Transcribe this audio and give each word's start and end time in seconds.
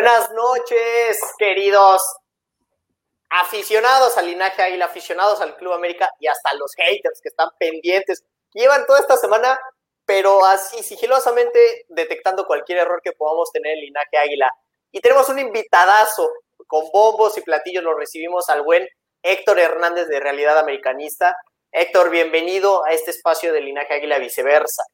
Buenas 0.00 0.30
noches, 0.30 1.20
queridos 1.38 2.00
aficionados 3.30 4.16
al 4.16 4.26
linaje 4.26 4.62
Águila, 4.62 4.84
aficionados 4.84 5.40
al 5.40 5.56
Club 5.56 5.72
América 5.72 6.08
y 6.20 6.28
hasta 6.28 6.54
los 6.54 6.72
haters 6.76 7.20
que 7.20 7.30
están 7.30 7.48
pendientes. 7.58 8.22
Llevan 8.52 8.86
toda 8.86 9.00
esta 9.00 9.16
semana, 9.16 9.58
pero 10.04 10.44
así 10.44 10.84
sigilosamente 10.84 11.84
detectando 11.88 12.46
cualquier 12.46 12.78
error 12.78 13.00
que 13.02 13.10
podamos 13.10 13.50
tener 13.50 13.72
en 13.72 13.86
linaje 13.86 14.16
Águila. 14.18 14.48
Y 14.92 15.00
tenemos 15.00 15.28
un 15.30 15.40
invitadazo 15.40 16.30
con 16.68 16.88
bombos 16.92 17.36
y 17.36 17.40
platillos. 17.40 17.82
Lo 17.82 17.94
recibimos 17.94 18.48
al 18.50 18.62
buen 18.62 18.88
Héctor 19.24 19.58
Hernández 19.58 20.06
de 20.06 20.20
Realidad 20.20 20.60
Americanista. 20.60 21.34
Héctor, 21.72 22.10
bienvenido 22.10 22.84
a 22.84 22.92
este 22.92 23.10
espacio 23.10 23.52
de 23.52 23.62
linaje 23.62 23.94
Águila 23.94 24.20
viceversa. 24.20 24.84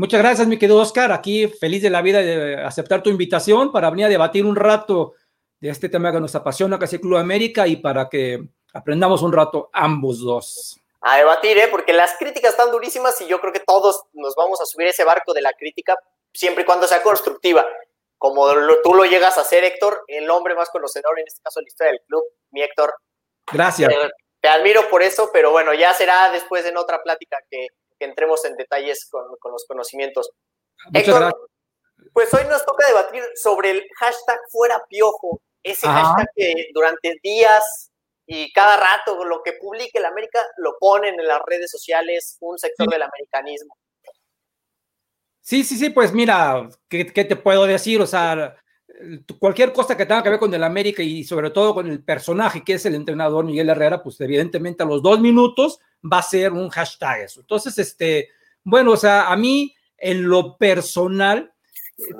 Muchas 0.00 0.22
gracias, 0.22 0.48
mi 0.48 0.58
querido 0.58 0.78
Oscar. 0.78 1.12
Aquí 1.12 1.46
feliz 1.46 1.82
de 1.82 1.90
la 1.90 2.00
vida 2.00 2.22
de 2.22 2.56
aceptar 2.56 3.02
tu 3.02 3.10
invitación 3.10 3.70
para 3.70 3.90
venir 3.90 4.06
a 4.06 4.08
debatir 4.08 4.46
un 4.46 4.56
rato 4.56 5.12
de 5.60 5.68
este 5.68 5.90
tema 5.90 6.10
que 6.10 6.20
nos 6.20 6.34
apasiona, 6.34 6.78
que 6.78 6.86
es 6.86 6.92
el 6.94 7.02
Club 7.02 7.18
América, 7.18 7.66
y 7.66 7.76
para 7.76 8.08
que 8.08 8.48
aprendamos 8.72 9.20
un 9.20 9.30
rato 9.30 9.68
ambos 9.74 10.20
dos. 10.20 10.80
A 11.02 11.18
debatir, 11.18 11.58
¿eh? 11.58 11.68
porque 11.70 11.92
las 11.92 12.16
críticas 12.16 12.52
están 12.52 12.70
durísimas 12.70 13.20
y 13.20 13.26
yo 13.26 13.42
creo 13.42 13.52
que 13.52 13.60
todos 13.60 14.04
nos 14.14 14.34
vamos 14.36 14.58
a 14.62 14.64
subir 14.64 14.86
ese 14.86 15.04
barco 15.04 15.34
de 15.34 15.42
la 15.42 15.52
crítica 15.52 15.98
siempre 16.32 16.62
y 16.62 16.64
cuando 16.64 16.86
sea 16.86 17.02
constructiva. 17.02 17.66
Como 18.16 18.46
tú 18.82 18.94
lo 18.94 19.04
llegas 19.04 19.36
a 19.36 19.42
hacer, 19.42 19.64
Héctor, 19.64 20.04
el 20.06 20.30
hombre 20.30 20.54
más 20.54 20.70
conocedor 20.70 21.18
en 21.18 21.26
este 21.26 21.42
caso 21.42 21.60
en 21.60 21.64
la 21.64 21.68
historia 21.68 21.92
del 21.92 22.00
club, 22.06 22.24
mi 22.52 22.62
Héctor. 22.62 22.94
Gracias. 23.52 23.92
te 24.40 24.48
admiro 24.48 24.88
por 24.88 25.02
eso, 25.02 25.28
pero 25.30 25.50
bueno, 25.50 25.74
ya 25.74 25.92
será 25.92 26.30
después 26.32 26.64
en 26.64 26.78
otra 26.78 27.02
plática 27.02 27.36
que, 27.50 27.66
que 28.00 28.06
entremos 28.06 28.44
en 28.46 28.56
detalles 28.56 29.06
con, 29.08 29.52
los 29.52 29.66
conocimientos. 29.66 30.30
Héctor, 30.92 31.36
pues 32.14 32.32
hoy 32.32 32.44
nos 32.48 32.64
toca 32.64 32.86
debatir 32.88 33.22
sobre 33.34 33.70
el 33.72 33.86
hashtag 33.98 34.40
fuera 34.50 34.82
piojo, 34.88 35.40
ese 35.62 35.86
hashtag 35.86 36.26
que 36.34 36.68
durante 36.72 37.20
días 37.22 37.90
y 38.26 38.50
cada 38.52 38.76
rato 38.78 39.22
lo 39.24 39.42
que 39.42 39.52
publique 39.52 39.98
el 39.98 40.06
América 40.06 40.40
lo 40.56 40.76
ponen 40.80 41.20
en 41.20 41.26
las 41.26 41.42
redes 41.46 41.70
sociales 41.70 42.38
un 42.40 42.58
sector 42.58 42.88
del 42.88 43.02
americanismo. 43.02 43.76
Sí, 45.42 45.62
sí, 45.64 45.76
sí, 45.76 45.90
pues 45.90 46.12
mira, 46.12 46.68
¿qué, 46.88 47.06
¿qué, 47.06 47.24
te 47.24 47.36
puedo 47.36 47.66
decir? 47.66 48.00
O 48.00 48.06
sea, 48.06 48.56
cualquier 49.38 49.72
cosa 49.72 49.96
que 49.96 50.06
tenga 50.06 50.22
que 50.22 50.30
ver 50.30 50.38
con 50.38 50.54
el 50.54 50.62
América 50.62 51.02
y 51.02 51.24
sobre 51.24 51.50
todo 51.50 51.74
con 51.74 51.88
el 51.88 52.02
personaje 52.02 52.62
que 52.64 52.74
es 52.74 52.86
el 52.86 52.94
entrenador 52.94 53.44
Miguel 53.44 53.68
Herrera, 53.68 54.02
pues 54.02 54.20
evidentemente 54.20 54.82
a 54.82 54.86
los 54.86 55.02
dos 55.02 55.20
minutos 55.20 55.80
va 56.02 56.18
a 56.18 56.22
ser 56.22 56.52
un 56.52 56.68
hashtag 56.68 57.22
eso. 57.22 57.40
Entonces, 57.40 57.76
este, 57.78 58.28
bueno, 58.62 58.92
o 58.92 58.96
sea, 58.96 59.30
a 59.30 59.36
mí 59.36 59.74
en 59.96 60.28
lo 60.28 60.56
personal 60.56 61.52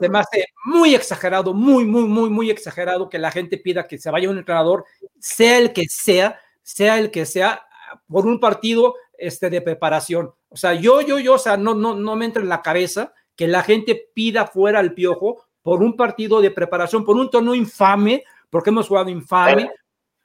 se 0.00 0.08
me 0.08 0.18
hace 0.18 0.46
muy 0.64 0.94
exagerado, 0.94 1.54
muy, 1.54 1.84
muy, 1.84 2.04
muy, 2.04 2.28
muy 2.28 2.50
exagerado 2.50 3.08
que 3.08 3.18
la 3.18 3.30
gente 3.30 3.56
pida 3.56 3.86
que 3.86 3.98
se 3.98 4.10
vaya 4.10 4.28
un 4.28 4.38
entrenador, 4.38 4.84
sea 5.18 5.58
el 5.58 5.72
que 5.72 5.84
sea, 5.88 6.38
sea 6.62 6.98
el 6.98 7.10
que 7.10 7.24
sea, 7.24 7.66
por 8.06 8.26
un 8.26 8.38
partido 8.38 8.94
este, 9.16 9.50
de 9.50 9.60
preparación. 9.60 10.32
O 10.48 10.56
sea, 10.56 10.74
yo, 10.74 11.00
yo, 11.00 11.18
yo, 11.18 11.34
o 11.34 11.38
sea, 11.38 11.56
no, 11.56 11.74
no, 11.74 11.94
no 11.94 12.16
me 12.16 12.26
entra 12.26 12.42
en 12.42 12.48
la 12.48 12.62
cabeza 12.62 13.14
que 13.36 13.48
la 13.48 13.62
gente 13.62 14.10
pida 14.14 14.46
fuera 14.46 14.78
al 14.78 14.92
piojo 14.92 15.46
por 15.62 15.82
un 15.82 15.96
partido 15.96 16.40
de 16.40 16.50
preparación, 16.50 17.04
por 17.04 17.16
un 17.16 17.30
torneo 17.30 17.54
infame, 17.54 18.24
porque 18.50 18.70
hemos 18.70 18.88
jugado 18.88 19.08
infame, 19.08 19.70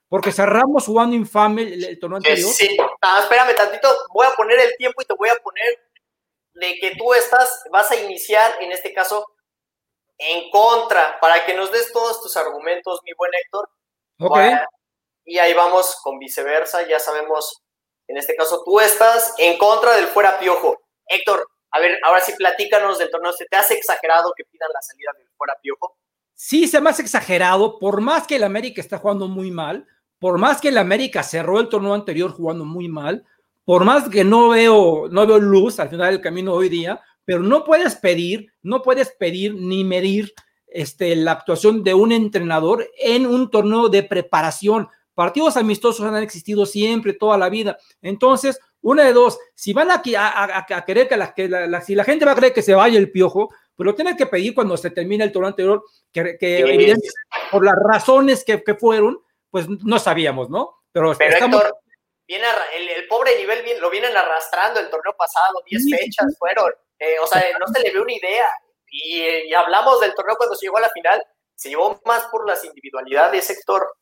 porque 0.09 0.31
cerramos 0.31 0.85
jugando 0.85 1.15
infame 1.15 1.63
el, 1.63 1.99
torneo 1.99 2.17
anterior. 2.17 2.51
Sí, 2.51 2.77
ah, 3.01 3.19
espérame 3.21 3.55
tantito, 3.55 3.89
voy 4.13 4.25
a 4.27 4.35
poner 4.35 4.59
el 4.59 4.75
tiempo 4.77 5.01
y 5.01 5.05
te 5.05 5.15
voy 5.15 5.29
a 5.29 5.35
poner 5.37 5.79
de 6.53 6.75
que 6.79 6.95
tú 6.95 7.13
estás, 7.13 7.63
vas 7.71 7.91
a 7.91 7.95
iniciar 7.95 8.61
en 8.61 8.71
este 8.71 8.93
caso 8.93 9.25
en 10.17 10.49
contra, 10.49 11.19
para 11.19 11.45
que 11.45 11.53
nos 11.53 11.71
des 11.71 11.91
todos 11.91 12.21
tus 12.21 12.37
argumentos, 12.37 13.01
mi 13.03 13.11
buen 13.17 13.31
Héctor. 13.33 13.69
Ok. 14.17 14.37
y 15.25 15.39
ahí 15.39 15.53
vamos 15.53 15.97
con 16.01 16.19
viceversa, 16.19 16.87
ya 16.87 16.99
sabemos, 16.99 17.63
en 18.07 18.15
este 18.15 18.33
caso 18.35 18.63
tú 18.63 18.79
estás 18.79 19.33
en 19.37 19.57
contra 19.57 19.95
del 19.95 20.07
fuera 20.07 20.39
piojo. 20.39 20.79
Héctor, 21.07 21.45
a 21.71 21.79
ver, 21.79 21.99
ahora 22.03 22.21
sí 22.21 22.31
platícanos 22.37 22.97
del 22.97 23.09
torneo, 23.09 23.33
¿se 23.33 23.45
te 23.45 23.57
hace 23.57 23.73
exagerado 23.73 24.33
que 24.37 24.45
pidan 24.45 24.69
la 24.73 24.81
salida 24.81 25.11
del 25.17 25.27
fuera 25.35 25.55
piojo? 25.61 25.97
Sí, 26.33 26.67
se 26.67 26.79
me 26.79 26.89
hace 26.89 27.01
exagerado, 27.01 27.79
por 27.79 27.99
más 28.01 28.27
que 28.27 28.37
el 28.37 28.43
América 28.43 28.79
está 28.79 28.97
jugando 28.97 29.27
muy 29.27 29.51
mal, 29.51 29.85
por 30.25 30.39
más 30.39 30.59
que 30.59 30.69
el 30.69 30.79
América 30.79 31.21
cerró 31.21 31.59
el 31.59 31.69
torneo 31.69 31.93
anterior 31.93 32.31
jugando 32.31 32.65
muy 32.65 32.87
mal, 32.87 33.23
por 33.63 33.85
más 33.85 34.09
que 34.09 34.23
no 34.23 34.49
veo, 34.49 35.07
no 35.11 35.27
veo 35.27 35.37
luz 35.37 35.79
al 35.79 35.87
final 35.87 36.13
del 36.13 36.19
camino 36.19 36.51
hoy 36.51 36.67
día, 36.67 36.99
pero 37.25 37.43
no 37.43 37.63
puedes 37.63 37.93
pedir, 37.93 38.51
no 38.63 38.81
puedes 38.81 39.11
pedir 39.11 39.53
ni 39.53 39.83
medir 39.83 40.33
este, 40.65 41.15
la 41.15 41.33
actuación 41.33 41.83
de 41.83 41.93
un 41.93 42.11
entrenador 42.11 42.89
en 42.97 43.27
un 43.27 43.51
torneo 43.51 43.87
de 43.87 44.01
preparación. 44.01 44.87
Partidos 45.13 45.57
amistosos 45.57 46.03
han 46.03 46.23
existido 46.23 46.65
siempre, 46.65 47.13
toda 47.13 47.37
la 47.37 47.47
vida. 47.49 47.77
Entonces, 48.01 48.59
una 48.81 49.03
de 49.03 49.13
dos, 49.13 49.37
si 49.53 49.73
van 49.73 49.91
a, 49.91 50.01
a, 50.01 50.85
querer 50.85 51.07
que, 51.07 51.17
la, 51.17 51.35
que 51.35 51.47
la, 51.47 51.81
si 51.81 51.93
la 51.93 52.03
gente 52.03 52.25
va 52.25 52.31
a 52.31 52.35
creer 52.35 52.51
que 52.51 52.63
se 52.63 52.73
vaya 52.73 52.97
el 52.97 53.11
piojo, 53.11 53.49
pues 53.75 53.85
lo 53.85 53.93
tienen 53.93 54.17
que 54.17 54.25
pedir 54.25 54.55
cuando 54.55 54.75
se 54.75 54.89
termine 54.89 55.23
el 55.23 55.31
torneo 55.31 55.49
anterior, 55.49 55.83
que, 56.11 56.35
evidentemente 56.39 57.09
por 57.51 57.63
las 57.63 57.75
razones 57.87 58.43
que, 58.43 58.63
que 58.63 58.73
fueron, 58.73 59.19
pues 59.55 59.69
no 59.69 59.99
sabíamos, 59.99 60.49
¿no? 60.49 60.83
Pero, 60.91 61.13
Héctor, 61.13 61.77
viene 62.27 62.45
el, 62.75 63.07
pobre 63.07 63.37
nivel 63.37 63.63
lo 63.79 63.89
vienen 63.89 64.17
arrastrando 64.17 64.81
el 64.81 64.89
torneo 64.89 65.15
pasado, 65.17 65.63
10 65.65 65.97
fechas 65.97 66.35
fueron. 66.37 66.73
Eh, 66.99 67.15
o 67.23 67.25
sea, 67.25 67.41
no 67.57 67.65
se 67.73 67.79
le 67.79 67.93
ve 67.93 68.01
una 68.01 68.11
idea. 68.11 68.49
Y, 68.91 69.53
hablamos 69.53 70.01
del 70.01 70.13
torneo 70.13 70.35
cuando 70.35 70.57
se 70.57 70.65
llegó 70.65 70.75
a 70.75 70.81
la 70.81 70.89
final, 70.89 71.25
se 71.55 71.69
llevó 71.69 72.01
más 72.03 72.25
por 72.25 72.45
las 72.45 72.65
individualidades, 72.65 73.49
Héctor. 73.49 73.95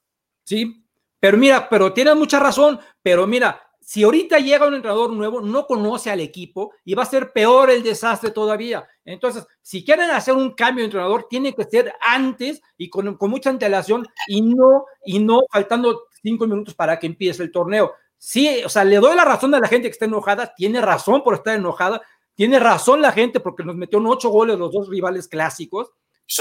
Sí, 0.44 0.88
pero 1.20 1.38
mira, 1.38 1.70
pero 1.70 1.94
tiene 1.94 2.16
mucha 2.16 2.40
razón, 2.40 2.80
pero 3.04 3.28
mira, 3.28 3.63
si 3.86 4.04
ahorita 4.04 4.40
llega 4.40 4.68
un 4.68 4.76
entrenador 4.76 5.12
nuevo, 5.12 5.42
no 5.42 5.68
conoce 5.68 6.10
al 6.10 6.22
equipo 6.22 6.74
y 6.86 6.94
va 6.94 7.04
a 7.04 7.08
ser 7.08 7.34
peor 7.34 7.70
el 7.70 7.84
desastre 7.84 8.32
todavía. 8.32 8.88
Entonces, 9.04 9.46
si 9.62 9.84
quieren 9.84 10.10
hacer 10.10 10.34
un 10.34 10.52
cambio 10.52 10.84
de 10.84 10.86
entrenador, 10.86 11.28
tiene 11.30 11.54
que 11.54 11.66
ser 11.66 11.94
antes 12.00 12.62
y 12.78 12.90
con, 12.90 13.18
mucha 13.20 13.50
antelación 13.50 14.08
y 14.28 14.42
no, 14.42 14.86
y 15.06 15.20
no 15.20 15.42
faltando 15.52 16.04
cinco 16.22 16.48
minutos 16.48 16.74
para 16.74 16.98
que 16.98 17.08
empiece 17.08 17.44
el 17.44 17.52
torneo. 17.52 17.94
Sí, 18.18 18.64
o 18.64 18.70
sea, 18.70 18.86
le 18.86 18.98
doy 18.98 19.16
la 19.16 19.26
razón 19.26 19.54
a 19.54 19.60
la 19.60 19.68
gente 19.68 19.90
que 19.90 19.94
está 19.94 20.06
enojada, 20.06 20.54
tiene 20.56 20.80
razón 20.80 21.22
por 21.22 21.34
estar 21.34 21.56
enojada, 21.56 22.02
tiene 22.36 22.60
razón 22.60 23.02
la 23.02 23.12
gente 23.12 23.42
porque 23.42 23.66
nos 23.66 23.76
metió 23.76 24.00
ocho 24.00 24.30
goles 24.30 24.58
los 24.58 24.72
dos 24.72 24.88
rivales 24.88 25.28
clásicos. 25.28 25.92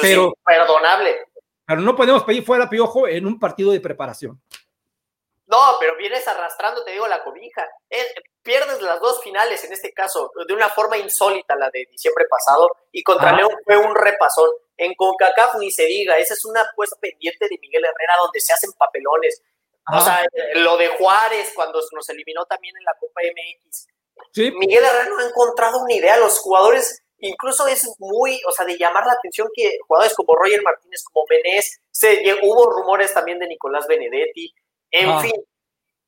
pero, 0.01 0.33
perdonable. 0.45 1.17
Pero 1.67 1.81
no 1.81 1.97
podemos 1.97 2.23
pedir 2.23 2.45
fuera 2.45 2.71
piojo 2.71 3.09
en 3.09 3.27
un 3.27 3.39
partido 3.41 3.73
de 3.73 3.81
preparación. 3.81 4.41
No, 5.53 5.77
pero 5.79 5.95
vienes 5.99 6.27
arrastrando, 6.27 6.83
te 6.83 6.93
digo, 6.93 7.07
la 7.07 7.23
cobija. 7.23 7.69
Eh, 7.91 8.07
pierdes 8.43 8.81
las 8.81 8.99
dos 9.01 9.23
finales, 9.23 9.63
en 9.65 9.75
este 9.75 9.93
caso, 9.93 10.33
de 10.49 10.55
una 10.55 10.71
forma 10.71 10.97
insólita, 10.97 11.55
la 11.57 11.69
de 11.69 11.87
diciembre 11.91 12.25
pasado, 12.25 12.75
y 12.91 13.03
contra 13.03 13.37
León 13.37 13.51
fue 13.63 13.77
un 13.77 13.95
repasón. 13.95 14.49
En 14.79 14.95
CONCACAF 14.95 15.57
ni 15.57 15.71
se 15.71 15.85
diga, 15.85 16.17
esa 16.17 16.33
es 16.33 16.47
una 16.47 16.63
apuesta 16.63 16.97
pendiente 16.99 17.49
de 17.51 17.59
Miguel 17.61 17.85
Herrera 17.85 18.15
donde 18.23 18.41
se 18.41 18.55
hacen 18.55 18.73
papelones. 18.79 19.43
O 19.93 20.01
sea, 20.01 20.25
lo 20.55 20.79
de 20.79 20.89
Juárez 20.89 21.53
cuando 21.55 21.81
nos 21.93 22.09
eliminó 22.09 22.47
también 22.47 22.75
en 22.79 22.85
la 22.85 22.95
Copa 22.99 23.21
MX. 23.21 23.89
Miguel 24.57 24.83
Herrera 24.83 25.11
no 25.11 25.19
ha 25.19 25.29
encontrado 25.29 25.83
una 25.83 25.93
idea. 25.93 26.17
Los 26.17 26.39
jugadores, 26.39 27.03
incluso 27.19 27.67
es 27.67 27.87
muy, 27.99 28.41
o 28.49 28.53
sea, 28.53 28.65
de 28.65 28.79
llamar 28.79 29.05
la 29.05 29.13
atención 29.13 29.49
que 29.55 29.79
jugadores 29.87 30.15
como 30.15 30.35
Roger 30.35 30.63
Martínez, 30.63 31.05
como 31.05 31.27
Menés, 31.29 31.79
se, 31.91 32.39
hubo 32.41 32.71
rumores 32.71 33.13
también 33.13 33.39
de 33.39 33.49
Nicolás 33.49 33.87
Benedetti, 33.87 34.55
en 34.93 35.21
fin, 35.21 35.33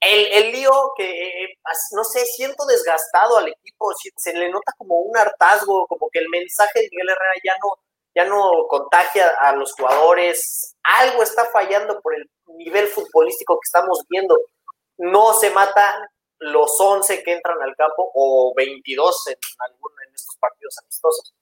el, 0.00 0.26
el, 0.32 0.52
lío 0.52 0.70
que, 0.96 1.56
no 1.92 2.04
sé, 2.04 2.24
siento 2.26 2.66
desgastado 2.66 3.38
al 3.38 3.48
equipo, 3.48 3.90
se 4.16 4.32
le 4.34 4.50
nota 4.50 4.72
como 4.76 5.00
un 5.00 5.16
hartazgo, 5.16 5.86
como 5.86 6.08
que 6.10 6.18
el 6.18 6.28
mensaje 6.28 6.80
de 6.80 6.88
Miguel 6.90 7.08
Herrera 7.08 7.34
ya 7.42 7.54
no, 7.62 7.70
ya 8.14 8.24
no 8.26 8.66
contagia 8.68 9.28
a 9.40 9.56
los 9.56 9.72
jugadores, 9.72 10.76
algo 10.82 11.22
está 11.22 11.46
fallando 11.46 12.00
por 12.00 12.14
el 12.14 12.28
nivel 12.58 12.86
futbolístico 12.88 13.54
que 13.54 13.66
estamos 13.66 14.04
viendo. 14.08 14.38
No 14.98 15.32
se 15.34 15.50
matan 15.50 16.06
los 16.38 16.78
11 16.78 17.22
que 17.22 17.32
entran 17.32 17.60
al 17.62 17.74
campo 17.74 18.10
o 18.14 18.52
22 18.56 19.28
en, 19.28 19.36
alguno, 19.58 19.94
en 20.06 20.14
estos 20.14 20.36
partidos 20.38 20.76
amistosos. 20.82 21.34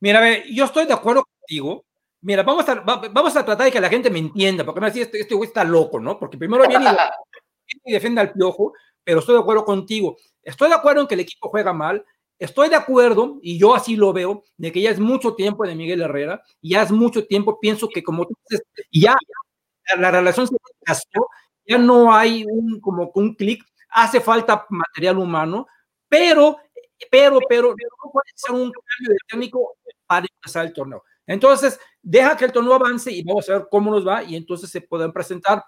Mira, 0.00 0.18
a 0.18 0.22
ver, 0.22 0.44
yo 0.52 0.64
estoy 0.64 0.86
de 0.86 0.94
acuerdo 0.94 1.24
contigo, 1.24 1.84
Mira, 2.22 2.42
vamos 2.42 2.68
a, 2.68 2.74
vamos 2.74 3.36
a 3.36 3.44
tratar 3.44 3.64
de 3.64 3.72
que 3.72 3.80
la 3.80 3.88
gente 3.88 4.10
me 4.10 4.18
entienda, 4.18 4.64
porque 4.64 4.80
me 4.80 4.86
decía, 4.88 5.04
este, 5.04 5.20
este 5.20 5.34
güey 5.34 5.48
está 5.48 5.64
loco, 5.64 5.98
¿no? 5.98 6.18
Porque 6.18 6.36
primero 6.36 6.66
viene 6.68 6.84
y, 7.84 7.92
defiende 7.92 8.20
al 8.20 8.32
piojo, 8.32 8.74
pero 9.02 9.20
estoy 9.20 9.36
de 9.36 9.40
acuerdo 9.40 9.64
contigo. 9.64 10.16
Estoy 10.42 10.68
de 10.68 10.74
acuerdo 10.74 11.02
en 11.02 11.06
que 11.06 11.14
el 11.14 11.20
equipo 11.20 11.48
juega 11.48 11.72
mal. 11.72 12.04
Estoy 12.38 12.68
de 12.68 12.76
acuerdo, 12.76 13.38
y 13.42 13.58
yo 13.58 13.74
así 13.74 13.96
lo 13.96 14.12
veo, 14.12 14.42
de 14.56 14.72
que 14.72 14.80
ya 14.80 14.90
es 14.90 14.98
mucho 14.98 15.34
tiempo 15.34 15.66
de 15.66 15.74
Miguel 15.74 16.00
Herrera, 16.02 16.42
y 16.60 16.70
ya 16.70 16.82
es 16.82 16.90
mucho 16.90 17.26
tiempo, 17.26 17.60
pienso 17.60 17.88
que 17.88 18.02
como 18.02 18.26
tú 18.26 18.34
dices, 18.48 18.66
ya 18.90 19.14
la 19.98 20.10
relación 20.10 20.46
se 20.46 20.56
casó, 20.82 21.28
ya 21.66 21.76
no 21.76 22.14
hay 22.14 22.44
un, 22.48 22.80
como 22.80 23.10
un 23.14 23.34
clic, 23.34 23.62
hace 23.90 24.20
falta 24.20 24.66
material 24.70 25.18
humano, 25.18 25.66
pero, 26.08 26.56
pero, 27.10 27.40
pero, 27.48 27.68
no 27.70 28.10
puede 28.10 28.32
ser 28.34 28.52
un 28.52 28.72
cambio 28.72 29.10
de 29.10 29.16
técnico 29.28 29.76
para 30.06 30.26
empezar 30.34 30.66
el 30.66 30.72
torneo. 30.72 31.02
Entonces, 31.26 31.78
deja 32.02 32.36
que 32.36 32.46
el 32.46 32.52
torneo 32.52 32.74
avance 32.74 33.10
y 33.10 33.22
vamos 33.22 33.48
a 33.48 33.58
ver 33.58 33.68
cómo 33.70 33.90
nos 33.90 34.06
va 34.06 34.22
y 34.22 34.36
entonces 34.36 34.70
se 34.70 34.80
pueden 34.80 35.12
presentar. 35.12 35.64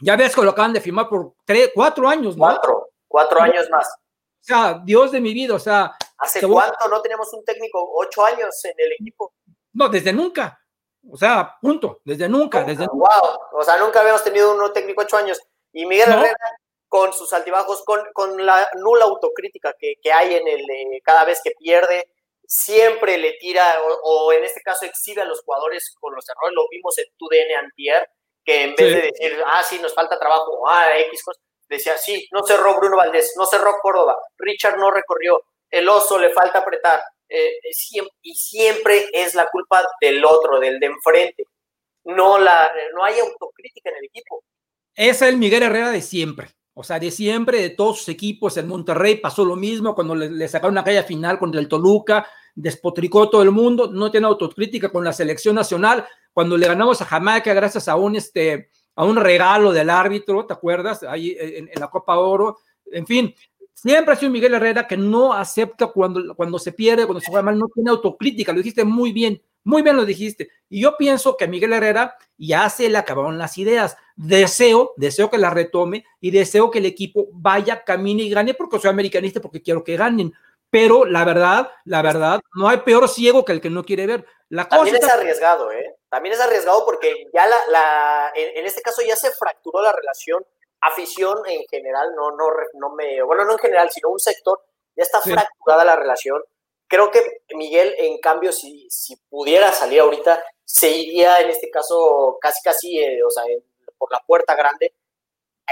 Ya 0.00 0.16
ves 0.16 0.34
que 0.34 0.42
lo 0.42 0.50
acaban 0.50 0.72
de 0.72 0.80
firmar 0.80 1.08
por 1.08 1.34
tres, 1.44 1.70
cuatro 1.74 2.08
años, 2.08 2.36
¿no? 2.36 2.44
Cuatro, 2.44 2.90
cuatro 3.08 3.40
años 3.40 3.68
más. 3.70 3.86
O 3.88 4.44
sea, 4.44 4.80
Dios 4.84 5.12
de 5.12 5.20
mi 5.20 5.32
vida, 5.32 5.54
o 5.54 5.58
sea. 5.58 5.92
¿Hace 6.18 6.46
cuánto 6.46 6.88
no 6.88 7.00
tenemos 7.00 7.32
un 7.32 7.44
técnico? 7.44 7.92
Ocho 7.96 8.24
años 8.24 8.64
en 8.64 8.74
el 8.76 8.92
equipo. 8.92 9.32
No, 9.72 9.88
desde 9.88 10.12
nunca. 10.12 10.58
O 11.10 11.16
sea, 11.16 11.56
punto, 11.60 12.00
desde 12.04 12.28
nunca, 12.28 12.62
desde 12.62 12.86
Wow, 12.86 13.08
o 13.52 13.64
sea, 13.64 13.76
nunca 13.78 14.00
habíamos 14.00 14.22
tenido 14.22 14.54
un 14.54 14.72
técnico 14.72 15.02
ocho 15.02 15.16
años. 15.16 15.40
Y 15.72 15.84
Miguel 15.86 16.10
Herrera, 16.10 16.36
con 16.88 17.12
sus 17.12 17.32
altibajos, 17.32 17.82
con, 17.84 18.00
con 18.12 18.44
la 18.44 18.68
nula 18.80 19.06
autocrítica 19.06 19.74
que, 19.78 19.94
que 20.00 20.12
hay 20.12 20.34
en 20.34 20.46
el 20.46 20.62
cada 21.02 21.24
vez 21.24 21.40
que 21.42 21.52
pierde, 21.58 22.11
siempre 22.52 23.16
le 23.16 23.32
tira, 23.40 23.78
o, 24.02 24.30
en 24.32 24.44
este 24.44 24.60
caso 24.60 24.84
exhibe 24.84 25.22
a 25.22 25.24
los 25.24 25.40
jugadores 25.42 25.96
con 25.98 26.14
los 26.14 26.28
errores, 26.28 26.54
lo 26.54 26.68
vimos 26.70 26.96
en 26.98 27.06
tu 27.16 27.26
DN 27.28 27.54
Antier, 27.54 28.06
que 28.44 28.64
en 28.64 28.74
vez 28.74 28.94
de 28.94 29.02
decir, 29.10 29.42
ah, 29.46 29.62
sí, 29.62 29.78
nos 29.78 29.94
falta 29.94 30.18
trabajo, 30.18 30.68
ah, 30.68 30.98
X 30.98 31.22
cosas, 31.24 31.42
decía, 31.66 31.96
sí, 31.96 32.28
no 32.30 32.44
cerró 32.44 32.76
Bruno 32.76 32.98
Valdés, 32.98 33.32
no 33.36 33.46
cerró 33.46 33.72
Córdoba, 33.80 34.18
Richard 34.36 34.76
no 34.76 34.90
recorrió, 34.90 35.42
el 35.70 35.88
oso 35.88 36.18
le 36.18 36.28
falta 36.30 36.58
apretar, 36.58 37.00
eh, 37.26 37.58
y 38.20 38.34
siempre 38.34 39.08
es 39.12 39.34
la 39.34 39.48
culpa 39.50 39.82
del 40.02 40.22
otro, 40.22 40.60
del 40.60 40.78
de 40.78 40.86
enfrente. 40.86 41.44
No, 42.04 42.36
la, 42.36 42.70
no 42.94 43.04
hay 43.04 43.18
autocrítica 43.18 43.88
en 43.88 43.96
el 43.96 44.04
equipo. 44.04 44.44
Es 44.94 45.22
el 45.22 45.38
Miguel 45.38 45.62
Herrera 45.62 45.90
de 45.90 46.02
siempre. 46.02 46.48
O 46.74 46.84
sea, 46.84 46.98
de 46.98 47.10
siempre, 47.10 47.60
de 47.60 47.70
todos 47.70 48.00
sus 48.00 48.08
equipos, 48.08 48.56
en 48.56 48.68
Monterrey 48.68 49.16
pasó 49.16 49.44
lo 49.44 49.56
mismo 49.56 49.94
cuando 49.94 50.14
le, 50.14 50.48
sacaron 50.48 50.74
una 50.74 50.84
calle 50.84 51.02
final 51.04 51.38
contra 51.38 51.60
el 51.60 51.68
Toluca, 51.68 52.28
despotricó 52.54 53.28
todo 53.28 53.42
el 53.42 53.50
mundo, 53.50 53.90
no 53.92 54.10
tiene 54.10 54.26
autocrítica 54.26 54.90
con 54.90 55.04
la 55.04 55.12
selección 55.12 55.54
nacional. 55.54 56.06
Cuando 56.32 56.56
le 56.56 56.66
ganamos 56.66 57.00
a 57.00 57.06
Jamaica 57.06 57.52
gracias 57.54 57.88
a 57.88 57.96
un, 57.96 58.16
este, 58.16 58.70
a 58.94 59.04
un 59.04 59.16
regalo 59.16 59.72
del 59.72 59.90
árbitro, 59.90 60.46
¿te 60.46 60.54
acuerdas? 60.54 61.02
Ahí 61.02 61.36
en, 61.38 61.68
la 61.78 61.88
Copa 61.88 62.16
Oro. 62.18 62.58
En 62.90 63.06
fin, 63.06 63.34
Siempre 63.82 64.14
ha 64.14 64.16
sido 64.16 64.30
Miguel 64.30 64.54
Herrera 64.54 64.86
que 64.86 64.96
no 64.96 65.32
acepta 65.32 65.88
cuando, 65.88 66.36
cuando 66.36 66.56
se 66.60 66.70
pierde, 66.70 67.04
cuando 67.04 67.20
se 67.20 67.26
juega 67.26 67.42
mal, 67.42 67.58
no 67.58 67.66
tiene 67.74 67.90
autocrítica. 67.90 68.52
Lo 68.52 68.58
dijiste 68.58 68.84
muy 68.84 69.10
bien, 69.10 69.42
muy 69.64 69.82
bien 69.82 69.96
lo 69.96 70.04
dijiste. 70.04 70.50
Y 70.68 70.82
yo 70.82 70.96
pienso 70.96 71.36
que 71.36 71.48
Miguel 71.48 71.72
Herrera 71.72 72.14
ya 72.38 72.70
se 72.70 72.88
le 72.88 72.98
acabaron 72.98 73.38
las 73.38 73.58
ideas. 73.58 73.96
Deseo, 74.14 74.92
deseo 74.96 75.30
que 75.30 75.38
la 75.38 75.50
retome 75.50 76.04
y 76.20 76.30
deseo 76.30 76.70
que 76.70 76.78
el 76.78 76.86
equipo 76.86 77.26
vaya, 77.32 77.82
camine 77.82 78.22
y 78.22 78.30
gane 78.30 78.54
porque 78.54 78.78
soy 78.78 78.90
americanista, 78.90 79.40
porque 79.40 79.62
quiero 79.62 79.82
que 79.82 79.96
ganen. 79.96 80.32
Pero 80.72 81.04
la 81.04 81.24
verdad, 81.24 81.70
la 81.84 82.02
verdad, 82.02 82.40
no 82.56 82.66
hay 82.68 82.78
peor 82.78 83.08
ciego 83.08 83.44
que 83.44 83.52
el 83.52 83.60
que 83.60 83.70
no 83.70 83.84
quiere 83.84 84.08
ver. 84.08 84.26
La 84.48 84.66
También 84.68 84.96
es 84.96 85.04
arriesgado, 85.04 85.70
¿eh? 85.70 85.96
También 86.08 86.34
es 86.34 86.40
arriesgado 86.40 86.84
porque 86.84 87.28
ya 87.32 87.46
la, 87.46 87.56
la 87.68 88.32
en 88.34 88.66
este 88.66 88.82
caso 88.82 89.02
ya 89.06 89.14
se 89.14 89.30
fracturó 89.32 89.82
la 89.82 89.92
relación 89.92 90.44
afición 90.82 91.38
en 91.46 91.64
general, 91.68 92.12
no, 92.14 92.32
no, 92.32 92.48
no 92.74 92.90
me, 92.90 93.22
bueno, 93.22 93.44
no 93.44 93.52
en 93.52 93.58
general, 93.58 93.90
sino 93.90 94.10
un 94.10 94.18
sector, 94.18 94.60
ya 94.96 95.04
está 95.04 95.20
fracturada 95.20 95.84
la 95.84 95.96
relación. 95.96 96.42
Creo 96.88 97.10
que 97.10 97.42
Miguel, 97.54 97.94
en 97.98 98.18
cambio, 98.18 98.52
si, 98.52 98.86
si 98.90 99.16
pudiera 99.30 99.72
salir 99.72 100.00
ahorita, 100.00 100.44
se 100.64 100.90
iría 100.90 101.40
en 101.40 101.50
este 101.50 101.70
caso 101.70 102.36
casi, 102.40 102.60
casi, 102.62 102.98
eh, 102.98 103.22
o 103.24 103.30
sea, 103.30 103.44
por 103.96 104.10
la 104.12 104.20
puerta 104.26 104.54
grande, 104.54 104.92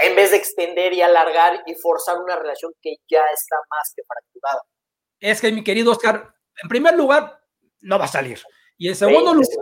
en 0.01 0.15
vez 0.15 0.31
de 0.31 0.37
extender 0.37 0.93
y 0.93 1.01
alargar 1.01 1.61
y 1.65 1.75
forzar 1.75 2.17
una 2.17 2.37
relación 2.37 2.73
que 2.81 2.95
ya 3.09 3.23
está 3.33 3.57
más 3.69 3.93
que 3.95 4.03
fracturada. 4.03 4.63
Es 5.21 5.39
que 5.39 5.51
mi 5.51 5.63
querido 5.63 5.91
Oscar, 5.91 6.33
en 6.61 6.67
primer 6.67 6.97
lugar, 6.97 7.39
no 7.79 7.97
va 7.97 8.05
a 8.05 8.09
salir. 8.09 8.41
Y 8.77 8.89
en 8.89 8.95
segundo 8.95 9.33
lugar, 9.33 9.57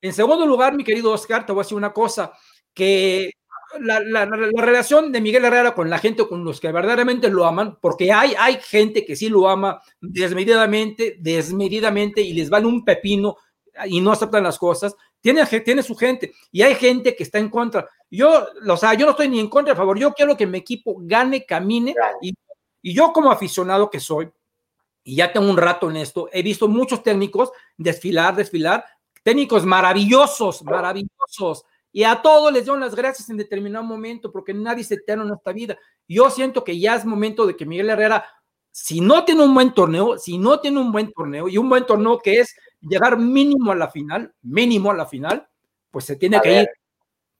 en 0.00 0.12
segundo 0.14 0.46
lugar, 0.46 0.74
mi 0.74 0.84
querido 0.84 1.12
Oscar, 1.12 1.44
te 1.44 1.52
voy 1.52 1.60
a 1.60 1.64
decir 1.64 1.76
una 1.76 1.92
cosa, 1.92 2.32
que 2.72 3.32
la, 3.80 4.24
relación 4.56 5.12
de 5.12 5.20
Miguel 5.20 5.44
Herrera 5.44 5.74
con 5.74 5.90
la 5.90 5.98
gente, 5.98 6.26
con 6.28 6.44
los 6.44 6.60
que 6.60 6.70
verdaderamente 6.70 7.28
lo 7.28 7.44
aman, 7.44 7.78
porque 7.80 8.12
hay, 8.12 8.34
hay 8.38 8.58
gente 8.62 9.04
que 9.04 9.16
sí 9.16 9.28
lo 9.28 9.48
ama 9.48 9.82
desmedidamente, 10.00 11.16
desmedidamente 11.18 12.20
y 12.20 12.32
les 12.32 12.48
vale 12.48 12.66
un 12.66 12.84
pepino 12.84 13.36
y 13.86 14.00
no 14.00 14.12
aceptan 14.12 14.44
las 14.44 14.58
cosas. 14.58 14.94
Tiene, 15.20 15.44
tiene 15.46 15.82
su 15.82 15.96
gente 15.96 16.32
y 16.52 16.62
hay 16.62 16.74
gente 16.76 17.16
que 17.16 17.24
está 17.24 17.38
en 17.38 17.50
contra. 17.50 17.88
Yo, 18.10 18.46
o 18.68 18.76
sea, 18.76 18.94
yo 18.94 19.06
no 19.06 19.10
estoy 19.12 19.28
ni 19.28 19.40
en 19.40 19.48
contra, 19.48 19.72
a 19.72 19.76
favor. 19.76 19.98
Yo 19.98 20.12
quiero 20.12 20.36
que 20.36 20.46
mi 20.46 20.58
equipo 20.58 20.96
gane, 21.00 21.44
camine 21.44 21.94
y, 22.22 22.34
y 22.82 22.94
yo 22.94 23.12
como 23.12 23.30
aficionado 23.30 23.90
que 23.90 23.98
soy, 23.98 24.30
y 25.06 25.14
ya 25.14 25.32
tengo 25.32 25.48
un 25.48 25.56
rato 25.56 25.88
en 25.88 25.98
esto, 25.98 26.28
he 26.32 26.42
visto 26.42 26.66
muchos 26.66 27.00
técnicos 27.00 27.52
desfilar, 27.76 28.34
desfilar, 28.34 28.84
técnicos 29.22 29.64
maravillosos, 29.64 30.64
maravillosos, 30.64 31.64
y 31.92 32.02
a 32.02 32.20
todos 32.20 32.52
les 32.52 32.64
dieron 32.64 32.80
las 32.80 32.96
gracias 32.96 33.30
en 33.30 33.36
determinado 33.36 33.84
momento, 33.84 34.32
porque 34.32 34.52
nadie 34.52 34.82
se 34.82 34.94
eterno 34.94 35.24
en 35.24 35.32
esta 35.32 35.52
vida. 35.52 35.78
Yo 36.08 36.28
siento 36.28 36.64
que 36.64 36.76
ya 36.80 36.96
es 36.96 37.04
momento 37.04 37.46
de 37.46 37.56
que 37.56 37.64
Miguel 37.64 37.88
Herrera, 37.88 38.26
si 38.72 39.00
no 39.00 39.24
tiene 39.24 39.44
un 39.44 39.54
buen 39.54 39.72
torneo, 39.72 40.18
si 40.18 40.38
no 40.38 40.58
tiene 40.58 40.80
un 40.80 40.90
buen 40.90 41.12
torneo, 41.12 41.46
y 41.46 41.56
un 41.56 41.68
buen 41.68 41.86
torneo 41.86 42.18
que 42.18 42.40
es 42.40 42.56
llegar 42.80 43.16
mínimo 43.16 43.70
a 43.70 43.76
la 43.76 43.88
final, 43.88 44.34
mínimo 44.42 44.90
a 44.90 44.94
la 44.94 45.06
final, 45.06 45.48
pues 45.92 46.04
se 46.04 46.16
tiene 46.16 46.40
que 46.40 46.62
ir. 46.62 46.68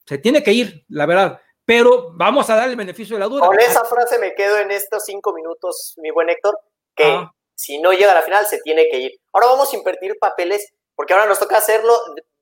Se 0.05 0.19
tiene 0.19 0.41
que 0.41 0.53
ir, 0.53 0.85
la 0.89 1.05
verdad. 1.05 1.41
Pero 1.65 2.13
vamos 2.15 2.49
a 2.49 2.55
darle 2.55 2.71
el 2.71 2.79
beneficio 2.79 3.17
de 3.17 3.21
la 3.21 3.27
duda. 3.27 3.45
Con 3.45 3.59
esa 3.59 3.85
frase 3.85 4.21
me 4.21 4.37
quedo 4.37 4.57
en 4.59 4.71
estos 4.71 5.05
cinco 5.05 5.35
minutos, 5.35 5.97
mi 6.01 6.13
buen 6.13 6.31
Héctor, 6.31 6.57
que 6.95 7.27
si 7.57 7.81
no 7.81 7.93
llega 7.93 8.13
a 8.13 8.15
la 8.15 8.23
final 8.23 8.47
se 8.47 8.61
tiene 8.61 8.89
que 8.89 8.99
ir. 8.99 9.13
Ahora 9.33 9.49
vamos 9.49 9.73
a 9.73 9.77
invertir 9.77 10.17
papeles, 10.21 10.73
porque 10.95 11.15
ahora 11.15 11.27
nos 11.27 11.41
toca 11.41 11.59
hacerlo, 11.59 11.99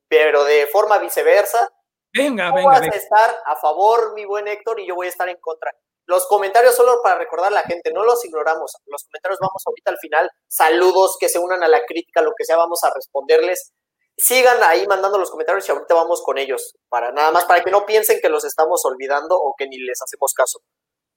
pero 0.08 0.44
de 0.44 0.66
forma 0.66 0.98
viceversa 0.98 1.70
Venga, 2.14 2.50
Tú 2.50 2.54
venga. 2.54 2.70
Vas 2.70 2.82
a 2.82 2.96
estar 2.96 3.42
a 3.44 3.56
favor, 3.56 4.14
mi 4.14 4.24
buen 4.24 4.46
Héctor, 4.46 4.78
y 4.78 4.86
yo 4.86 4.94
voy 4.94 5.06
a 5.06 5.10
estar 5.10 5.28
en 5.28 5.38
contra. 5.40 5.72
Los 6.06 6.26
comentarios, 6.26 6.76
solo 6.76 7.00
para 7.02 7.18
recordar 7.18 7.48
a 7.48 7.54
la 7.54 7.62
gente, 7.62 7.90
no 7.92 8.04
los 8.04 8.24
ignoramos. 8.24 8.76
Los 8.86 9.04
comentarios 9.04 9.38
vamos 9.40 9.62
ahorita 9.66 9.90
al 9.90 9.98
final. 9.98 10.30
Saludos, 10.46 11.16
que 11.18 11.28
se 11.28 11.40
unan 11.40 11.62
a 11.64 11.68
la 11.68 11.84
crítica, 11.84 12.22
lo 12.22 12.32
que 12.36 12.44
sea, 12.44 12.56
vamos 12.56 12.84
a 12.84 12.92
responderles. 12.94 13.72
Sigan 14.16 14.62
ahí 14.62 14.86
mandando 14.86 15.18
los 15.18 15.30
comentarios 15.30 15.68
y 15.68 15.72
ahorita 15.72 15.94
vamos 15.94 16.22
con 16.22 16.38
ellos. 16.38 16.76
Para 16.88 17.10
nada 17.10 17.32
más, 17.32 17.46
para 17.46 17.64
que 17.64 17.72
no 17.72 17.84
piensen 17.84 18.20
que 18.20 18.28
los 18.28 18.44
estamos 18.44 18.84
olvidando 18.84 19.36
o 19.36 19.54
que 19.58 19.66
ni 19.66 19.78
les 19.78 20.00
hacemos 20.00 20.32
caso. 20.34 20.60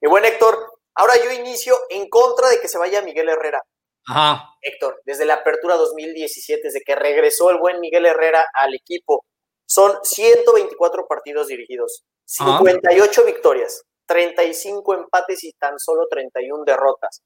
Mi 0.01 0.09
buen 0.09 0.25
Héctor, 0.25 0.79
ahora 0.95 1.13
yo 1.17 1.31
inicio 1.31 1.77
en 1.89 2.09
contra 2.09 2.49
de 2.49 2.59
que 2.59 2.67
se 2.67 2.79
vaya 2.79 3.03
Miguel 3.03 3.29
Herrera. 3.29 3.61
Ajá. 4.07 4.49
Héctor, 4.61 5.01
desde 5.05 5.25
la 5.25 5.35
apertura 5.35 5.75
2017, 5.75 6.61
desde 6.63 6.81
que 6.81 6.95
regresó 6.95 7.49
el 7.49 7.57
buen 7.57 7.79
Miguel 7.79 8.05
Herrera 8.05 8.45
al 8.53 8.73
equipo, 8.73 9.25
son 9.65 9.99
124 10.01 11.07
partidos 11.07 11.47
dirigidos, 11.47 12.05
58 12.25 13.25
victorias, 13.25 13.83
35 14.05 14.93
empates 14.93 15.43
y 15.43 15.51
tan 15.53 15.77
solo 15.77 16.07
31 16.09 16.63
derrotas. 16.65 17.21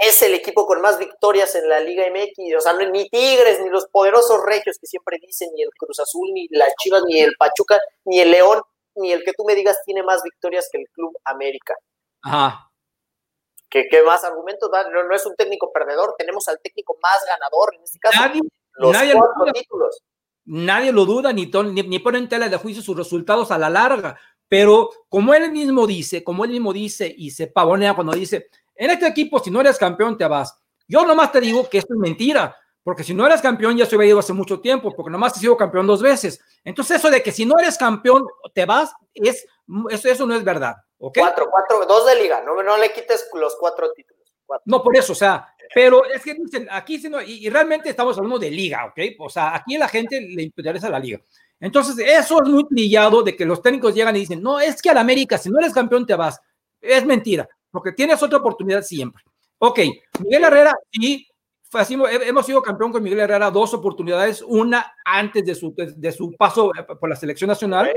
Es 0.00 0.22
el 0.22 0.32
equipo 0.32 0.66
con 0.66 0.80
más 0.80 0.98
victorias 0.98 1.54
en 1.56 1.68
la 1.68 1.78
Liga 1.80 2.04
MX. 2.10 2.56
O 2.56 2.60
sea, 2.60 2.72
ni 2.72 3.08
Tigres, 3.10 3.60
ni 3.60 3.68
los 3.68 3.86
poderosos 3.88 4.42
regios 4.46 4.78
que 4.80 4.86
siempre 4.86 5.18
dicen, 5.20 5.50
ni 5.54 5.62
el 5.62 5.68
Cruz 5.76 6.00
Azul, 6.00 6.30
ni 6.32 6.48
las 6.50 6.72
Chivas, 6.80 7.02
ni 7.06 7.20
el 7.20 7.34
Pachuca, 7.38 7.78
ni 8.06 8.20
el 8.20 8.30
León, 8.30 8.62
ni 8.96 9.12
el 9.12 9.22
que 9.22 9.34
tú 9.34 9.44
me 9.44 9.54
digas 9.54 9.78
tiene 9.84 10.02
más 10.02 10.22
victorias 10.22 10.68
que 10.72 10.78
el 10.78 10.86
Club 10.94 11.12
América. 11.24 11.74
Ajá. 12.22 12.71
¿Qué, 13.72 14.02
más 14.04 14.22
argumentos? 14.22 14.70
No, 14.70 15.04
no, 15.04 15.14
es 15.14 15.24
un 15.24 15.34
técnico 15.34 15.72
perdedor, 15.72 16.14
tenemos 16.18 16.46
al 16.48 16.60
técnico 16.60 16.98
más 17.02 17.24
ganador 17.26 17.74
en 17.74 17.82
este 17.82 17.98
caso. 17.98 18.20
Nadie, 18.20 19.14
los 19.14 19.22
cuatro 19.34 19.52
títulos. 19.54 20.02
Nadie 20.44 20.92
lo 20.92 21.06
duda 21.06 21.32
ni, 21.32 21.46
ni, 21.46 21.98
pone 22.00 22.18
en 22.18 22.28
tela 22.28 22.50
de 22.50 22.56
juicio 22.58 22.82
sus 22.82 22.96
resultados 22.96 23.50
a 23.50 23.56
la 23.56 23.70
larga. 23.70 24.18
Pero 24.46 24.90
como 25.08 25.32
él 25.32 25.50
mismo 25.50 25.86
dice, 25.86 26.22
como 26.22 26.44
él 26.44 26.50
mismo 26.50 26.74
dice 26.74 27.12
y 27.16 27.30
se 27.30 27.46
pavonea 27.46 27.94
cuando 27.94 28.12
dice, 28.12 28.50
en 28.74 28.90
este 28.90 29.06
equipo 29.06 29.38
si 29.38 29.50
no 29.50 29.62
eres 29.62 29.78
campeón 29.78 30.18
te 30.18 30.26
vas. 30.26 30.54
Yo 30.86 31.06
nomás 31.06 31.32
te 31.32 31.40
digo 31.40 31.66
que 31.70 31.78
esto 31.78 31.94
es 31.94 31.98
mentira, 31.98 32.54
porque 32.82 33.04
si 33.04 33.14
no 33.14 33.24
eres 33.24 33.40
campeón 33.40 33.78
ya 33.78 33.86
se 33.86 33.96
hubiera 33.96 34.10
ido 34.10 34.18
hace 34.18 34.34
mucho 34.34 34.60
tiempo, 34.60 34.92
porque 34.94 35.10
nomás 35.10 35.34
he 35.36 35.40
sido 35.40 35.56
campeón 35.56 35.86
dos 35.86 36.02
veces. 36.02 36.38
Entonces 36.64 36.98
eso 36.98 37.08
de 37.08 37.22
que 37.22 37.32
si 37.32 37.46
no 37.46 37.58
eres 37.58 37.78
campeón 37.78 38.26
te 38.52 38.66
vas, 38.66 38.92
es, 39.14 39.46
eso, 39.88 40.08
eso 40.08 40.26
no 40.26 40.34
es 40.34 40.44
verdad. 40.44 40.74
Cuatro, 41.10 41.50
cuatro, 41.50 41.84
dos 41.86 42.06
de 42.06 42.22
liga, 42.22 42.42
no, 42.42 42.62
no 42.62 42.76
le 42.78 42.92
quites 42.92 43.28
los 43.34 43.56
cuatro 43.56 43.92
títulos. 43.92 44.22
No, 44.66 44.82
por 44.82 44.96
eso, 44.96 45.12
o 45.12 45.16
sea, 45.16 45.54
pero 45.74 46.04
es 46.04 46.22
que 46.22 46.34
dicen, 46.34 46.68
aquí 46.70 47.00
y, 47.26 47.46
y, 47.46 47.50
realmente 47.50 47.88
estamos 47.88 48.16
hablando 48.16 48.38
de 48.38 48.50
liga, 48.50 48.84
¿ok? 48.86 48.98
O 49.18 49.30
sea, 49.30 49.56
aquí 49.56 49.76
la 49.78 49.88
gente 49.88 50.20
le 50.20 50.42
interesa 50.42 50.90
la 50.90 50.98
liga. 50.98 51.20
Entonces, 51.58 51.96
eso 52.06 52.42
es 52.42 52.48
muy 52.48 52.66
trillado 52.68 53.22
de 53.22 53.34
que 53.34 53.44
los 53.44 53.62
técnicos 53.62 53.94
llegan 53.94 54.14
y 54.16 54.20
dicen, 54.20 54.42
no, 54.42 54.60
es 54.60 54.82
que 54.82 54.90
al 54.90 54.98
América, 54.98 55.38
si 55.38 55.48
no 55.48 55.58
eres 55.58 55.72
campeón, 55.72 56.06
te 56.06 56.14
vas. 56.14 56.40
Es 56.80 57.04
mentira, 57.06 57.48
porque 57.70 57.92
tienes 57.92 58.22
otra 58.22 58.38
oportunidad 58.38 58.82
siempre. 58.82 59.22
Ok, 59.58 59.78
Miguel 60.20 60.44
Herrera, 60.44 60.74
sí, 60.90 61.26
hemos 62.26 62.44
sido 62.44 62.60
campeón 62.60 62.92
con 62.92 63.02
Miguel 63.02 63.20
Herrera 63.20 63.50
dos 63.50 63.72
oportunidades, 63.74 64.42
una 64.42 64.94
antes 65.04 65.44
de 65.44 65.54
su, 65.54 65.72
de 65.74 66.12
su 66.12 66.32
paso 66.32 66.72
eh, 66.76 66.82
por 66.82 67.08
la 67.08 67.16
selección 67.16 67.48
nacional. 67.48 67.90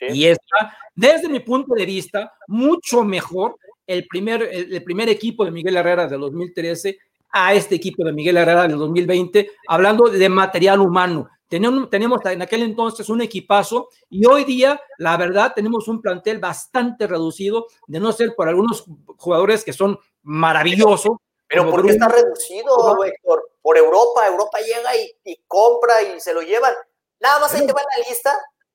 Y 0.00 0.26
esta, 0.26 0.76
desde 0.94 1.28
mi 1.28 1.40
punto 1.40 1.74
de 1.74 1.84
vista, 1.84 2.32
mucho 2.46 3.04
mejor 3.04 3.56
el 3.86 4.06
primer, 4.06 4.42
el, 4.42 4.82
primer 4.84 5.08
equipo 5.08 5.44
de 5.44 5.50
Miguel 5.50 5.76
Herrera 5.76 6.06
de 6.06 6.16
2013 6.16 6.98
a 7.32 7.54
este 7.54 7.74
equipo 7.74 8.04
de 8.04 8.12
Miguel 8.12 8.36
Herrera 8.36 8.68
del 8.68 8.78
2020, 8.78 9.50
hablando 9.68 10.08
de 10.08 10.28
material 10.28 10.80
humano. 10.80 11.28
Tenemos, 11.48 11.90
tenemos 11.90 12.24
en 12.26 12.42
aquel 12.42 12.62
entonces 12.62 13.08
un 13.08 13.20
equipazo 13.20 13.88
y 14.08 14.24
hoy 14.26 14.44
día, 14.44 14.80
la 14.98 15.16
verdad, 15.16 15.52
tenemos 15.54 15.88
un 15.88 16.00
plantel 16.00 16.38
bastante 16.38 17.08
reducido, 17.08 17.66
de 17.88 17.98
no 17.98 18.12
ser 18.12 18.34
por 18.36 18.48
algunos 18.48 18.84
jugadores 19.16 19.64
que 19.64 19.72
son 19.72 19.98
maravillosos. 20.22 21.16
Pero 21.48 21.68
¿por 21.68 21.84
qué 21.84 21.90
está 21.90 22.08
reducido, 22.08 23.04
Héctor? 23.04 23.50
Por 23.60 23.76
Europa, 23.76 24.26
Europa 24.28 24.58
llega 24.60 24.90
y, 25.24 25.36
compra 25.48 26.00
y 26.02 26.20
se 26.20 26.32
lo 26.32 26.42
llevan. 26.42 26.74
Nada 27.18 27.40
más 27.40 27.52
ahí 27.52 27.66
te 27.66 27.72
va 27.72 27.82
la 27.82 28.08
lista 28.08 28.32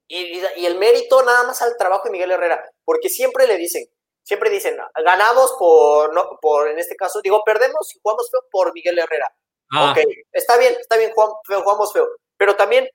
y, 0.08 0.42
y, 0.58 0.66
el 0.66 0.76
mérito 0.78 1.24
nada 1.24 1.44
más 1.44 1.62
al 1.62 1.78
trabajo 1.78 2.06
de 2.06 2.12
Miguel 2.12 2.32
Herrera, 2.32 2.64
porque 2.84 3.10
siempre 3.10 3.48
le 3.48 3.58
dicen, 3.58 3.86
siempre 4.24 4.50
dicen, 4.50 4.78
ganamos 5.04 5.56
por, 5.58 6.14
no, 6.14 6.38
por 6.42 6.68
en 6.68 6.80
este 6.80 6.96
caso, 6.96 7.22
digo, 7.22 7.42
perdemos 7.46 7.94
y 7.96 8.00
jugamos 8.02 8.30
feo 8.30 8.42
por 8.52 8.74
Miguel 8.74 9.00
Herrera. 9.00 9.34
Ah. 9.72 9.92
Ok, 9.92 10.04
está 10.32 10.58
bien, 10.58 10.76
está 10.80 10.98
bien, 10.98 11.12
jugamos 11.12 11.94
feo, 11.94 12.08
pero 12.38 12.56
también 12.56 12.88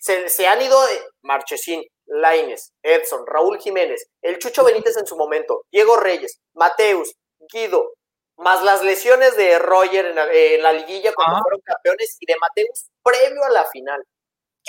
se, 0.00 0.28
se 0.28 0.46
han 0.46 0.60
ido 0.60 0.78
Marchesín, 1.22 1.84
Laines, 2.06 2.72
Edson, 2.82 3.26
Raúl 3.26 3.58
Jiménez, 3.58 4.08
el 4.22 4.38
Chucho 4.38 4.64
Benítez 4.64 4.96
en 4.96 5.06
su 5.06 5.16
momento, 5.16 5.64
Diego 5.70 5.96
Reyes, 5.96 6.40
Mateus, 6.54 7.14
Guido, 7.52 7.92
más 8.38 8.62
las 8.62 8.82
lesiones 8.82 9.36
de 9.36 9.58
Roger 9.58 10.06
en 10.06 10.62
la, 10.62 10.72
liguilla 10.72 11.12
cuando 11.12 11.40
fueron 11.42 11.60
campeones 11.60 12.16
y 12.20 12.26
de 12.26 12.36
Mateus 12.40 12.86
previo 13.02 13.42
a 13.44 13.50
la 13.50 13.64
final. 13.66 14.04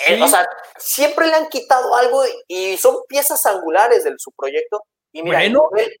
Eh, 0.08 0.22
o 0.22 0.28
sea, 0.28 0.48
siempre 0.78 1.26
le 1.26 1.34
han 1.34 1.48
quitado 1.48 1.94
algo 1.94 2.22
y 2.48 2.76
son 2.76 2.96
piezas 3.08 3.44
angulares 3.46 4.04
de 4.04 4.14
su 4.18 4.32
proyecto. 4.32 4.84
Y 5.12 5.22
mira, 5.22 5.42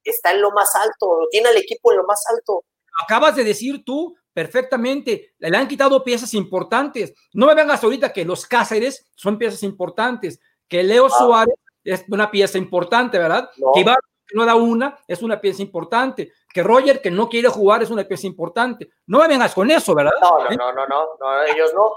está 0.04 0.30
en 0.30 0.40
lo 0.40 0.52
más 0.52 0.74
alto, 0.74 1.26
tiene 1.30 1.48
al 1.48 1.56
equipo 1.56 1.90
en 1.90 1.98
lo 1.98 2.04
más 2.04 2.22
alto. 2.30 2.64
Acabas 3.02 3.36
de 3.36 3.44
decir 3.44 3.84
tú 3.84 4.16
perfectamente, 4.32 5.34
le 5.38 5.56
han 5.56 5.68
quitado 5.68 6.02
piezas 6.04 6.34
importantes. 6.34 7.12
No 7.32 7.46
me 7.46 7.54
vengas 7.54 7.82
ahorita 7.82 8.12
que 8.12 8.24
los 8.24 8.46
Cáceres 8.46 9.10
son 9.16 9.36
piezas 9.38 9.62
importantes, 9.62 10.40
que 10.68 10.82
Leo 10.82 11.06
ah. 11.06 11.10
Suárez 11.10 11.54
es 11.84 12.04
una 12.08 12.30
pieza 12.30 12.58
importante, 12.58 13.18
¿verdad? 13.18 13.50
Que 13.74 13.80
Iván 13.80 13.96
no 14.32 14.46
da 14.46 14.54
una, 14.54 14.98
es 15.08 15.22
una 15.22 15.40
pieza 15.40 15.62
importante. 15.62 16.32
Que 16.52 16.62
Roger, 16.62 17.00
que 17.00 17.10
no 17.10 17.28
quiere 17.28 17.48
jugar, 17.48 17.82
es 17.82 17.90
una 17.90 18.04
pieza 18.04 18.26
importante. 18.26 18.90
No 19.06 19.18
me 19.20 19.28
vengas 19.28 19.54
con 19.54 19.70
eso, 19.70 19.94
¿verdad? 19.94 20.12
No, 20.20 20.38
no, 20.50 20.72
no, 20.72 20.86
no, 20.86 21.06
no, 21.20 21.42
ellos 21.44 21.72
no. 21.74 21.92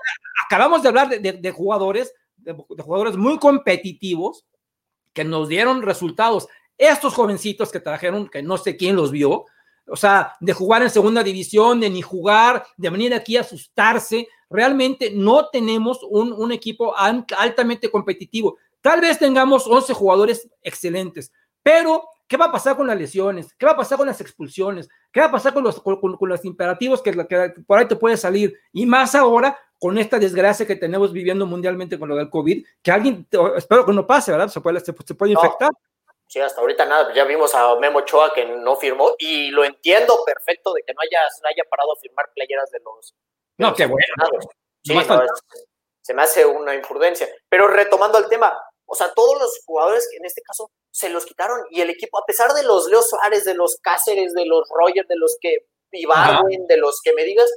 Acabamos 0.45 0.83
de 0.83 0.89
hablar 0.89 1.09
de, 1.09 1.51
jugadores, 1.51 2.13
de, 2.37 2.53
jugadores 2.53 3.17
muy 3.17 3.39
competitivos 3.39 4.45
que 5.11 5.23
nos 5.23 5.47
dieron 5.47 5.81
resultados. 5.81 6.47
Estos 6.77 7.13
jovencitos 7.15 7.71
que 7.71 7.79
trajeron, 7.79 8.27
que 8.27 8.43
no 8.43 8.57
sé 8.57 8.77
quién 8.77 8.95
los 8.95 9.11
vio, 9.11 9.45
o 9.87 9.95
sea, 9.95 10.35
de 10.39 10.53
jugar 10.53 10.81
en 10.81 10.89
segunda 10.89 11.23
división, 11.23 11.79
de 11.79 11.89
ni 11.89 12.01
jugar, 12.01 12.65
de 12.77 12.89
venir 12.89 13.13
aquí 13.13 13.37
a 13.37 13.41
asustarse, 13.41 14.27
realmente 14.49 15.11
no 15.13 15.49
tenemos 15.49 15.99
un, 16.03 16.31
un 16.31 16.51
equipo 16.51 16.95
altamente 16.95 17.89
competitivo. 17.89 18.57
Tal 18.81 19.01
vez 19.01 19.17
tengamos 19.17 19.65
11 19.65 19.93
jugadores 19.93 20.49
excelentes, 20.61 21.31
pero 21.63 22.03
¿Qué 22.27 22.37
va 22.37 22.45
a 22.45 22.51
pasar 22.51 22.75
con 22.75 22.87
las 22.87 22.97
lesiones? 22.97 23.53
¿Qué 23.55 23.65
va 23.65 23.73
a 23.73 23.77
pasar 23.77 23.97
con 23.97 24.07
las 24.07 24.19
expulsiones? 24.21 24.89
¿Qué 25.11 25.19
va 25.19 25.27
a 25.27 25.31
pasar 25.31 25.53
con 25.53 25.63
los, 25.63 25.81
con, 25.81 26.17
los 26.21 26.45
imperativos 26.45 27.01
que, 27.01 27.13
por 27.67 27.79
ahí 27.79 27.87
te 27.87 27.95
puede 27.95 28.17
salir? 28.17 28.59
Y 28.71 28.85
más 28.85 29.15
ahora 29.15 29.59
con 29.79 29.97
esta 29.97 30.17
desgracia 30.17 30.65
que 30.65 30.75
tenemos 30.75 31.11
viviendo 31.11 31.45
mundialmente 31.45 31.99
con 31.99 32.09
lo 32.09 32.15
del 32.15 32.29
COVID, 32.29 32.65
que 32.81 32.91
alguien, 32.91 33.27
espero 33.57 33.85
que 33.85 33.91
no 33.91 34.07
pase, 34.07 34.31
¿verdad? 34.31 34.47
Se 34.47 34.61
puede, 34.61 34.79
se, 34.79 34.93
puede 34.93 35.33
infectar. 35.33 35.69
Sí, 36.27 36.39
hasta 36.39 36.61
ahorita 36.61 36.85
nada, 36.85 37.13
ya 37.13 37.25
vimos 37.25 37.53
a 37.53 37.75
Memo 37.75 37.99
Ochoa 37.99 38.33
que 38.33 38.45
no 38.45 38.75
firmó 38.77 39.13
y 39.19 39.51
lo 39.51 39.63
entiendo 39.63 40.17
perfecto 40.25 40.73
de 40.73 40.81
que 40.87 40.93
no 40.93 41.01
haya, 41.01 41.19
haya 41.21 41.63
parado 41.69 41.93
a 41.93 41.99
firmar 41.99 42.25
playeras 42.33 42.71
de 42.71 42.79
los... 42.79 43.13
no, 43.57 43.73
qué 43.73 43.85
bueno. 43.85 44.05
Sí, 44.83 44.97
se 46.03 46.13
me 46.13 46.21
hace 46.21 46.45
una 46.45 46.75
imprudencia. 46.75 47.27
Pero 47.49 47.67
retomando 47.67 48.17
el 48.17 48.27
tema, 48.27 48.57
o 48.85 48.95
sea, 48.95 49.13
todos 49.13 49.39
los 49.39 49.61
jugadores 49.65 50.07
que 50.09 50.17
en 50.17 50.25
este 50.25 50.41
caso 50.41 50.71
se 50.91 51.09
los 51.09 51.25
quitaron 51.25 51.61
y 51.69 51.81
el 51.81 51.89
equipo, 51.89 52.17
a 52.17 52.25
pesar 52.25 52.53
de 52.53 52.63
los 52.63 52.87
Leo 52.87 53.01
Suárez, 53.01 53.45
de 53.45 53.55
los 53.55 53.77
Cáceres, 53.81 54.33
de 54.33 54.45
los 54.45 54.67
Rogers, 54.69 55.07
de 55.07 55.15
los 55.15 55.37
que 55.39 55.67
Ibarwen, 55.91 56.67
de 56.67 56.77
los 56.77 57.01
que 57.03 57.13
me 57.13 57.23
digas, 57.23 57.49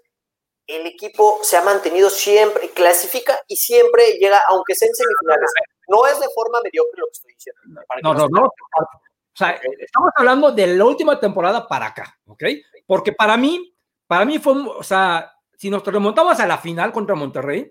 el 0.67 0.87
equipo 0.87 1.39
se 1.43 1.57
ha 1.57 1.63
mantenido 1.63 2.11
siempre, 2.11 2.71
clasifica 2.71 3.41
y 3.47 3.57
siempre 3.57 4.19
llega, 4.19 4.41
aunque 4.49 4.75
sea 4.75 4.89
en 4.89 4.95
semifinales. 4.95 5.51
No 5.89 6.07
es 6.07 6.19
de 6.19 6.29
forma 6.35 6.61
mediocre 6.63 7.01
lo 7.01 7.07
que 7.07 7.13
estoy 7.13 7.33
diciendo. 7.33 7.61
No, 8.03 8.15
no, 8.15 8.29
no. 8.29 8.47
O 8.47 9.39
sea, 9.39 9.51
estamos 9.51 10.11
hablando 10.17 10.51
de 10.51 10.67
la 10.67 10.85
última 10.85 11.21
temporada 11.21 11.69
para 11.69 11.87
acá, 11.87 12.19
¿ok? 12.27 12.43
Porque 12.87 13.13
para 13.13 13.37
mí, 13.37 13.77
para 14.07 14.25
mí 14.25 14.39
fue, 14.39 14.55
o 14.55 14.83
sea, 14.83 15.33
si 15.57 15.71
nos 15.71 15.85
remontamos 15.85 16.41
a 16.41 16.47
la 16.47 16.59
final 16.59 16.93
contra 16.93 17.15
Monterrey, 17.15 17.71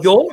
yo, 0.00 0.24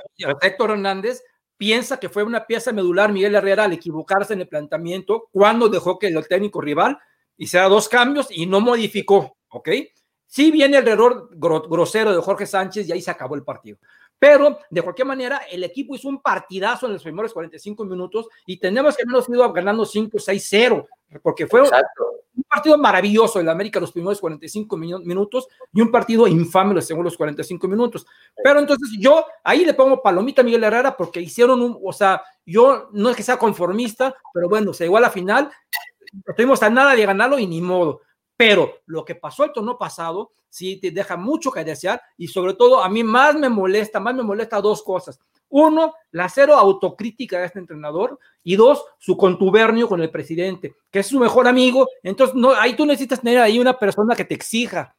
Héctor 0.42 0.72
Hernández, 0.72 1.22
piensa 1.58 2.00
que 2.00 2.10
fue 2.10 2.24
una 2.24 2.46
pieza 2.46 2.72
medular 2.72 3.12
Miguel 3.12 3.36
Herrera 3.36 3.66
al 3.66 3.74
equivocarse 3.74 4.34
en 4.34 4.42
el 4.42 4.48
planteamiento 4.48 5.30
cuando 5.32 5.70
dejó 5.70 5.98
que 6.00 6.08
el 6.08 6.28
técnico 6.28 6.62
rival 6.62 6.98
hiciera 7.38 7.68
dos 7.68 7.90
cambios 7.90 8.28
y 8.30 8.46
no 8.46 8.62
modificó, 8.62 9.38
¿ok? 9.50 9.70
Sí 10.28 10.52
viene 10.52 10.78
el 10.78 10.88
error 10.88 11.30
grosero 11.34 12.14
de 12.14 12.22
Jorge 12.22 12.46
Sánchez 12.46 12.88
y 12.88 12.92
ahí 12.92 13.02
se 13.02 13.12
acabó 13.12 13.36
el 13.36 13.44
partido. 13.44 13.78
Pero 14.18 14.60
de 14.70 14.82
cualquier 14.82 15.08
manera, 15.08 15.42
el 15.52 15.64
equipo 15.64 15.96
hizo 15.96 16.08
un 16.08 16.22
partidazo 16.22 16.88
en 16.88 16.94
los 16.94 17.04
primeros 17.04 17.34
45 17.34 17.86
minutos 17.86 18.28
y 18.46 18.58
tenemos 18.58 18.96
que 18.96 19.04
habernos 19.04 19.30
ido 19.30 19.52
ganando 19.54 19.86
5, 19.86 20.18
6, 20.20 20.48
0, 20.50 20.88
porque 21.22 21.48
fue 21.48 21.62
un 21.62 21.70
partido 22.48 22.78
maravilloso 22.78 23.40
el 23.40 23.50
América 23.50 23.80
los 23.80 23.92
primeros 23.92 24.20
45 24.20 24.78
minutos 24.78 25.48
y 25.74 25.82
un 25.82 25.92
partido 25.92 26.28
infame 26.28 26.74
los 26.74 26.86
segundos 26.86 27.18
45 27.18 27.68
minutos. 27.68 28.06
Pero 28.44 28.60
entonces 28.60 28.90
yo 29.00 29.26
ahí 29.44 29.66
le 29.66 29.74
pongo 29.74 30.02
palomita 30.02 30.42
a 30.42 30.46
Miguel 30.46 30.64
Herrera 30.64 30.96
porque 30.96 31.22
hicieron 31.22 31.62
un, 31.62 31.78
o 31.84 31.94
sea, 31.94 32.24
yo 32.46 32.90
no 32.94 33.10
es 33.10 33.16
que 33.16 33.24
sea 33.24 33.38
conformista, 33.38 34.16
pero 34.34 34.48
bueno, 34.48 34.74
se 34.74 34.86
igual 34.86 35.04
a 35.04 35.08
la 35.08 35.14
final, 35.14 35.52
estuvimos 36.28 36.62
a 36.64 36.70
nada 36.70 36.96
de 36.96 37.06
ganarlo 37.06 37.40
y 37.40 37.48
ni 37.48 37.62
modo. 37.62 38.02
Pero 38.38 38.82
lo 38.86 39.06
que 39.06 39.16
pasó 39.16 39.46
el 39.46 39.54
torneo 39.54 39.78
pasado, 39.78 40.32
sí 40.50 40.78
te 40.80 40.92
deja 40.92 41.18
mucho 41.18 41.52
que 41.52 41.64
desear 41.64 42.02
y 42.18 42.28
sobre 42.28 42.54
todo 42.54 42.84
a 42.84 42.90
mí 42.90 43.04
más 43.04 43.36
me 43.36 43.50
molesta, 43.50 44.00
más 44.00 44.16
me 44.16 44.24
molesta 44.24 44.62
dos 44.62 44.84
cosas. 44.84 45.20
Uno, 45.50 45.94
la 46.12 46.28
cero 46.30 46.56
autocrítica 46.56 47.40
de 47.40 47.46
este 47.46 47.60
entrenador 47.60 48.20
y 48.44 48.56
dos, 48.56 48.84
su 49.00 49.16
contubernio 49.16 49.88
con 49.88 50.02
el 50.02 50.10
presidente, 50.10 50.76
que 50.92 51.00
es 51.00 51.08
su 51.08 51.20
mejor 51.20 51.48
amigo. 51.48 51.88
Entonces, 52.04 52.36
no, 52.36 52.54
ahí 52.54 52.76
tú 52.76 52.86
necesitas 52.86 53.22
tener 53.22 53.40
ahí 53.40 53.60
una 53.60 53.78
persona 53.78 54.16
que 54.16 54.26
te 54.26 54.34
exija, 54.34 54.96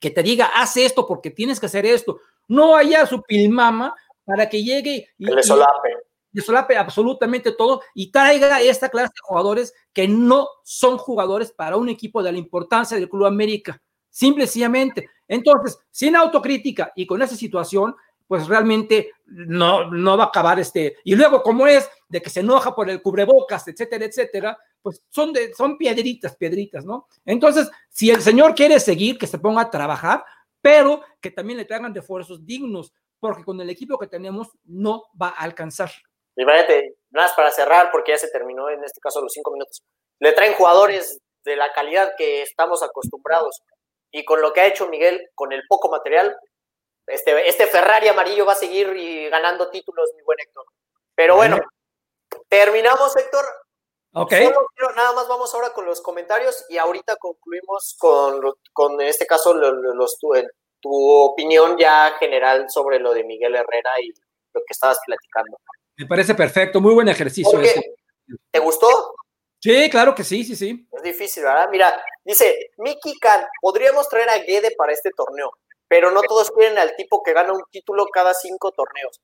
que 0.00 0.10
te 0.10 0.22
diga, 0.22 0.50
haz 0.54 0.76
esto 0.76 1.06
porque 1.06 1.30
tienes 1.30 1.60
que 1.60 1.66
hacer 1.66 1.86
esto. 1.86 2.20
No 2.48 2.76
haya 2.76 3.06
su 3.06 3.22
pilmama 3.22 3.94
para 4.24 4.48
que 4.48 4.62
llegue 4.62 5.08
y, 5.18 5.26
le 5.26 5.42
solape 5.42 5.90
solape 6.40 6.76
absolutamente 6.76 7.52
todo 7.52 7.82
y 7.94 8.10
traiga 8.10 8.60
esta 8.62 8.88
clase 8.88 9.12
de 9.14 9.20
jugadores 9.22 9.74
que 9.92 10.08
no 10.08 10.48
son 10.64 10.96
jugadores 10.96 11.52
para 11.52 11.76
un 11.76 11.88
equipo 11.90 12.22
de 12.22 12.32
la 12.32 12.38
importancia 12.38 12.96
del 12.96 13.10
Club 13.10 13.26
América. 13.26 13.82
Simple 14.08 14.44
y 14.44 14.46
sencillamente. 14.46 15.08
Entonces, 15.28 15.78
sin 15.90 16.16
autocrítica 16.16 16.92
y 16.94 17.06
con 17.06 17.20
esa 17.22 17.36
situación, 17.36 17.94
pues 18.32 18.48
realmente 18.48 19.12
no, 19.26 19.90
no 19.90 20.16
va 20.16 20.24
a 20.24 20.26
acabar 20.28 20.58
este. 20.58 20.96
Y 21.04 21.14
luego, 21.14 21.42
como 21.42 21.66
es 21.66 21.86
de 22.08 22.22
que 22.22 22.30
se 22.30 22.40
enoja 22.40 22.74
por 22.74 22.88
el 22.88 23.02
cubrebocas, 23.02 23.68
etcétera, 23.68 24.06
etcétera, 24.06 24.58
pues 24.80 25.02
son, 25.10 25.34
de, 25.34 25.52
son 25.52 25.76
piedritas, 25.76 26.34
piedritas, 26.34 26.82
¿no? 26.82 27.08
Entonces, 27.26 27.70
si 27.90 28.10
el 28.10 28.22
señor 28.22 28.54
quiere 28.54 28.80
seguir, 28.80 29.18
que 29.18 29.26
se 29.26 29.38
ponga 29.38 29.60
a 29.60 29.70
trabajar, 29.70 30.24
pero 30.62 31.02
que 31.20 31.30
también 31.30 31.58
le 31.58 31.66
traigan 31.66 31.94
refuerzos 31.94 32.46
dignos, 32.46 32.94
porque 33.20 33.44
con 33.44 33.60
el 33.60 33.68
equipo 33.68 33.98
que 33.98 34.06
tenemos 34.06 34.48
no 34.64 35.02
va 35.20 35.28
a 35.28 35.42
alcanzar. 35.42 35.90
Imagínate, 36.34 36.94
nada 37.10 37.26
más 37.26 37.36
para 37.36 37.50
cerrar, 37.50 37.90
porque 37.92 38.12
ya 38.12 38.16
se 38.16 38.30
terminó 38.30 38.70
en 38.70 38.82
este 38.82 38.98
caso 38.98 39.20
los 39.20 39.34
cinco 39.34 39.52
minutos. 39.52 39.82
Le 40.20 40.32
traen 40.32 40.54
jugadores 40.54 41.18
de 41.44 41.54
la 41.54 41.70
calidad 41.74 42.14
que 42.16 42.40
estamos 42.40 42.82
acostumbrados. 42.82 43.60
Y 44.10 44.24
con 44.24 44.40
lo 44.40 44.54
que 44.54 44.62
ha 44.62 44.66
hecho 44.68 44.88
Miguel, 44.88 45.20
con 45.34 45.52
el 45.52 45.64
poco 45.68 45.90
material, 45.90 46.34
este, 47.06 47.48
este 47.48 47.66
Ferrari 47.66 48.08
amarillo 48.08 48.46
va 48.46 48.52
a 48.52 48.56
seguir 48.56 48.94
y 48.96 49.28
ganando 49.28 49.70
títulos, 49.70 50.10
mi 50.16 50.22
buen 50.22 50.38
Héctor. 50.40 50.64
Pero 51.14 51.36
bueno, 51.36 51.58
terminamos, 52.48 53.16
Héctor. 53.16 53.44
Ok. 54.14 54.32
nada 54.94 55.12
más 55.12 55.26
vamos 55.26 55.54
ahora 55.54 55.70
con 55.72 55.86
los 55.86 56.02
comentarios 56.02 56.66
y 56.68 56.76
ahorita 56.76 57.16
concluimos 57.16 57.96
con, 57.98 58.42
con 58.72 59.00
en 59.00 59.08
este 59.08 59.26
caso, 59.26 59.54
los, 59.54 60.18
tu, 60.18 60.34
tu 60.80 60.92
opinión 60.92 61.78
ya 61.78 62.16
general 62.18 62.66
sobre 62.68 62.98
lo 62.98 63.14
de 63.14 63.24
Miguel 63.24 63.54
Herrera 63.54 63.90
y 64.02 64.08
lo 64.52 64.60
que 64.60 64.72
estabas 64.72 64.98
platicando. 65.06 65.56
Me 65.96 66.06
parece 66.06 66.34
perfecto, 66.34 66.80
muy 66.80 66.94
buen 66.94 67.08
ejercicio. 67.08 67.60
Este. 67.60 67.94
¿Te 68.50 68.58
gustó? 68.58 69.14
Sí, 69.60 69.88
claro 69.90 70.14
que 70.14 70.24
sí, 70.24 70.44
sí, 70.44 70.56
sí. 70.56 70.88
Es 70.92 71.02
difícil, 71.02 71.44
¿verdad? 71.44 71.68
Mira, 71.70 72.04
dice 72.24 72.72
Miki 72.78 73.18
Khan, 73.18 73.46
podríamos 73.60 74.08
traer 74.08 74.28
a 74.28 74.38
Guede 74.38 74.74
para 74.76 74.92
este 74.92 75.10
torneo, 75.16 75.52
pero 75.92 76.10
no 76.10 76.22
todos 76.22 76.50
quieren 76.50 76.78
al 76.78 76.96
tipo 76.96 77.22
que 77.22 77.34
gana 77.34 77.52
un 77.52 77.64
título 77.70 78.06
cada 78.06 78.32
cinco 78.32 78.72
torneos. 78.72 79.20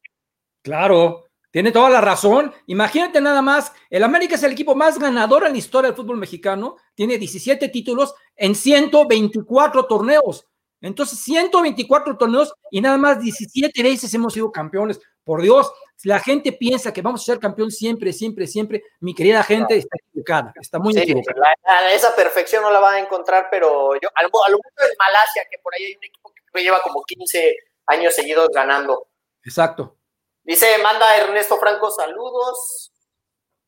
Claro, 0.60 1.24
tiene 1.50 1.72
toda 1.72 1.88
la 1.88 2.02
razón. 2.02 2.52
Imagínate 2.66 3.22
nada 3.22 3.40
más, 3.40 3.72
el 3.88 4.04
América 4.04 4.34
es 4.34 4.42
el 4.42 4.52
equipo 4.52 4.74
más 4.74 4.98
ganador 4.98 5.46
en 5.46 5.52
la 5.52 5.58
historia 5.58 5.88
del 5.88 5.96
fútbol 5.96 6.18
mexicano, 6.18 6.76
tiene 6.94 7.16
17 7.16 7.70
títulos 7.70 8.14
en 8.36 8.54
124 8.54 9.86
torneos. 9.86 10.46
Entonces, 10.82 11.18
124 11.20 12.18
torneos 12.18 12.52
y 12.70 12.82
nada 12.82 12.98
más 12.98 13.18
17 13.18 13.82
veces 13.82 14.12
hemos 14.12 14.34
sido 14.34 14.52
campeones. 14.52 15.00
Por 15.24 15.40
Dios, 15.40 15.72
la 16.04 16.20
gente 16.20 16.52
piensa 16.52 16.92
que 16.92 17.02
vamos 17.02 17.22
a 17.22 17.24
ser 17.24 17.38
campeón 17.40 17.70
siempre, 17.70 18.12
siempre, 18.12 18.46
siempre, 18.46 18.82
mi 19.00 19.14
querida 19.14 19.42
gente 19.42 19.76
está 19.76 19.96
equivocada, 19.98 20.52
está 20.60 20.78
muy 20.78 20.96
equivocada. 20.96 21.54
esa 21.92 22.14
perfección 22.14 22.62
no 22.62 22.70
la 22.70 22.78
va 22.78 22.92
a 22.92 23.00
encontrar, 23.00 23.48
pero 23.50 23.94
yo, 24.00 24.08
a 24.14 24.22
lo 24.22 24.28
mejor 24.28 24.90
en 24.90 24.96
Malasia, 24.98 25.42
que 25.50 25.58
por 25.58 25.74
ahí 25.74 25.84
hay 25.84 25.96
un 25.96 26.04
equipo 26.04 26.27
que 26.52 26.62
lleva 26.62 26.82
como 26.82 27.02
15 27.02 27.56
años 27.86 28.14
seguidos 28.14 28.48
ganando. 28.48 29.08
Exacto. 29.44 29.96
Dice, 30.42 30.78
manda 30.78 31.16
Ernesto 31.16 31.58
Franco, 31.58 31.90
saludos. 31.90 32.92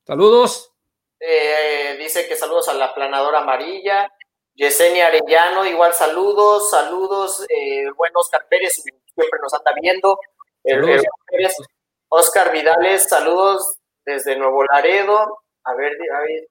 Saludos. 0.07 0.73
Eh, 1.21 1.97
dice 1.99 2.27
que 2.27 2.37
saludos 2.37 2.69
a 2.69 2.75
la 2.75 2.95
planadora 2.95 3.41
amarilla. 3.41 4.11
Yesenia 4.55 5.07
Arellano, 5.07 5.65
igual 5.67 5.93
saludos, 5.93 6.71
saludos. 6.71 7.47
Eh, 7.49 7.91
buen 7.97 8.13
Oscar 8.15 8.47
Pérez, 8.49 8.75
siempre 8.75 9.41
nos 9.43 9.55
anda 9.55 9.73
viendo. 9.81 10.19
Oscar 12.09 12.53
Vidales, 12.53 13.09
saludos 13.09 13.79
desde 14.05 14.37
Nuevo 14.37 14.65
Laredo. 14.65 15.43
A 15.65 15.75
ver, 15.75 15.93
a 15.93 16.21
ver. 16.21 16.49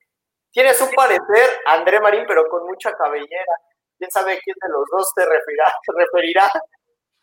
Tienes 0.51 0.79
un 0.81 0.89
parecer, 0.91 1.59
André 1.65 1.99
Marín, 1.99 2.25
pero 2.27 2.47
con 2.49 2.65
mucha 2.65 2.95
cabellera. 2.95 3.55
¿Quién 3.99 4.09
sabe 4.09 4.39
quién 4.43 4.55
de 4.61 4.69
los 4.69 4.85
dos 4.89 5.13
te 5.13 5.25
referirá? 5.25 5.65
Te 5.85 5.93
referirá? 5.93 6.51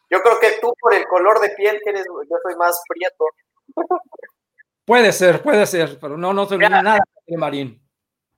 Yo 0.09 0.23
creo 0.23 0.38
que 0.38 0.61
tú 0.61 0.73
por 0.78 0.95
el 0.95 1.06
color 1.09 1.40
de 1.40 1.50
piel, 1.50 1.80
que 1.83 1.90
eres, 1.90 2.06
yo 2.06 2.37
soy 2.42 2.54
más 2.54 2.80
prieto. 2.87 3.25
Puede 4.85 5.11
ser, 5.11 5.42
puede 5.42 5.66
ser, 5.66 5.99
pero 5.99 6.16
no, 6.16 6.33
no 6.33 6.47
soy 6.47 6.59
nada, 6.59 6.99
Marín. 7.37 7.83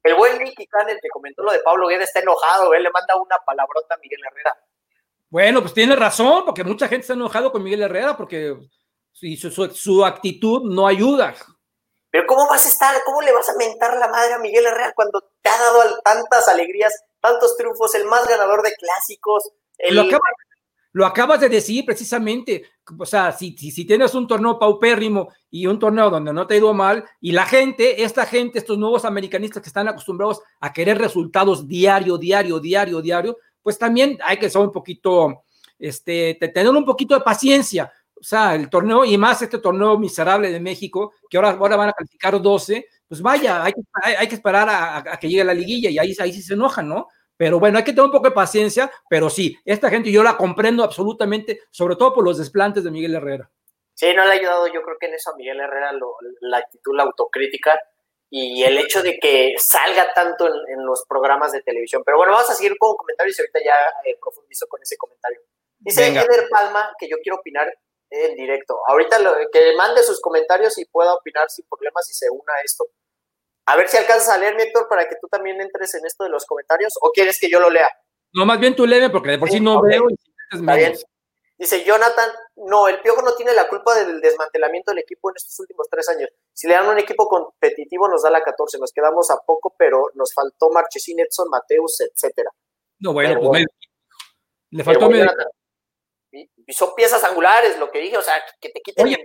El 0.02 0.14
buen 0.14 0.38
Nicky 0.38 0.66
Khan, 0.66 0.88
el 0.88 0.99
que 0.99 1.11
comentó 1.11 1.42
lo 1.42 1.52
de 1.52 1.59
Pablo 1.59 1.88
Guedes, 1.88 2.09
está 2.09 2.21
enojado, 2.21 2.73
él 2.73 2.85
le 2.85 2.90
manda 2.90 3.16
una 3.16 3.37
palabrota 3.45 3.95
a 3.95 3.99
Miguel 3.99 4.21
Herrera. 4.30 4.57
Bueno, 5.28 5.61
pues 5.61 5.75
tiene 5.75 5.95
razón, 5.95 6.47
porque 6.47 6.64
mucha 6.64 6.88
gente 6.88 7.02
está 7.02 7.12
enojado 7.12 7.52
con 7.52 7.62
Miguel 7.62 7.83
Herrera, 7.83 8.16
porque 8.16 8.57
su, 9.12 9.50
su, 9.75 10.04
actitud 10.04 10.62
no 10.73 10.87
ayuda. 10.87 11.35
Pero 12.11 12.26
¿cómo 12.26 12.49
vas 12.49 12.64
a 12.64 12.68
estar, 12.71 12.97
cómo 13.04 13.21
le 13.21 13.33
vas 13.33 13.49
a 13.50 13.57
mentar 13.59 13.99
la 13.99 14.09
madre 14.09 14.33
a 14.33 14.38
Miguel 14.38 14.64
Herrera 14.64 14.95
cuando 14.95 15.21
te 15.42 15.50
ha 15.50 15.59
dado 15.59 16.00
tantas 16.02 16.49
alegrías, 16.49 16.95
tantos 17.21 17.57
triunfos, 17.57 17.95
el 17.95 18.07
más 18.07 18.27
ganador 18.27 18.63
de 18.63 18.73
clásicos? 18.75 19.51
Lo, 20.93 21.07
acabas 21.07 21.41
de 21.41 21.49
decir 21.49 21.85
precisamente, 21.85 22.65
o 22.99 23.07
sea, 23.07 23.31
si, 23.33 23.57
si, 23.57 23.85
tienes 23.85 24.15
un 24.15 24.27
torneo 24.27 24.59
paupérrimo 24.59 25.29
y 25.51 25.67
un 25.67 25.79
torneo 25.79 26.11
donde 26.11 26.33
no 26.33 26.47
te 26.47 26.55
ha 26.55 26.59
ido 26.59 26.73
mal, 26.75 27.05
y 27.21 27.33
la 27.33 27.45
gente, 27.45 28.03
esta 28.03 28.27
gente, 28.27 28.59
estos 28.59 28.79
nuevos 28.79 29.05
americanistas 29.05 29.63
que 29.63 29.69
están 29.69 29.87
acostumbrados 29.87 30.41
a 30.61 30.73
querer 30.73 30.99
resultados 30.99 31.69
diario, 31.69 32.19
diario, 32.19 32.59
diario, 32.59 33.01
diario, 33.01 33.37
pues 33.63 33.79
también 33.79 34.19
hay 34.25 34.39
que 34.39 34.51
ser 34.51 34.63
un 34.63 34.73
poquito, 34.73 35.45
este, 35.79 36.35
tener 36.35 36.71
un 36.71 36.85
poquito 36.85 37.15
de 37.15 37.21
paciencia. 37.21 37.93
O 38.21 38.25
sea, 38.25 38.55
el 38.55 38.69
torneo, 38.69 39.05
y 39.05 39.17
más 39.17 39.43
este 39.43 39.59
torneo 39.59 39.99
miserable 39.99 40.51
de 40.51 40.61
México, 40.61 41.15
que 41.31 41.37
ahora, 41.37 41.51
ahora 41.51 41.77
van 41.77 41.89
a 41.91 41.93
calificar 41.93 42.41
12, 42.41 42.87
pues 43.07 43.23
vaya, 43.23 43.65
hay 43.65 43.73
que, 43.73 43.81
hay, 44.03 44.29
que 44.29 44.35
esperar 44.35 44.69
a, 44.69 45.19
que 45.19 45.29
llegue 45.29 45.45
la 45.45 45.55
liguilla 45.55 45.89
y 45.89 45.99
ahí, 45.99 46.15
ahí 46.21 46.33
sí 46.33 46.43
se 46.43 46.55
enojan, 46.55 46.89
¿no? 46.89 47.09
Pero 47.37 47.61
bueno, 47.61 47.79
hay 47.79 47.85
que 47.85 47.93
tener 47.93 48.05
un 48.05 48.11
poco 48.11 48.29
de 48.29 48.35
paciencia, 48.35 48.91
pero 49.09 49.31
sí, 49.31 49.57
esta 49.65 49.89
gente 49.89 50.11
yo 50.11 50.23
la 50.23 50.37
comprendo 50.37 50.83
absolutamente, 50.83 51.61
sobre 51.71 51.97
todo 51.97 52.13
por 52.13 52.25
los 52.25 52.39
desplantes 52.39 52.83
de 52.85 52.91
Miguel 52.91 53.15
Herrera. 53.15 53.49
Sí, 53.95 54.13
no 54.15 54.25
le 54.25 54.31
ha 54.31 54.35
ayudado 54.35 54.67
yo 54.67 54.83
creo 54.83 54.97
que 54.99 55.07
en 55.07 55.15
eso 55.15 55.31
a 55.31 55.37
Miguel 55.37 55.61
Herrera 55.61 55.93
la 56.41 56.59
actitud, 56.59 56.97
la 56.97 57.05
autocrítica 57.05 57.81
y 58.31 58.63
el 58.63 58.77
hecho 58.79 59.03
de 59.03 59.19
que 59.19 59.55
salga 59.57 60.13
tanto 60.13 60.47
en, 60.47 60.85
los 60.85 61.05
programas 61.09 61.53
de 61.53 61.63
televisión. 61.63 62.03
Pero 62.05 62.19
bueno, 62.19 62.33
vamos 62.33 62.51
a 62.51 62.55
seguir 62.55 62.77
con 62.77 62.97
comentarios 62.97 63.39
y 63.39 63.43
ahorita 63.43 63.61
ya 63.65 63.75
eh, 64.05 64.17
profundizo 64.21 64.67
con 64.69 64.83
ese 64.83 64.97
comentario. 64.97 65.41
Dice 65.79 66.09
Eder 66.09 66.49
Palma 66.51 66.93
que 66.99 67.09
yo 67.09 67.17
quiero 67.23 67.39
opinar 67.39 67.73
en 68.11 68.35
directo. 68.37 68.79
Ahorita 68.87 69.19
que 69.53 69.77
mande 69.77 70.03
sus 70.03 70.21
comentarios 70.21 70.79
y 70.79 70.85
pueda 70.87 71.15
opinar 71.15 71.49
sin 71.50 71.67
problemas 71.69 72.09
y 72.11 72.15
se 72.15 72.30
una 72.30 72.54
a 72.59 72.63
esto. 72.63 72.85
A 73.67 73.76
ver 73.76 73.89
si 73.89 73.97
alcanzas 73.99 74.30
a 74.30 74.39
leer, 74.39 74.59
Héctor, 74.59 74.89
para 74.89 75.06
que 75.09 75.17
tú 75.21 75.28
también 75.28 75.61
entres 75.61 75.95
en 75.95 76.06
esto 76.06 76.25
de 76.25 76.30
los 76.30 76.47
comentarios, 76.47 76.95
o 77.02 77.11
quieres 77.11 77.39
que 77.39 77.50
yo 77.50 77.61
lo 77.61 77.69
lea. 77.69 77.89
No, 78.32 78.47
más 78.47 78.59
bien 78.59 78.75
tú 78.75 78.87
léeme, 78.87 79.11
porque 79.11 79.30
de 79.32 79.39
por 79.39 79.50
sí, 79.50 79.61
no 79.61 79.82
veo. 79.82 80.06
Dice 81.59 81.82
Jonathan, 81.82 82.30
no, 82.54 82.87
el 82.87 83.00
Piojo 83.00 83.21
no 83.21 83.35
tiene 83.35 83.52
la 83.52 83.69
culpa 83.69 83.93
del 83.97 84.21
desmantelamiento 84.21 84.93
del 84.93 85.00
equipo 85.00 85.28
en 85.28 85.37
estos 85.37 85.59
últimos 85.59 85.89
tres 85.91 86.09
años. 86.09 86.30
Si 86.52 86.69
le 86.69 86.75
dan 86.75 86.89
un 86.89 86.99
equipo 86.99 87.26
competitivo, 87.28 88.09
nos 88.09 88.23
da 88.23 88.30
la 88.30 88.43
14. 88.43 88.78
Nos 88.78 88.93
quedamos 88.93 89.28
a 89.30 89.39
poco, 89.45 89.75
pero 89.76 90.04
nos 90.15 90.32
faltó 90.32 90.71
Marchesín, 90.71 91.19
Edson, 91.19 91.49
Mateus, 91.50 92.00
etcétera. 92.00 92.50
No, 93.00 93.13
bueno, 93.13 93.41
pues 93.41 93.65
le 94.71 94.85
faltó 94.85 95.11
medio. 95.11 95.25
Y 95.25 95.57
son 96.69 96.95
piezas 96.97 97.23
angulares, 97.25 97.78
lo 97.78 97.91
que 97.91 98.00
dije, 98.00 98.17
o 98.17 98.23
sea, 98.23 98.34
que 98.60 98.69
te 98.69 98.80
quiten. 98.80 99.06
Oye, 99.06 99.25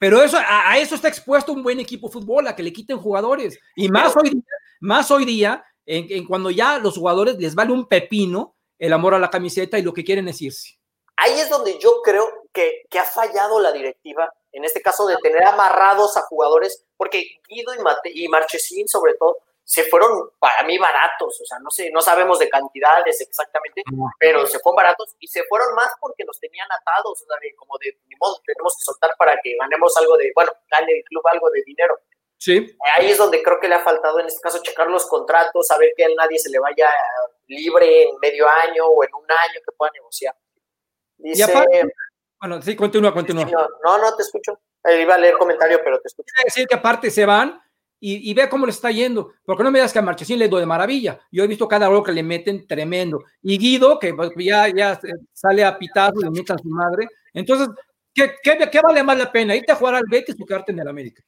pero 0.00 0.22
eso, 0.22 0.38
a, 0.38 0.78
eso 0.78 0.94
está 0.94 1.08
expuesto 1.08 1.52
un 1.52 1.62
buen 1.62 1.78
equipo 1.78 2.08
de 2.08 2.14
fútbol, 2.14 2.48
a 2.48 2.56
que 2.56 2.62
le 2.62 2.72
quiten 2.72 2.98
jugadores. 2.98 3.58
Y 3.76 3.88
más 3.90 4.16
hoy 4.16 4.30
día, 4.30 4.42
más 4.80 5.10
hoy 5.10 5.26
día 5.26 5.64
en, 5.84 6.26
cuando 6.26 6.50
ya 6.50 6.78
los 6.78 6.96
jugadores 6.96 7.36
les 7.36 7.54
vale 7.54 7.72
un 7.72 7.86
pepino 7.86 8.56
el 8.78 8.94
amor 8.94 9.14
a 9.14 9.18
la 9.18 9.28
camiseta 9.28 9.78
y 9.78 9.82
lo 9.82 9.92
que 9.92 10.04
quieren 10.04 10.26
es 10.28 10.40
irse. 10.40 10.78
Ahí 11.16 11.38
es 11.38 11.50
donde 11.50 11.78
yo 11.78 12.00
creo 12.02 12.26
que, 12.50 12.86
que 12.88 12.98
ha 12.98 13.04
fallado 13.04 13.60
la 13.60 13.72
directiva, 13.72 14.32
en 14.52 14.64
este 14.64 14.80
caso 14.80 15.06
de 15.06 15.16
tener 15.18 15.44
amarrados 15.44 16.16
a 16.16 16.22
jugadores, 16.22 16.86
porque 16.96 17.40
Guido 17.46 17.74
y, 17.74 17.82
Mate, 17.82 18.10
y 18.10 18.26
Marchesín 18.28 18.88
sobre 18.88 19.12
todo, 19.14 19.36
se 19.70 19.84
fueron 19.84 20.30
para 20.40 20.64
mí 20.64 20.76
baratos, 20.78 21.40
o 21.40 21.44
sea, 21.44 21.60
no 21.60 21.70
sé, 21.70 21.92
no 21.92 22.00
sabemos 22.00 22.40
de 22.40 22.50
cantidades 22.50 23.20
exactamente, 23.20 23.84
pero 24.18 24.44
se 24.44 24.58
fueron 24.58 24.74
baratos 24.74 25.14
y 25.20 25.28
se 25.28 25.44
fueron 25.44 25.72
más 25.76 25.92
porque 26.00 26.24
los 26.24 26.40
tenían 26.40 26.66
atados, 26.72 27.22
o 27.22 27.24
sea, 27.24 27.36
como 27.56 27.78
de, 27.78 27.96
ni 28.08 28.16
modo, 28.16 28.42
tenemos 28.44 28.74
que 28.76 28.82
soltar 28.82 29.12
para 29.16 29.38
que 29.40 29.56
ganemos 29.60 29.96
algo 29.96 30.16
de, 30.16 30.32
bueno, 30.34 30.50
gane 30.68 30.92
el 30.92 31.04
club 31.04 31.22
algo 31.28 31.48
de 31.50 31.62
dinero. 31.62 32.00
Sí. 32.36 32.76
Ahí 32.96 33.12
es 33.12 33.18
donde 33.18 33.44
creo 33.44 33.60
que 33.60 33.68
le 33.68 33.76
ha 33.76 33.78
faltado 33.84 34.18
en 34.18 34.26
este 34.26 34.40
caso 34.40 34.60
checar 34.60 34.88
los 34.88 35.06
contratos, 35.06 35.68
saber 35.68 35.92
que 35.96 36.04
a 36.04 36.08
nadie 36.16 36.40
se 36.40 36.50
le 36.50 36.58
vaya 36.58 36.90
libre 37.46 38.08
en 38.08 38.18
medio 38.18 38.48
año 38.48 38.86
o 38.86 39.04
en 39.04 39.14
un 39.14 39.30
año 39.30 39.60
que 39.64 39.72
pueda 39.76 39.92
negociar. 39.92 40.34
Dice, 41.16 41.46
bueno, 42.40 42.60
sí, 42.60 42.74
continúa, 42.74 43.14
continúa. 43.14 43.44
No, 43.84 43.98
no, 43.98 44.16
te 44.16 44.24
escucho. 44.24 44.58
iba 44.98 45.14
a 45.14 45.18
leer 45.18 45.38
comentario, 45.38 45.80
pero 45.84 46.00
te 46.00 46.08
escucho. 46.08 46.26
Quiere 46.34 46.46
decir 46.46 46.66
que 46.66 46.74
aparte 46.74 47.08
se 47.08 47.24
van 47.24 47.62
y, 48.02 48.32
ve 48.32 48.48
cómo 48.48 48.64
le 48.64 48.72
está 48.72 48.90
yendo, 48.90 49.34
porque 49.44 49.62
no 49.62 49.70
me 49.70 49.78
digas 49.78 49.92
que 49.92 49.98
a 49.98 50.02
Marchesín 50.02 50.38
le 50.38 50.48
doy 50.48 50.60
de 50.60 50.66
maravilla. 50.66 51.20
Yo 51.30 51.44
he 51.44 51.46
visto 51.46 51.68
cada 51.68 51.86
gol 51.88 52.02
que 52.02 52.12
le 52.12 52.22
meten 52.22 52.66
tremendo. 52.66 53.22
Y 53.42 53.58
Guido, 53.58 53.98
que 53.98 54.14
pues, 54.14 54.30
ya, 54.38 54.68
ya 54.68 54.98
sale 55.34 55.62
a 55.62 55.76
pitar 55.76 56.12
y 56.16 56.24
le 56.24 56.30
mete 56.30 56.54
a 56.54 56.58
su 56.58 56.68
madre. 56.68 57.08
Entonces, 57.34 57.68
¿qué, 58.14 58.36
qué, 58.42 58.80
vale 58.82 59.02
más 59.02 59.18
la 59.18 59.30
pena? 59.30 59.54
¿Irte 59.54 59.72
a 59.72 59.76
jugar 59.76 59.96
al 59.96 60.04
Betis 60.10 60.34
o 60.40 60.46
quedarte 60.46 60.72
en 60.72 60.78
el 60.78 60.88
América? 60.88 61.22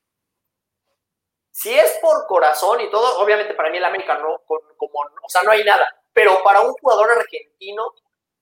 Si 1.50 1.70
es 1.74 1.98
por 2.00 2.26
corazón 2.26 2.80
y 2.80 2.90
todo, 2.90 3.18
obviamente 3.22 3.52
para 3.52 3.68
mí 3.68 3.76
el 3.76 3.84
América 3.84 4.16
no, 4.18 4.40
como, 4.46 4.98
o 5.22 5.28
sea, 5.28 5.42
no 5.42 5.50
hay 5.50 5.62
nada. 5.62 5.86
Pero 6.14 6.42
para 6.42 6.62
un 6.62 6.72
jugador 6.72 7.10
argentino 7.10 7.92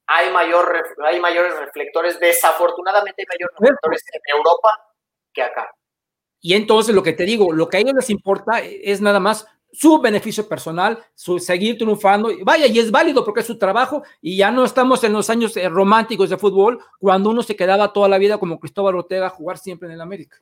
hay, 0.06 0.30
mayor, 0.30 0.84
hay 1.04 1.18
mayores 1.18 1.56
reflectores. 1.58 2.20
Desafortunadamente 2.20 3.22
hay 3.22 3.26
mayores 3.26 3.56
reflectores 3.58 4.04
en 4.12 4.36
Europa 4.36 4.86
que 5.32 5.42
acá. 5.42 5.68
Y 6.40 6.54
entonces 6.54 6.94
lo 6.94 7.02
que 7.02 7.12
te 7.12 7.24
digo, 7.24 7.52
lo 7.52 7.68
que 7.68 7.76
a 7.76 7.80
ellos 7.80 7.94
les 7.94 8.10
importa 8.10 8.60
es 8.60 9.00
nada 9.00 9.20
más 9.20 9.46
su 9.72 10.00
beneficio 10.00 10.48
personal, 10.48 10.98
su 11.14 11.38
seguir 11.38 11.76
triunfando. 11.76 12.30
Vaya, 12.42 12.66
y 12.66 12.78
es 12.78 12.90
válido 12.90 13.24
porque 13.24 13.40
es 13.40 13.46
su 13.46 13.58
trabajo 13.58 14.02
y 14.20 14.36
ya 14.36 14.50
no 14.50 14.64
estamos 14.64 15.04
en 15.04 15.12
los 15.12 15.30
años 15.30 15.56
eh, 15.56 15.68
románticos 15.68 16.30
de 16.30 16.38
fútbol 16.38 16.80
cuando 16.98 17.30
uno 17.30 17.42
se 17.42 17.56
quedaba 17.56 17.92
toda 17.92 18.08
la 18.08 18.18
vida 18.18 18.38
como 18.38 18.58
Cristóbal 18.58 18.96
Ortega 18.96 19.26
a 19.26 19.30
jugar 19.30 19.58
siempre 19.58 19.88
en 19.88 19.94
el 19.94 20.00
América. 20.00 20.38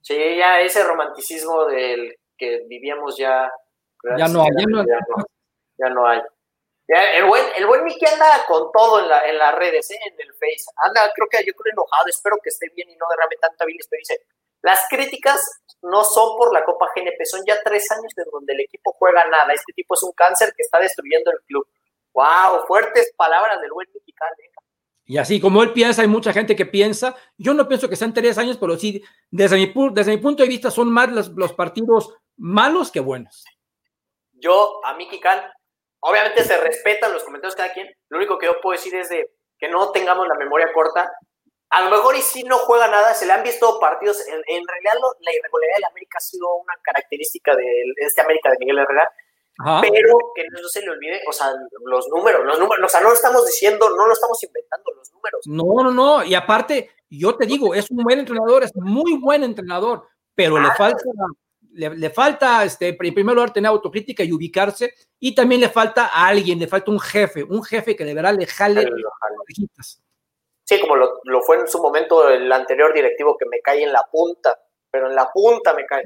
Sí, 0.00 0.16
ya 0.36 0.60
ese 0.60 0.82
romanticismo 0.84 1.66
del 1.66 2.16
que 2.36 2.64
vivíamos 2.68 3.16
ya. 3.16 3.50
Ya 4.16 4.28
no 4.28 4.42
hay. 4.42 4.48
Ya 5.76 5.88
no, 5.90 6.06
hay. 6.06 6.20
el 6.88 7.24
buen, 7.26 7.44
el 7.56 7.66
buen 7.66 7.84
Miki 7.84 8.06
anda 8.06 8.44
con 8.46 8.70
todo 8.72 9.00
en, 9.00 9.08
la, 9.08 9.20
en 9.22 9.38
las 9.38 9.54
redes, 9.54 9.90
¿eh? 9.90 9.98
en 10.06 10.14
el 10.18 10.32
Face. 10.34 10.64
Anda, 10.76 11.12
creo 11.14 11.28
que 11.30 11.38
yo 11.46 11.52
creo 11.52 11.72
enojado, 11.72 12.06
espero 12.08 12.36
que 12.42 12.48
esté 12.48 12.68
bien 12.74 12.90
y 12.90 12.96
no 12.96 13.06
derrame 13.10 13.36
tanta 13.40 13.64
bilis, 13.64 13.86
pero 13.88 14.00
dice, 14.00 14.20
las 14.62 14.80
críticas 14.88 15.40
no 15.82 16.04
son 16.04 16.36
por 16.36 16.52
la 16.52 16.64
Copa 16.64 16.88
GNP, 16.94 17.24
son 17.24 17.42
ya 17.46 17.56
tres 17.62 17.90
años 17.92 18.12
en 18.16 18.24
donde 18.32 18.52
el 18.52 18.60
equipo 18.60 18.92
juega 18.98 19.26
nada. 19.28 19.52
Este 19.52 19.72
tipo 19.72 19.94
es 19.94 20.02
un 20.02 20.12
cáncer 20.12 20.52
que 20.56 20.62
está 20.62 20.78
destruyendo 20.78 21.30
el 21.30 21.38
club. 21.46 21.66
¡Wow! 22.12 22.66
Fuertes 22.66 23.12
palabras 23.16 23.60
del 23.60 23.70
buen 23.70 23.86
mexicano. 23.94 24.34
¿eh? 24.38 24.50
Y 25.10 25.16
así 25.16 25.40
como 25.40 25.62
él 25.62 25.72
piensa, 25.72 26.02
hay 26.02 26.08
mucha 26.08 26.34
gente 26.34 26.54
que 26.54 26.66
piensa. 26.66 27.16
Yo 27.38 27.54
no 27.54 27.66
pienso 27.66 27.88
que 27.88 27.96
sean 27.96 28.12
tres 28.12 28.36
años, 28.36 28.58
pero 28.58 28.76
sí, 28.76 29.02
desde 29.30 29.56
mi, 29.56 29.72
desde 29.92 30.10
mi 30.12 30.18
punto 30.18 30.42
de 30.42 30.48
vista, 30.50 30.70
son 30.70 30.92
más 30.92 31.10
los, 31.10 31.52
partidos 31.54 32.14
malos 32.36 32.90
que 32.90 33.00
buenos. 33.00 33.42
Yo, 34.32 34.84
a 34.84 34.94
Miki 34.94 35.18
Khan, 35.18 35.40
obviamente 36.00 36.44
se 36.44 36.58
respetan 36.58 37.12
los 37.12 37.24
comentarios 37.24 37.54
de 37.54 37.62
cada 37.62 37.72
quien. 37.72 37.88
Lo 38.10 38.18
único 38.18 38.36
que 38.36 38.46
yo 38.46 38.60
puedo 38.60 38.76
decir 38.76 38.94
es 38.96 39.08
de 39.08 39.30
que 39.58 39.68
no 39.68 39.92
tengamos 39.92 40.28
la 40.28 40.34
memoria 40.34 40.70
corta 40.74 41.10
a 41.70 41.82
lo 41.82 41.90
mejor 41.90 42.16
y 42.16 42.22
si 42.22 42.44
no 42.44 42.58
juega 42.58 42.88
nada, 42.88 43.12
se 43.14 43.26
le 43.26 43.32
han 43.32 43.42
visto 43.42 43.78
partidos, 43.78 44.20
en, 44.26 44.66
realidad 44.66 44.92
la 45.20 45.32
irregularidad 45.32 45.78
de 45.78 45.86
América 45.86 46.18
ha 46.18 46.20
sido 46.20 46.54
una 46.56 46.74
característica 46.82 47.54
de 47.54 47.64
este 47.96 48.22
América 48.22 48.50
de 48.50 48.56
Miguel 48.58 48.78
Herrera, 48.78 49.10
pero 49.82 50.18
que 50.34 50.44
no 50.50 50.68
se 50.68 50.80
le 50.80 50.90
olvide, 50.90 51.20
o 51.28 51.32
sea, 51.32 51.52
los 51.84 52.08
números, 52.08 52.44
los 52.44 52.58
números, 52.58 52.84
o 52.84 52.88
sea, 52.88 53.00
no 53.00 53.12
estamos 53.12 53.44
diciendo, 53.44 53.90
no 53.90 54.06
lo 54.06 54.12
estamos 54.12 54.42
inventando 54.42 54.92
los 54.96 55.12
números. 55.12 55.40
No, 55.46 55.84
no, 55.84 55.90
no, 55.92 56.24
y 56.24 56.34
aparte, 56.34 56.90
yo 57.10 57.36
te 57.36 57.44
digo, 57.44 57.74
es 57.74 57.90
un 57.90 58.02
buen 58.02 58.20
entrenador, 58.20 58.62
es 58.62 58.74
muy 58.74 59.18
buen 59.18 59.44
entrenador, 59.44 60.06
pero 60.34 60.58
le 60.58 60.70
falta, 60.70 61.02
le, 61.72 62.10
falta, 62.10 62.64
este, 62.64 62.96
en 62.98 63.14
primer 63.14 63.34
lugar, 63.34 63.52
tener 63.52 63.68
autocrítica 63.68 64.24
y 64.24 64.32
ubicarse, 64.32 64.94
y 65.18 65.34
también 65.34 65.60
le 65.60 65.68
falta 65.68 66.06
a 66.06 66.28
alguien, 66.28 66.58
le 66.58 66.66
falta 66.66 66.90
un 66.90 67.00
jefe, 67.00 67.42
un 67.42 67.62
jefe 67.62 67.94
que 67.94 68.04
de 68.04 68.14
verdad 68.14 68.34
le 68.38 68.46
jale 68.46 68.84
las 68.84 70.00
Sí, 70.68 70.78
como 70.78 70.96
lo, 70.96 71.20
lo, 71.24 71.40
fue 71.40 71.56
en 71.56 71.66
su 71.66 71.80
momento 71.80 72.28
el 72.28 72.52
anterior 72.52 72.92
directivo 72.92 73.38
que 73.38 73.46
me 73.46 73.60
cae 73.60 73.84
en 73.84 73.90
la 73.90 74.04
punta, 74.12 74.54
pero 74.90 75.08
en 75.08 75.14
la 75.14 75.30
punta 75.32 75.72
me 75.72 75.86
cae. 75.86 76.04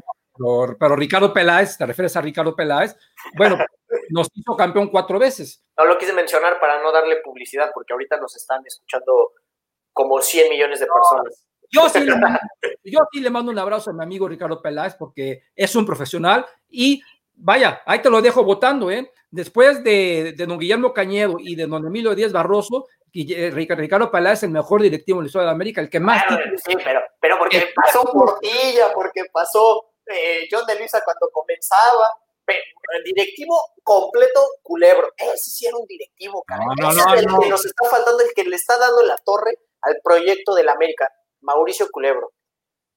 Pero, 0.78 0.94
Ricardo 0.94 1.32
Peláez, 1.32 1.76
te 1.76 1.84
refieres 1.84 2.16
a 2.16 2.20
Ricardo 2.20 2.54
Peláez, 2.54 2.96
bueno, 3.36 3.58
nos 4.10 4.28
hizo 4.32 4.56
campeón 4.56 4.88
cuatro 4.88 5.18
veces. 5.18 5.64
No 5.76 5.84
lo 5.84 5.98
quise 5.98 6.12
mencionar 6.12 6.60
para 6.60 6.80
no 6.80 6.92
darle 6.92 7.16
publicidad, 7.24 7.72
porque 7.74 7.92
ahorita 7.92 8.18
nos 8.18 8.36
están 8.36 8.62
escuchando 8.64 9.32
como 9.92 10.20
100 10.20 10.50
millones 10.50 10.78
de 10.78 10.86
personas. 10.86 11.44
Yo 11.68 11.88
sí, 11.88 11.98
le 11.98 12.14
mando, 12.16 12.38
yo 12.84 13.00
sí 13.10 13.18
le 13.18 13.30
mando 13.30 13.50
un 13.50 13.58
abrazo 13.58 13.90
a 13.90 13.94
mi 13.94 14.04
amigo 14.04 14.28
Ricardo 14.28 14.62
Peláez 14.62 14.94
porque 14.94 15.42
es 15.56 15.74
un 15.74 15.84
profesional 15.84 16.46
y 16.68 17.02
vaya, 17.34 17.82
ahí 17.84 18.00
te 18.00 18.10
lo 18.10 18.22
dejo 18.22 18.44
votando, 18.44 18.92
¿eh? 18.92 19.10
Después 19.28 19.82
de, 19.82 20.34
de 20.36 20.46
don 20.46 20.58
Guillermo 20.58 20.92
Cañedo 20.92 21.36
y 21.40 21.56
de 21.56 21.66
don 21.66 21.84
Emilio 21.84 22.14
Díaz 22.14 22.30
Barroso, 22.30 22.86
Ricardo 23.12 24.10
Peláez 24.10 24.38
es 24.38 24.42
el 24.44 24.50
mejor 24.50 24.82
directivo 24.82 25.18
en 25.18 25.24
la 25.24 25.26
historia 25.26 25.46
de 25.46 25.52
América, 25.52 25.80
el 25.80 25.90
que 25.90 26.00
más... 26.00 26.22
sí, 26.64 26.74
pero, 26.82 27.00
pero 27.20 27.38
porque 27.38 27.72
pasó 27.74 28.04
Portilla, 28.04 28.92
porque 28.94 29.24
pasó 29.32 29.92
eh, 30.06 30.48
John 30.50 30.64
de 30.66 30.76
Luisa 30.76 31.02
cuando 31.04 31.28
comenzaba, 31.30 32.08
el 32.46 33.04
directivo 33.04 33.54
completo 33.82 34.46
culebro. 34.62 35.12
Ese 35.16 35.50
sí 35.50 35.66
era 35.66 35.76
un 35.76 35.86
directivo, 35.86 36.42
cara. 36.42 36.64
No, 36.64 36.92
no, 36.92 37.14
es 37.14 37.22
el 37.22 37.26
que 37.26 37.48
nos 37.48 37.64
está 37.64 37.88
faltando, 37.88 38.22
el 38.22 38.32
que 38.34 38.44
le 38.44 38.56
está 38.56 38.78
dando 38.78 39.02
la 39.02 39.16
torre 39.18 39.58
al 39.82 39.98
proyecto 40.02 40.54
del 40.54 40.68
América, 40.68 41.08
Mauricio 41.40 41.88
Culebro. 41.90 42.32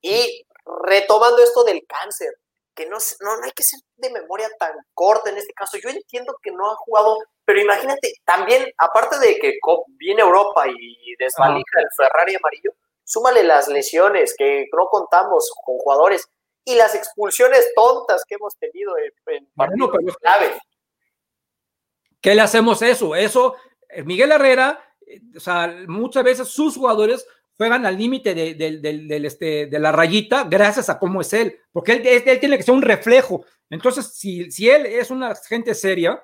Y 0.02 0.46
retomando 0.84 1.42
esto 1.42 1.64
del 1.64 1.86
cáncer, 1.88 2.36
que 2.76 2.86
no, 2.88 2.98
no, 3.22 3.44
hay 3.44 3.52
que 3.52 3.64
ser 3.64 3.80
de 3.96 4.10
memoria 4.10 4.50
tan 4.60 4.74
corta 4.94 5.30
en 5.30 5.38
este 5.38 5.54
caso. 5.54 5.78
Yo 5.78 5.90
entiendo 5.90 6.38
que 6.42 6.52
no 6.52 6.72
ha 6.72 6.76
jugado, 6.76 7.18
pero 7.46 7.62
imagínate, 7.62 8.14
también, 8.26 8.66
aparte 8.78 9.20
de 9.20 9.38
que 9.38 9.60
viene 9.98 10.22
Europa 10.22 10.68
y 10.68 11.16
desvalija 11.18 11.80
el 11.80 11.88
Ferrari 11.96 12.36
amarillo, 12.36 12.72
súmale 13.04 13.44
las 13.44 13.68
lesiones 13.68 14.36
que 14.36 14.66
no 14.76 14.88
contamos 14.88 15.52
con 15.64 15.78
jugadores 15.78 16.28
y 16.66 16.76
las 16.76 16.96
expulsiones 16.96 17.72
tontas 17.76 18.24
que 18.28 18.36
hemos 18.36 18.58
tenido 18.58 18.94
en, 18.98 19.48
partidos 19.56 20.18
clave. 20.18 20.60
¿Qué 22.20 22.34
le 22.34 22.42
hacemos 22.42 22.82
eso? 22.82 23.16
Eso, 23.16 23.56
eh, 23.88 24.04
Miguel 24.04 24.32
Herrera, 24.32 24.84
eh, 25.06 25.22
o 25.38 25.40
sea, 25.40 25.72
muchas 25.88 26.24
veces 26.24 26.48
sus 26.48 26.76
jugadores 26.76 27.28
juegan 27.56 27.86
al 27.86 27.96
límite 27.96 28.34
de, 28.34 29.22
este, 29.24 29.68
de 29.68 29.80
la 29.80 29.92
rayita 29.92 30.44
gracias 30.44 30.90
a 30.90 30.98
cómo 30.98 31.22
es 31.22 31.32
él, 31.34 31.60
porque 31.72 31.94
él, 31.94 32.40
tiene 32.40 32.58
que 32.58 32.64
ser 32.64 32.74
un 32.74 32.82
reflejo. 32.82 33.46
Entonces, 33.70 34.14
si, 34.14 34.52
si 34.52 34.68
él 34.68 34.88
es 34.88 35.12
una 35.12 35.36
gente 35.36 35.76
seria, 35.76 36.22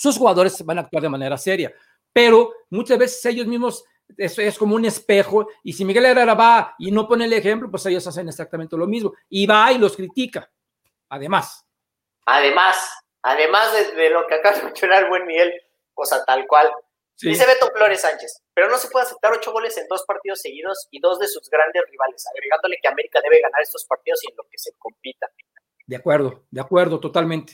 sus 0.00 0.16
jugadores 0.16 0.64
van 0.64 0.78
a 0.78 0.80
actuar 0.80 1.02
de 1.02 1.10
manera 1.10 1.36
seria, 1.36 1.74
pero 2.10 2.54
muchas 2.70 2.96
veces 2.96 3.22
ellos 3.26 3.46
mismos 3.46 3.84
eso 4.16 4.40
es 4.40 4.58
como 4.58 4.74
un 4.74 4.84
espejo, 4.86 5.48
y 5.62 5.74
si 5.74 5.84
Miguel 5.84 6.06
Herrera 6.06 6.34
va 6.34 6.74
y 6.78 6.90
no 6.90 7.06
pone 7.06 7.26
el 7.26 7.32
ejemplo, 7.34 7.70
pues 7.70 7.84
ellos 7.84 8.06
hacen 8.06 8.26
exactamente 8.26 8.78
lo 8.78 8.86
mismo, 8.86 9.12
y 9.28 9.46
va 9.46 9.70
y 9.70 9.78
los 9.78 9.94
critica, 9.94 10.50
además. 11.10 11.66
Además, 12.24 12.90
además 13.22 13.72
de, 13.94 14.08
lo 14.08 14.26
que 14.26 14.36
acaba 14.36 14.56
de 14.56 14.64
mencionar 14.64 15.04
el 15.04 15.10
buen 15.10 15.26
Miguel, 15.26 15.52
cosa 15.92 16.24
tal 16.24 16.46
cual. 16.46 16.72
Dice 17.20 17.44
Beto 17.44 17.70
Flores 17.76 18.00
Sánchez, 18.00 18.42
pero 18.54 18.70
no 18.70 18.78
se 18.78 18.88
puede 18.88 19.04
aceptar 19.04 19.32
ocho 19.34 19.52
goles 19.52 19.76
en 19.76 19.86
dos 19.88 20.04
partidos 20.06 20.40
seguidos 20.40 20.88
y 20.90 21.00
dos 21.00 21.18
de 21.18 21.28
sus 21.28 21.50
grandes 21.50 21.82
rivales, 21.90 22.26
agregándole 22.34 22.78
que 22.80 22.88
América 22.88 23.20
debe 23.22 23.42
ganar 23.42 23.60
estos 23.60 23.84
partidos 23.84 24.24
y 24.24 24.30
en 24.30 24.36
lo 24.38 24.44
que 24.44 24.56
se 24.56 24.72
compita. 24.78 25.28
De 25.86 25.96
acuerdo, 25.96 26.46
de 26.50 26.60
acuerdo, 26.62 26.98
totalmente. 26.98 27.52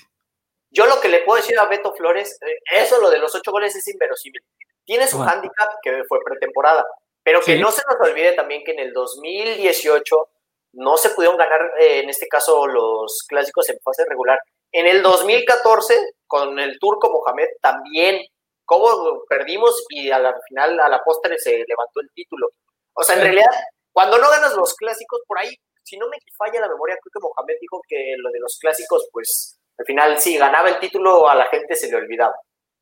Yo 0.71 0.87
lo 0.87 1.01
que 1.01 1.09
le 1.09 1.21
puedo 1.21 1.41
decir 1.41 1.59
a 1.59 1.67
Beto 1.67 1.95
Flores, 1.95 2.39
eh, 2.43 2.59
eso 2.73 3.01
lo 3.01 3.11
de 3.11 3.19
los 3.19 3.35
ocho 3.35 3.51
goles 3.51 3.75
es 3.75 3.87
inverosímil. 3.89 4.43
Tiene 4.85 5.07
su 5.07 5.21
handicap 5.23 5.71
que 5.83 6.05
fue 6.09 6.19
pretemporada, 6.25 6.85
pero 7.23 7.41
que 7.41 7.59
no 7.59 7.73
se 7.73 7.83
nos 7.89 8.09
olvide 8.09 8.33
también 8.33 8.63
que 8.65 8.73
en 8.73 8.81
el 8.81 8.93
2018 8.93 10.29
no 10.75 10.97
se 10.97 11.11
pudieron 11.11 11.39
ganar, 11.39 11.73
eh, 11.81 12.01
en 12.01 12.11
este 12.11 12.29
caso, 12.29 12.67
los 12.67 13.25
clásicos 13.29 13.69
en 13.71 13.81
fase 13.81 14.05
regular. 14.09 14.39
En 14.73 14.87
el 14.87 15.03
2014, 15.03 15.95
con 16.27 16.59
el 16.59 16.79
turco 16.79 17.11
Mohamed, 17.11 17.49
también, 17.63 18.21
como 18.65 19.25
perdimos 19.29 19.85
y 19.89 20.11
a 20.11 20.19
la 20.19 20.39
final, 20.49 20.79
a 20.81 20.89
la 20.89 21.03
postre, 21.03 21.39
se 21.39 21.65
levantó 21.67 22.01
el 22.01 22.11
título. 22.15 22.49
O 22.93 23.03
sea, 23.03 23.17
en 23.17 23.23
realidad, 23.23 23.51
cuando 23.93 24.19
no 24.19 24.29
ganas 24.29 24.55
los 24.55 24.75
clásicos, 24.75 25.23
por 25.27 25.39
ahí, 25.39 25.55
si 25.83 25.97
no 25.97 26.09
me 26.09 26.19
falla 26.37 26.61
la 26.61 26.69
memoria, 26.69 26.99
creo 27.01 27.13
que 27.13 27.27
Mohamed 27.27 27.57
dijo 27.61 27.81
que 27.89 28.15
lo 28.19 28.31
de 28.31 28.41
los 28.41 28.59
clásicos, 28.61 29.09
pues, 29.13 29.59
al 29.79 29.85
final, 29.85 30.19
sí, 30.19 30.37
ganaba 30.37 30.69
el 30.69 30.79
título, 30.79 31.29
a 31.29 31.35
la 31.35 31.47
gente 31.47 31.75
se 31.75 31.89
le 31.89 31.97
olvidaba. 31.97 32.35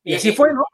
Y, 0.03 0.13
y 0.13 0.15
así 0.15 0.31
fue, 0.33 0.53
¿no? 0.53 0.65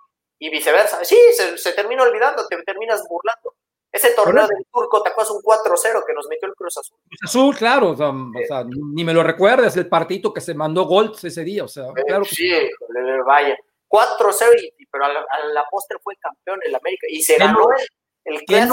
y 0.42 0.50
viceversa. 0.50 1.06
Sí, 1.06 1.18
se, 1.56 1.74
termina 1.74 2.02
olvidando, 2.02 2.48
te 2.48 2.62
terminas 2.64 3.04
burlando. 3.08 3.54
Ese 3.92 4.12
torneo 4.12 4.48
del 4.48 4.66
turco, 4.72 5.04
¿te 5.04 5.10
acuerdas 5.10 5.32
un 5.32 5.42
4-0 5.42 6.04
que 6.08 6.14
nos 6.14 6.28
metió 6.28 6.48
el 6.48 6.56
Cruz 6.56 6.78
Azul? 6.78 6.98
Cruz 7.08 7.20
Azul, 7.24 7.56
claro, 7.56 7.92
o 7.92 7.96
sea, 7.96 8.66
ni 8.66 9.04
me 9.04 9.14
lo 9.14 9.22
recuerdas, 9.22 9.78
el 9.78 9.88
partido 9.88 10.34
que 10.34 10.42
se 10.42 10.56
mandó 10.56 10.86
gol 10.86 11.14
ese 11.22 11.44
día, 11.44 11.66
o 11.66 11.68
sea, 11.68 11.90
eh, 11.96 12.04
claro. 12.08 12.24
Sí, 12.26 12.52
vaya. 13.26 13.56
4-0, 13.88 14.74
pero 14.90 15.06
a 15.06 15.10
la, 15.10 15.20
a 15.20 15.66
postre 15.70 15.98
fue 16.02 16.16
campeón 16.16 16.60
en 16.66 16.76
América 16.76 17.06
y 17.10 17.22
se 17.22 17.38
ganó 17.38 17.68
el, 18.24 18.36
el 18.36 18.40
¿Qué, 18.48 18.68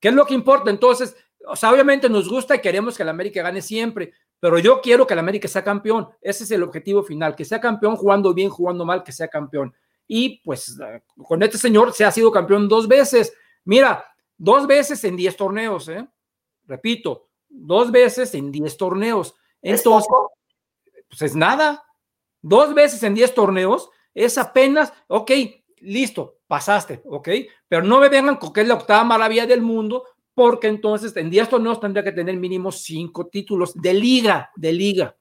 ¿Qué 0.00 0.08
es 0.08 0.14
lo 0.14 0.24
que 0.24 0.34
importa? 0.34 0.70
Entonces, 0.70 1.14
o 1.46 1.54
sea, 1.54 1.70
obviamente 1.70 2.08
nos 2.08 2.28
gusta 2.28 2.56
y 2.56 2.60
queremos 2.60 2.96
que 2.96 3.02
el 3.02 3.10
América 3.10 3.42
gane 3.42 3.60
siempre, 3.60 4.14
pero 4.40 4.58
yo 4.58 4.80
quiero 4.80 5.06
que 5.06 5.14
el 5.14 5.20
América 5.20 5.48
sea 5.48 5.64
campeón. 5.64 6.08
Ese 6.20 6.44
es 6.44 6.50
el 6.50 6.62
objetivo 6.62 7.02
final, 7.02 7.34
que 7.34 7.44
sea 7.44 7.60
campeón 7.60 7.96
jugando 7.96 8.32
bien, 8.34 8.50
jugando 8.50 8.84
mal, 8.84 9.02
que 9.02 9.12
sea 9.12 9.28
campeón 9.28 9.74
y 10.08 10.40
pues 10.40 10.76
con 11.22 11.42
este 11.42 11.58
señor 11.58 11.92
se 11.92 12.04
ha 12.04 12.10
sido 12.10 12.32
campeón 12.32 12.66
dos 12.66 12.88
veces. 12.88 13.32
Mira, 13.64 14.04
dos 14.38 14.66
veces 14.66 15.04
en 15.04 15.16
diez 15.16 15.36
torneos, 15.36 15.88
¿eh? 15.88 16.08
Repito, 16.66 17.28
dos 17.48 17.92
veces 17.92 18.34
en 18.34 18.50
diez 18.50 18.76
torneos. 18.76 19.34
Entonces, 19.60 20.10
pues 21.08 21.22
es 21.22 21.36
nada. 21.36 21.84
Dos 22.40 22.74
veces 22.74 23.02
en 23.02 23.14
diez 23.14 23.34
torneos 23.34 23.90
es 24.14 24.38
apenas, 24.38 24.92
ok, 25.08 25.30
listo, 25.80 26.38
pasaste, 26.46 27.02
ok, 27.04 27.28
pero 27.68 27.82
no 27.82 28.00
me 28.00 28.08
vengan 28.08 28.36
con 28.36 28.52
que 28.52 28.62
es 28.62 28.68
la 28.68 28.74
octava 28.74 29.04
maravilla 29.04 29.46
del 29.46 29.60
mundo, 29.60 30.04
porque 30.38 30.68
entonces 30.68 31.16
en 31.16 31.30
diez 31.30 31.48
torneos 31.48 31.80
tendría 31.80 32.04
que 32.04 32.12
tener 32.12 32.36
mínimo 32.36 32.70
cinco 32.70 33.26
títulos 33.26 33.74
de 33.74 33.92
liga, 33.92 34.52
de 34.54 34.72
liga 34.72 35.18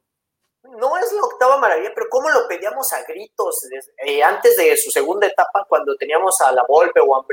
no 0.77 0.97
es 0.97 1.12
la 1.13 1.21
octava 1.23 1.58
maravilla, 1.58 1.91
pero 1.93 2.08
cómo 2.10 2.30
lo 2.30 2.47
pedíamos 2.47 2.91
a 2.93 3.03
gritos 3.03 3.67
eh, 4.06 4.23
antes 4.23 4.58
de 4.58 4.77
su 4.77 4.91
segunda 4.91 5.27
etapa, 5.27 5.65
cuando 5.67 5.95
teníamos 5.95 6.39
a 6.41 6.51
la 6.51 6.63
Volpe 6.67 6.99
o 6.99 7.15
a 7.15 7.25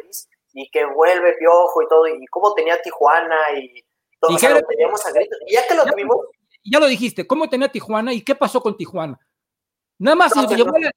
y 0.54 0.70
que 0.70 0.84
vuelve 0.86 1.34
Piojo 1.34 1.82
y 1.82 1.88
todo, 1.88 2.06
y 2.06 2.26
cómo 2.26 2.54
tenía 2.54 2.80
Tijuana 2.80 3.36
y 3.56 3.84
todo, 4.20 4.32
lo 4.32 4.66
pedíamos 4.66 5.04
a 5.04 5.12
gritos. 5.12 5.38
Y 5.46 5.54
ya 5.54 5.66
que 5.66 5.74
lo 5.74 5.84
tuvimos... 5.84 6.16
Ya 6.64 6.80
lo 6.80 6.86
dijiste, 6.86 7.26
¿cómo 7.26 7.48
tenía 7.48 7.68
Tijuana 7.68 8.12
y 8.12 8.22
qué 8.22 8.34
pasó 8.34 8.60
con 8.62 8.76
Tijuana? 8.76 9.18
Nada 9.98 10.16
más 10.16 10.32
llegó, 10.34 10.74
a 10.74 10.80
la, 10.80 10.92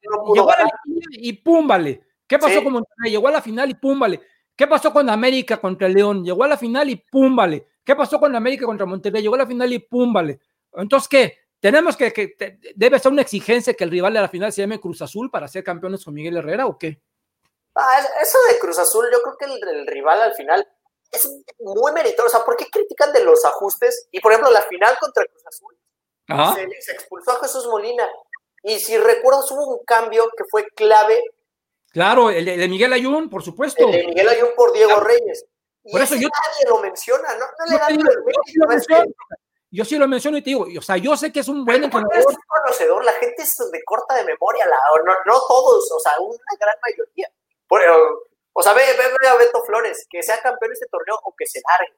final 0.83 1.09
y 1.11 1.33
púmbale. 1.33 2.01
¿Qué 2.25 2.39
pasó 2.39 2.63
con 2.63 2.73
Monterrey? 2.73 3.11
Llegó 3.11 3.27
a 3.27 3.31
la 3.31 3.41
final 3.41 3.69
y 3.69 3.75
púmbale. 3.75 4.21
¿Qué 4.57 4.67
pasó 4.67 4.91
con 4.91 5.09
América 5.09 5.57
contra 5.61 5.87
León? 5.87 6.25
Llegó 6.25 6.43
a 6.43 6.47
la 6.47 6.57
final 6.57 6.89
y 6.89 6.97
púmbale. 6.97 7.67
¿Qué 7.85 7.95
pasó 7.95 8.19
con 8.19 8.35
América 8.35 8.65
contra 8.65 8.85
Monterrey? 8.85 9.21
Llegó 9.21 9.35
a 9.35 9.39
la 9.39 9.47
final 9.47 9.71
y 9.71 9.79
púmbale. 9.79 10.39
Entonces, 10.73 11.07
¿qué? 11.07 11.37
¿Tenemos 11.59 11.95
que, 11.95 12.11
que 12.11 12.35
debe 12.75 12.99
ser 12.99 13.11
una 13.11 13.21
exigencia 13.21 13.73
que 13.73 13.83
el 13.83 13.91
rival 13.91 14.13
de 14.13 14.21
la 14.21 14.29
final 14.29 14.51
se 14.51 14.61
llame 14.61 14.79
Cruz 14.79 15.01
Azul 15.01 15.31
para 15.31 15.47
ser 15.47 15.63
campeones 15.63 16.03
con 16.03 16.13
Miguel 16.13 16.37
Herrera 16.37 16.67
o 16.67 16.77
qué? 16.77 17.01
Ah, 17.75 17.99
eso 18.21 18.37
de 18.49 18.59
Cruz 18.59 18.79
Azul, 18.79 19.05
yo 19.11 19.21
creo 19.21 19.37
que 19.37 19.45
el, 19.45 19.87
rival 19.87 20.21
al 20.21 20.33
final 20.33 20.67
es 21.11 21.31
muy 21.59 21.91
meritorio. 21.93 22.25
O 22.25 22.29
sea, 22.29 22.43
¿por 22.43 22.57
qué 22.57 22.65
critican 22.71 23.13
de 23.13 23.23
los 23.23 23.45
ajustes? 23.45 24.07
Y 24.11 24.19
por 24.19 24.31
ejemplo, 24.31 24.51
la 24.51 24.63
final 24.63 24.97
contra 24.99 25.25
Cruz 25.25 25.45
Azul 25.45 25.77
se, 26.79 26.91
expulsó 26.91 27.31
a 27.31 27.39
Jesús 27.39 27.67
Molina. 27.67 28.07
Y 28.63 28.79
si 28.79 28.97
recuerdas, 28.97 29.49
hubo 29.51 29.77
un 29.77 29.85
cambio 29.85 30.29
que 30.35 30.43
fue 30.49 30.65
clave. 30.75 31.21
Claro, 31.91 32.29
el 32.29 32.45
de, 32.45 32.67
Miguel 32.67 32.93
Ayun, 32.93 33.29
por 33.29 33.43
supuesto. 33.43 33.85
El 33.85 33.91
de 33.91 34.07
Miguel 34.07 34.29
Ayun 34.29 34.49
por 34.55 34.73
Diego 34.73 34.99
Reyes. 34.99 35.45
Y 35.83 35.91
por 35.91 36.01
eso 36.01 36.15
yo, 36.15 36.27
nadie 36.27 36.69
lo 36.69 36.79
menciona, 36.79 37.29
no, 37.35 37.45
no 37.45 37.71
le 37.71 37.77
dan 37.77 39.13
yo 39.69 39.83
sí 39.83 39.97
lo 39.97 40.07
menciono 40.07 40.37
y 40.37 40.41
te 40.41 40.51
digo, 40.51 40.65
o 40.77 40.81
sea, 40.81 40.97
yo 40.97 41.17
sé 41.17 41.31
que 41.31 41.41
es 41.41 41.47
un 41.47 41.65
buen 41.65 41.83
entrenador. 41.83 42.17
Es 42.17 42.25
un 42.25 42.35
conocedor, 42.47 43.03
la 43.03 43.11
gente 43.13 43.43
es 43.43 43.55
de 43.71 43.83
corta 43.83 44.15
de 44.15 44.23
memoria, 44.23 44.65
la, 44.65 44.77
no, 45.03 45.13
no, 45.25 45.39
todos, 45.47 45.91
o 45.91 45.99
sea, 45.99 46.13
una 46.19 46.37
gran 46.59 46.75
mayoría. 46.81 47.29
o 48.53 48.61
sea, 48.61 48.73
ve, 48.73 48.83
ve, 48.97 49.27
a 49.27 49.35
Beto 49.35 49.61
Flores, 49.65 50.07
que 50.09 50.23
sea 50.23 50.41
campeón 50.41 50.69
de 50.69 50.73
este 50.73 50.87
torneo 50.87 51.19
o 51.23 51.35
que 51.37 51.45
se 51.45 51.61
largue. 51.67 51.95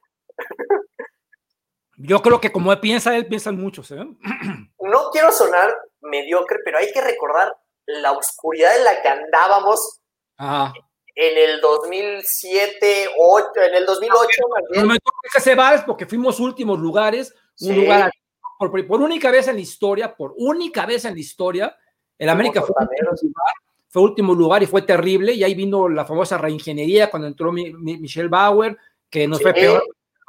Yo 1.96 2.22
creo 2.22 2.40
que 2.40 2.50
como 2.50 2.78
piensa 2.80 3.14
él, 3.16 3.26
piensan 3.28 3.56
muchos. 3.56 3.90
¿eh? 3.92 4.04
No 4.80 5.10
quiero 5.12 5.30
sonar 5.30 5.72
mediocre, 6.00 6.58
pero 6.64 6.78
hay 6.78 6.90
que 6.92 7.00
recordar 7.00 7.56
la 7.86 8.12
oscuridad 8.12 8.76
en 8.76 8.84
la 8.84 9.02
que 9.02 9.08
andábamos 9.08 10.00
en 10.38 11.38
el 11.38 11.60
2007, 11.60 13.08
8, 13.18 13.46
en 13.68 13.74
el 13.74 13.86
2008. 13.86 14.28
No 14.74 14.86
me 14.86 14.98
que 15.32 15.40
se 15.40 15.54
va 15.54 15.82
porque 15.84 16.06
fuimos 16.06 16.40
últimos 16.40 16.78
lugares, 16.78 17.34
un 17.60 17.76
lugar 17.76 18.10
por, 18.58 18.86
por, 18.86 19.00
única 19.00 19.30
vez 19.30 19.48
en 19.48 19.56
la 19.56 19.60
historia, 19.60 20.14
por 20.14 20.34
única 20.36 20.86
vez 20.86 21.04
en 21.04 21.14
la 21.14 21.20
historia, 21.20 21.76
el 22.18 22.28
América 22.28 22.62
fue 22.62 22.74
último, 22.78 23.10
lugar, 23.22 23.54
fue 23.88 24.02
último 24.02 24.34
lugar 24.34 24.62
y 24.62 24.66
fue 24.66 24.82
terrible, 24.82 25.32
y 25.32 25.44
ahí 25.44 25.54
vino 25.54 25.88
la 25.88 26.04
famosa 26.04 26.36
reingeniería 26.36 27.10
cuando 27.10 27.28
entró 27.28 27.52
Michelle 27.52 28.28
Bauer, 28.28 28.76
que 29.08 29.26
nos 29.26 29.40
fue 29.40 29.54
peor 29.54 29.82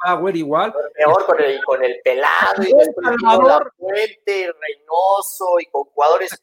Bauer 0.04 0.36
igual. 0.36 0.74
Peor 0.94 1.26
con 1.26 1.40
el, 1.40 1.62
con 1.64 1.84
el 1.84 2.00
pelado 2.02 2.62
y 2.62 2.70
Salvador, 3.02 3.72
Fuente, 3.78 4.52
Reynoso 4.60 5.60
y 5.60 5.66
con 5.66 5.84
jugadores. 5.84 6.42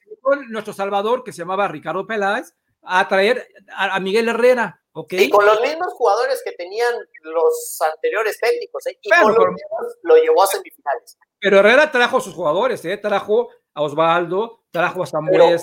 Nuestro 0.49 0.73
Salvador, 0.73 1.23
que 1.23 1.31
se 1.31 1.39
llamaba 1.39 1.67
Ricardo 1.67 2.05
Peláez, 2.05 2.53
a 2.83 3.07
traer 3.07 3.47
a, 3.75 3.99
Miguel 3.99 4.29
Herrera. 4.29 4.81
¿okay? 4.93 5.23
Y 5.23 5.29
con 5.29 5.45
los 5.45 5.61
mismos 5.61 5.93
jugadores 5.93 6.41
que 6.43 6.51
tenían 6.53 6.93
los 7.21 7.79
anteriores 7.81 8.39
técnicos, 8.39 8.85
¿eh? 8.87 8.97
y 9.01 9.09
con 9.09 9.33
los 9.33 9.47
mismos 9.47 9.97
lo 10.03 10.15
llevó 10.17 10.43
a 10.43 10.47
semifinales. 10.47 11.17
Pero 11.39 11.59
Herrera 11.59 11.91
trajo 11.91 12.17
a 12.17 12.21
sus 12.21 12.33
jugadores, 12.33 12.83
¿eh? 12.85 12.97
trajo 12.97 13.49
a 13.73 13.81
Osvaldo, 13.81 14.63
trajo 14.71 15.03
a 15.03 15.05
Samuel, 15.05 15.59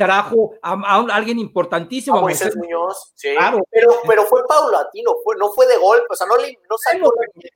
trajo 0.00 0.54
a, 0.62 1.04
alguien 1.12 1.38
importantísimo. 1.38 2.16
A 2.16 2.22
Moisés 2.22 2.56
Muñoz, 2.56 3.12
sí. 3.14 3.34
Pero, 3.70 4.00
pero 4.08 4.24
fue 4.24 4.40
paulatino, 4.48 5.12
fue, 5.22 5.36
no 5.36 5.52
fue 5.52 5.66
de 5.66 5.76
golpe, 5.76 6.06
o 6.08 6.16
sea, 6.16 6.26
no, 6.26 6.38
le, 6.38 6.58
no 6.70 6.78
salió 6.78 7.12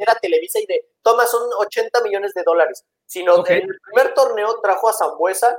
la 0.07 0.13
a 0.13 0.17
Televisa 0.17 0.61
y 0.61 0.67
de, 0.67 0.91
toma, 1.01 1.27
son 1.27 1.49
80 1.59 2.03
millones 2.03 2.35
de 2.35 2.43
dólares, 2.45 2.85
sino 3.07 3.43
que 3.43 3.55
en 3.55 3.71
el 3.71 3.79
primer 3.81 4.13
torneo 4.13 4.61
trajo 4.61 4.91
a 4.91 4.93
Zambuesa 4.93 5.59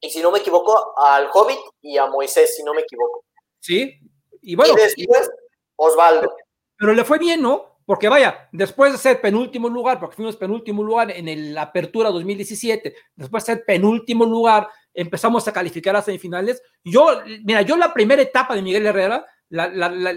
y 0.00 0.10
si 0.10 0.20
no 0.20 0.30
me 0.30 0.40
equivoco, 0.40 0.92
al 0.98 1.30
Hobbit 1.32 1.60
y 1.80 1.96
a 1.96 2.06
Moisés, 2.06 2.54
si 2.54 2.62
no 2.62 2.74
me 2.74 2.82
equivoco. 2.82 3.24
Sí, 3.58 3.98
y 4.42 4.54
bueno. 4.54 4.74
Y 4.74 4.76
después, 4.76 5.30
Osvaldo. 5.76 6.36
Pero 6.76 6.92
le 6.92 7.04
fue 7.04 7.18
bien, 7.18 7.40
¿no? 7.40 7.78
Porque 7.86 8.10
vaya, 8.10 8.50
después 8.52 8.92
de 8.92 8.98
ser 8.98 9.22
penúltimo 9.22 9.70
lugar, 9.70 9.98
porque 9.98 10.16
fuimos 10.16 10.36
penúltimo 10.36 10.82
lugar 10.82 11.10
en 11.10 11.54
la 11.54 11.62
apertura 11.62 12.10
2017, 12.10 12.94
después 13.16 13.46
de 13.46 13.54
ser 13.54 13.64
penúltimo 13.64 14.26
lugar, 14.26 14.68
empezamos 14.94 15.46
a 15.46 15.52
calificar 15.52 15.94
a 15.96 16.02
semifinales. 16.02 16.62
Yo, 16.84 17.20
mira, 17.44 17.62
yo 17.62 17.76
la 17.76 17.92
primera 17.92 18.22
etapa 18.22 18.54
de 18.54 18.62
Miguel 18.62 18.86
Herrera 18.86 19.24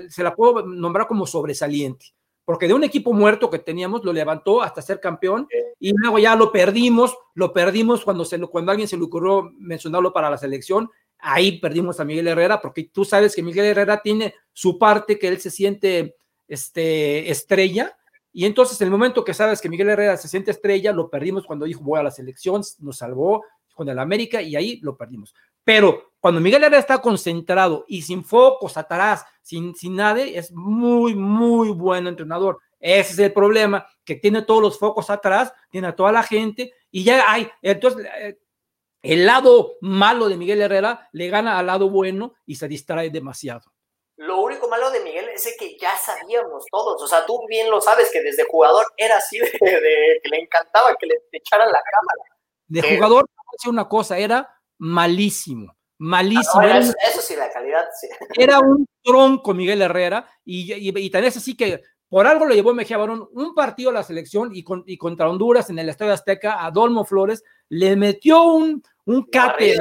se 0.09 0.23
la 0.23 0.35
puedo 0.35 0.65
nombrar 0.65 1.07
como 1.07 1.25
sobresaliente, 1.25 2.07
porque 2.43 2.67
de 2.67 2.73
un 2.73 2.83
equipo 2.83 3.13
muerto 3.13 3.49
que 3.49 3.59
teníamos 3.59 4.03
lo 4.03 4.11
levantó 4.11 4.61
hasta 4.61 4.81
ser 4.81 4.99
campeón 4.99 5.47
y 5.79 5.93
luego 5.95 6.19
ya 6.19 6.35
lo 6.35 6.51
perdimos, 6.51 7.17
lo 7.33 7.53
perdimos 7.53 8.03
cuando, 8.03 8.25
se, 8.25 8.39
cuando 8.39 8.71
alguien 8.71 8.87
se 8.87 8.97
le 8.97 9.03
ocurrió 9.03 9.51
mencionarlo 9.57 10.11
para 10.11 10.29
la 10.29 10.37
selección. 10.37 10.89
Ahí 11.19 11.59
perdimos 11.59 11.99
a 11.99 12.05
Miguel 12.05 12.27
Herrera, 12.27 12.59
porque 12.59 12.89
tú 12.91 13.05
sabes 13.05 13.35
que 13.35 13.43
Miguel 13.43 13.65
Herrera 13.65 14.01
tiene 14.01 14.33
su 14.51 14.77
parte 14.77 15.19
que 15.19 15.27
él 15.27 15.39
se 15.39 15.51
siente 15.51 16.15
este, 16.47 17.29
estrella. 17.29 17.95
Y 18.33 18.45
entonces, 18.45 18.79
en 18.81 18.85
el 18.85 18.91
momento 18.91 19.23
que 19.23 19.33
sabes 19.33 19.61
que 19.61 19.69
Miguel 19.69 19.89
Herrera 19.89 20.17
se 20.17 20.27
siente 20.27 20.51
estrella, 20.51 20.91
lo 20.91 21.09
perdimos 21.09 21.45
cuando 21.45 21.65
dijo 21.65 21.81
voy 21.83 21.99
a 21.99 22.03
la 22.03 22.11
selección, 22.11 22.61
nos 22.79 22.97
salvó 22.97 23.43
con 23.81 23.89
el 23.89 23.97
América 23.97 24.43
y 24.43 24.55
ahí 24.55 24.79
lo 24.83 24.95
perdimos. 24.95 25.33
Pero 25.63 26.13
cuando 26.19 26.39
Miguel 26.39 26.63
Herrera 26.63 26.77
está 26.77 27.01
concentrado 27.01 27.83
y 27.87 28.03
sin 28.03 28.23
focos 28.23 28.77
atrás, 28.77 29.25
sin, 29.41 29.73
sin 29.73 29.95
nada, 29.95 30.21
es 30.21 30.51
muy, 30.51 31.15
muy 31.15 31.69
buen 31.69 32.05
entrenador. 32.05 32.59
Ese 32.79 33.13
es 33.13 33.19
el 33.19 33.33
problema, 33.33 33.87
que 34.05 34.13
tiene 34.13 34.43
todos 34.43 34.61
los 34.61 34.77
focos 34.77 35.09
atrás, 35.09 35.51
tiene 35.71 35.87
a 35.87 35.95
toda 35.95 36.11
la 36.11 36.21
gente 36.21 36.75
y 36.91 37.03
ya 37.03 37.23
hay. 37.27 37.49
Entonces, 37.63 38.05
eh, 38.19 38.37
el 39.01 39.25
lado 39.25 39.77
malo 39.81 40.29
de 40.29 40.37
Miguel 40.37 40.61
Herrera 40.61 41.09
le 41.11 41.27
gana 41.29 41.57
al 41.57 41.65
lado 41.65 41.89
bueno 41.89 42.35
y 42.45 42.57
se 42.57 42.67
distrae 42.67 43.09
demasiado. 43.09 43.63
Lo 44.17 44.41
único 44.41 44.69
malo 44.69 44.91
de 44.91 44.99
Miguel 44.99 45.27
es 45.29 45.55
que 45.57 45.75
ya 45.79 45.97
sabíamos 45.97 46.65
todos, 46.69 47.01
o 47.01 47.07
sea, 47.07 47.25
tú 47.25 47.41
bien 47.47 47.71
lo 47.71 47.81
sabes 47.81 48.11
que 48.11 48.21
desde 48.21 48.43
jugador 48.43 48.85
era 48.95 49.17
así 49.17 49.39
de, 49.39 49.49
que 49.59 50.29
le 50.29 50.37
encantaba 50.37 50.95
que 50.99 51.07
le 51.07 51.15
echaran 51.31 51.67
la 51.71 51.81
cámara. 51.81 52.30
De 52.71 52.95
jugador, 52.95 53.25
una 53.67 53.87
cosa, 53.87 54.17
era 54.17 54.49
malísimo, 54.77 55.75
malísimo. 55.97 56.63
eso, 56.63 57.21
sí, 57.21 57.35
la 57.35 57.51
calidad, 57.51 57.85
sí. 57.99 58.07
Era 58.41 58.59
un 58.59 58.87
tronco 59.03 59.53
Miguel 59.53 59.81
Herrera 59.81 60.27
y, 60.43 60.73
y, 60.73 60.97
y 60.97 61.09
tan 61.09 61.23
es 61.23 61.37
así 61.37 61.55
que 61.55 61.81
por 62.09 62.27
algo 62.27 62.45
lo 62.45 62.53
llevó 62.53 62.73
Mejía 62.73 62.97
Barón 62.97 63.29
un 63.33 63.53
partido 63.53 63.89
a 63.89 63.93
la 63.93 64.03
selección 64.03 64.49
y, 64.53 64.63
con, 64.63 64.83
y 64.85 64.97
contra 64.97 65.29
Honduras 65.29 65.69
en 65.69 65.79
el 65.79 65.89
Estadio 65.89 66.13
Azteca 66.13 66.65
a 66.65 66.71
Dolmo 66.71 67.05
Flores 67.05 67.43
le 67.69 67.95
metió 67.95 68.43
un, 68.43 68.81
un 69.05 69.23
cate 69.25 69.79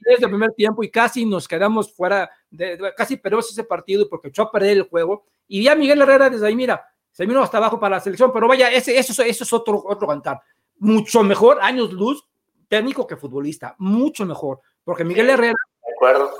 desde 0.00 0.24
el 0.24 0.30
primer 0.30 0.52
tiempo 0.52 0.82
y 0.82 0.90
casi 0.90 1.26
nos 1.26 1.48
quedamos 1.48 1.92
fuera, 1.94 2.30
de, 2.50 2.78
casi 2.96 3.16
perdimos 3.16 3.50
ese 3.50 3.64
partido 3.64 4.08
porque 4.08 4.28
echó 4.28 4.42
a 4.42 4.52
perder 4.52 4.78
el 4.78 4.82
juego. 4.84 5.26
Y 5.46 5.64
ya 5.64 5.74
Miguel 5.74 6.00
Herrera 6.00 6.30
desde 6.30 6.46
ahí, 6.46 6.56
mira, 6.56 6.86
se 7.10 7.26
vino 7.26 7.42
hasta 7.42 7.58
abajo 7.58 7.80
para 7.80 7.96
la 7.96 8.00
selección, 8.00 8.32
pero 8.32 8.46
vaya, 8.46 8.70
ese, 8.70 8.96
eso, 8.96 9.22
eso 9.22 9.44
es 9.44 9.52
otro, 9.52 9.82
otro 9.86 10.06
cantar. 10.06 10.40
Mucho 10.78 11.22
mejor, 11.22 11.58
años 11.60 11.92
luz, 11.92 12.24
técnico 12.68 13.06
que 13.06 13.16
futbolista, 13.16 13.74
mucho 13.78 14.24
mejor, 14.24 14.60
porque 14.84 15.04
Miguel 15.04 15.30
Herrera. 15.30 15.54
De 15.86 15.92
acuerdo. 15.92 16.30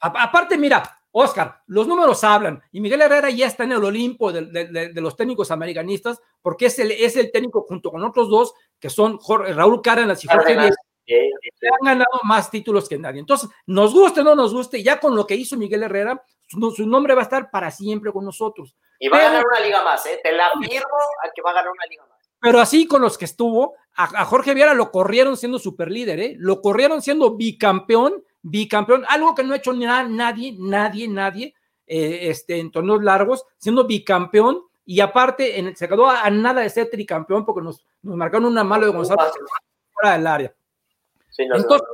aparte, 0.00 0.58
mira, 0.58 0.98
Oscar, 1.10 1.62
los 1.66 1.86
números 1.86 2.22
hablan 2.22 2.62
y 2.70 2.80
Miguel 2.80 3.02
Herrera 3.02 3.30
ya 3.30 3.46
está 3.46 3.64
en 3.64 3.72
el 3.72 3.84
Olimpo 3.84 4.30
de, 4.30 4.92
los 4.94 5.16
técnicos 5.16 5.50
americanistas 5.50 6.20
porque 6.42 6.66
es 6.66 6.78
el, 6.78 6.90
es 6.90 7.16
el 7.16 7.32
técnico 7.32 7.64
junto 7.66 7.90
con 7.90 8.04
otros 8.04 8.28
dos 8.28 8.54
que 8.78 8.90
son 8.90 9.18
Raúl 9.54 9.80
Cárdenas 9.82 10.22
y 10.24 10.28
Jorge 10.28 10.52
Díaz, 10.52 10.76
que 11.06 11.30
han 11.66 11.84
ganado 11.84 12.20
más 12.24 12.50
títulos 12.50 12.88
que 12.88 12.98
nadie. 12.98 13.20
Entonces, 13.20 13.48
nos 13.66 13.94
guste 13.94 14.20
o 14.20 14.24
no 14.24 14.34
nos 14.34 14.52
guste, 14.52 14.82
ya 14.82 15.00
con 15.00 15.16
lo 15.16 15.26
que 15.26 15.34
hizo 15.34 15.56
Miguel 15.56 15.82
Herrera, 15.82 16.22
su, 16.46 16.86
nombre 16.86 17.14
va 17.14 17.22
a 17.22 17.24
estar 17.24 17.50
para 17.50 17.70
siempre 17.70 18.12
con 18.12 18.24
nosotros. 18.24 18.76
Y 18.98 19.08
va 19.08 19.18
a 19.18 19.22
ganar 19.22 19.44
una 19.46 19.60
liga 19.60 19.82
más, 19.82 20.04
¿eh? 20.06 20.20
te 20.22 20.32
la 20.32 20.50
firmo 20.50 20.98
a 21.24 21.30
que 21.34 21.42
va 21.42 21.50
a 21.50 21.54
ganar 21.54 21.70
una 21.70 21.86
liga 21.86 22.04
más. 22.08 22.17
Pero 22.40 22.60
así 22.60 22.86
con 22.86 23.02
los 23.02 23.18
que 23.18 23.24
estuvo, 23.24 23.74
a, 23.96 24.24
Jorge 24.24 24.54
Viera 24.54 24.74
lo 24.74 24.90
corrieron 24.90 25.36
siendo 25.36 25.58
super 25.58 25.90
líder, 25.90 26.20
¿eh? 26.20 26.36
lo 26.38 26.60
corrieron 26.60 27.02
siendo 27.02 27.36
bicampeón 27.36 28.22
bicampeón, 28.42 29.04
algo 29.08 29.34
que 29.34 29.44
no 29.44 29.54
ha 29.54 29.56
hecho 29.56 29.72
nadie, 29.72 30.54
nadie, 30.58 31.08
nadie 31.08 31.54
eh, 31.86 32.18
este, 32.22 32.58
en 32.58 32.70
torneos 32.70 33.02
largos, 33.02 33.44
siendo 33.56 33.86
bicampeón 33.86 34.62
y 34.84 35.00
aparte 35.00 35.58
en, 35.58 35.76
se 35.76 35.88
quedó 35.88 36.08
a, 36.08 36.28
nada 36.30 36.62
de 36.62 36.70
ser 36.70 36.88
tricampeón 36.90 37.44
porque 37.44 37.62
nos, 37.62 37.84
nos 38.02 38.16
marcaron 38.16 38.46
una 38.46 38.64
mala 38.64 38.86
de 38.86 38.92
Gonzalo 38.92 39.22
fuera 39.92 40.16
del 40.16 40.26
área. 40.26 40.54
Entonces, 41.36 41.86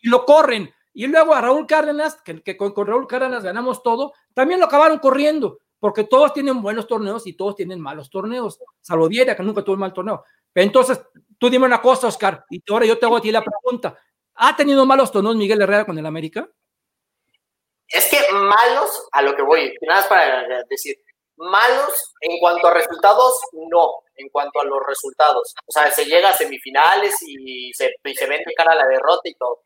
y 0.00 0.08
lo 0.08 0.24
corren. 0.24 0.70
Y 0.94 1.06
luego 1.06 1.34
a 1.34 1.40
Raúl 1.40 1.66
Cárdenas, 1.66 2.20
que, 2.22 2.56
con, 2.56 2.74
Raúl 2.74 3.06
Cárdenas 3.06 3.44
ganamos 3.44 3.82
todo, 3.82 4.14
también 4.34 4.58
lo 4.58 4.66
acabaron 4.66 4.98
corriendo, 4.98 5.60
porque 5.80 6.04
todos 6.04 6.32
tienen 6.32 6.60
buenos 6.60 6.86
torneos 6.86 7.26
y 7.26 7.34
todos 7.34 7.54
tienen 7.56 7.80
malos 7.80 8.10
torneos, 8.10 8.60
salvo 8.80 9.08
Viera, 9.08 9.36
que 9.36 9.42
nunca 9.42 9.62
tuvo 9.62 9.74
un 9.74 9.80
mal 9.80 9.92
torneo. 9.92 10.24
entonces, 10.54 11.00
tú 11.38 11.48
dime 11.48 11.66
una 11.66 11.80
cosa, 11.80 12.08
Oscar, 12.08 12.44
y 12.50 12.62
ahora 12.70 12.86
yo 12.86 12.98
te 12.98 13.06
hago 13.06 13.16
a 13.16 13.20
ti 13.20 13.30
la 13.30 13.44
pregunta. 13.44 13.98
¿Ha 14.34 14.56
tenido 14.56 14.84
malos 14.86 15.10
tonos 15.10 15.36
Miguel 15.36 15.62
Herrera 15.62 15.84
con 15.84 15.98
el 15.98 16.06
América? 16.06 16.48
Es 17.88 18.08
que 18.10 18.18
malos, 18.32 19.08
a 19.12 19.22
lo 19.22 19.34
que 19.34 19.42
voy, 19.42 19.74
nada 19.82 20.00
más 20.00 20.08
para 20.08 20.64
decir, 20.68 20.96
malos 21.36 22.14
en 22.20 22.38
cuanto 22.38 22.68
a 22.68 22.74
resultados, 22.74 23.40
no, 23.52 23.90
en 24.16 24.28
cuanto 24.28 24.60
a 24.60 24.64
los 24.64 24.80
resultados. 24.86 25.54
O 25.66 25.72
sea, 25.72 25.90
se 25.90 26.04
llega 26.04 26.30
a 26.30 26.36
semifinales 26.36 27.16
y 27.26 27.72
se, 27.72 27.94
y 28.04 28.26
vende 28.26 28.52
cara 28.56 28.72
a 28.72 28.76
la 28.76 28.86
derrota 28.86 29.28
y 29.28 29.34
todo. 29.34 29.62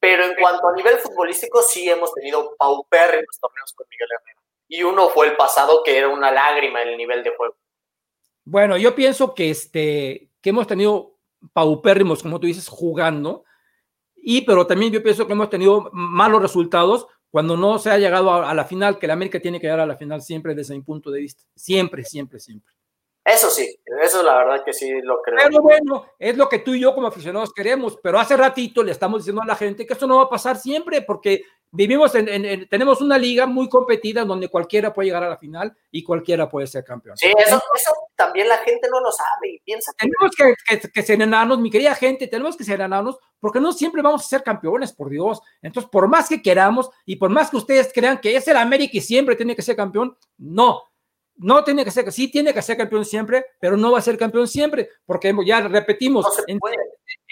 Pero 0.00 0.24
en 0.24 0.34
cuanto 0.34 0.66
a 0.66 0.72
nivel 0.72 0.98
futbolístico, 0.98 1.62
sí 1.62 1.88
hemos 1.88 2.12
tenido 2.14 2.56
paupérrimos 2.56 3.38
torneos 3.38 3.72
con 3.74 3.86
Miguel 3.90 4.08
Herrera. 4.10 4.39
Y 4.72 4.84
uno 4.84 5.08
fue 5.08 5.26
el 5.26 5.36
pasado, 5.36 5.82
que 5.84 5.98
era 5.98 6.08
una 6.08 6.30
lágrima 6.30 6.80
en 6.82 6.90
el 6.90 6.96
nivel 6.96 7.24
de 7.24 7.34
juego. 7.36 7.56
Bueno, 8.44 8.76
yo 8.76 8.94
pienso 8.94 9.34
que, 9.34 9.50
este, 9.50 10.30
que 10.40 10.50
hemos 10.50 10.68
tenido 10.68 11.18
paupérrimos, 11.52 12.22
como 12.22 12.38
tú 12.38 12.46
dices, 12.46 12.68
jugando, 12.68 13.44
y 14.14 14.42
pero 14.42 14.68
también 14.68 14.92
yo 14.92 15.02
pienso 15.02 15.26
que 15.26 15.32
hemos 15.32 15.50
tenido 15.50 15.90
malos 15.92 16.40
resultados 16.40 17.08
cuando 17.30 17.56
no 17.56 17.80
se 17.80 17.90
ha 17.90 17.98
llegado 17.98 18.32
a, 18.32 18.54
la 18.54 18.64
final, 18.64 19.00
que 19.00 19.08
la 19.08 19.14
América 19.14 19.40
tiene 19.40 19.58
que 19.58 19.66
llegar 19.66 19.80
a 19.80 19.86
la 19.86 19.96
final 19.96 20.22
siempre 20.22 20.54
desde 20.54 20.76
mi 20.76 20.82
punto 20.82 21.10
de 21.10 21.20
vista. 21.20 21.42
Siempre, 21.56 22.04
siempre, 22.04 22.38
siempre. 22.38 22.72
Eso 23.32 23.50
sí, 23.50 23.78
eso 24.02 24.22
la 24.22 24.36
verdad 24.38 24.64
que 24.64 24.72
sí 24.72 24.90
lo 25.02 25.22
creo. 25.22 25.38
Pero 25.44 25.62
bueno, 25.62 26.06
es 26.18 26.36
lo 26.36 26.48
que 26.48 26.58
tú 26.58 26.74
y 26.74 26.80
yo 26.80 26.94
como 26.94 27.06
aficionados 27.06 27.52
queremos, 27.52 27.98
pero 28.02 28.18
hace 28.18 28.36
ratito 28.36 28.82
le 28.82 28.92
estamos 28.92 29.20
diciendo 29.20 29.42
a 29.42 29.46
la 29.46 29.56
gente 29.56 29.86
que 29.86 29.92
esto 29.92 30.06
no 30.06 30.16
va 30.16 30.24
a 30.24 30.28
pasar 30.28 30.56
siempre 30.56 31.02
porque 31.02 31.44
vivimos 31.70 32.12
en, 32.16 32.68
tenemos 32.68 33.00
una 33.00 33.16
liga 33.16 33.46
muy 33.46 33.68
competida 33.68 34.24
donde 34.24 34.48
cualquiera 34.48 34.92
puede 34.92 35.06
llegar 35.06 35.22
a 35.22 35.28
la 35.28 35.36
final 35.36 35.76
y 35.90 36.02
cualquiera 36.02 36.48
puede 36.48 36.66
ser 36.66 36.84
campeón. 36.84 37.16
Sí, 37.16 37.32
eso, 37.38 37.62
eso 37.74 37.92
también 38.16 38.48
la 38.48 38.58
gente 38.58 38.88
no 38.90 39.00
lo 39.00 39.12
sabe 39.12 39.54
y 39.54 39.60
piensa 39.60 39.92
que... 39.96 40.08
Tenemos 40.08 40.36
que, 40.36 40.78
que, 40.80 40.90
que 40.90 41.02
serenarnos, 41.02 41.58
mi 41.60 41.70
querida 41.70 41.94
gente, 41.94 42.26
tenemos 42.26 42.56
que 42.56 42.64
serenarnos 42.64 43.18
porque 43.38 43.60
no 43.60 43.72
siempre 43.72 44.02
vamos 44.02 44.22
a 44.22 44.28
ser 44.28 44.42
campeones, 44.42 44.92
por 44.92 45.08
Dios. 45.08 45.40
Entonces, 45.62 45.88
por 45.90 46.08
más 46.08 46.28
que 46.28 46.42
queramos 46.42 46.90
y 47.06 47.16
por 47.16 47.30
más 47.30 47.50
que 47.50 47.56
ustedes 47.56 47.92
crean 47.94 48.18
que 48.18 48.34
es 48.34 48.46
el 48.48 48.56
América 48.56 48.96
y 48.96 49.00
siempre 49.00 49.36
tiene 49.36 49.54
que 49.54 49.62
ser 49.62 49.76
campeón, 49.76 50.16
no, 50.38 50.89
no 51.40 51.64
tiene 51.64 51.84
que 51.84 51.90
ser, 51.90 52.10
sí 52.12 52.30
tiene 52.30 52.52
que 52.52 52.62
ser 52.62 52.76
campeón 52.76 53.04
siempre, 53.04 53.46
pero 53.58 53.76
no 53.76 53.92
va 53.92 53.98
a 53.98 54.02
ser 54.02 54.18
campeón 54.18 54.46
siempre, 54.46 54.90
porque 55.06 55.34
ya 55.46 55.60
repetimos, 55.62 56.26
en, 56.46 56.58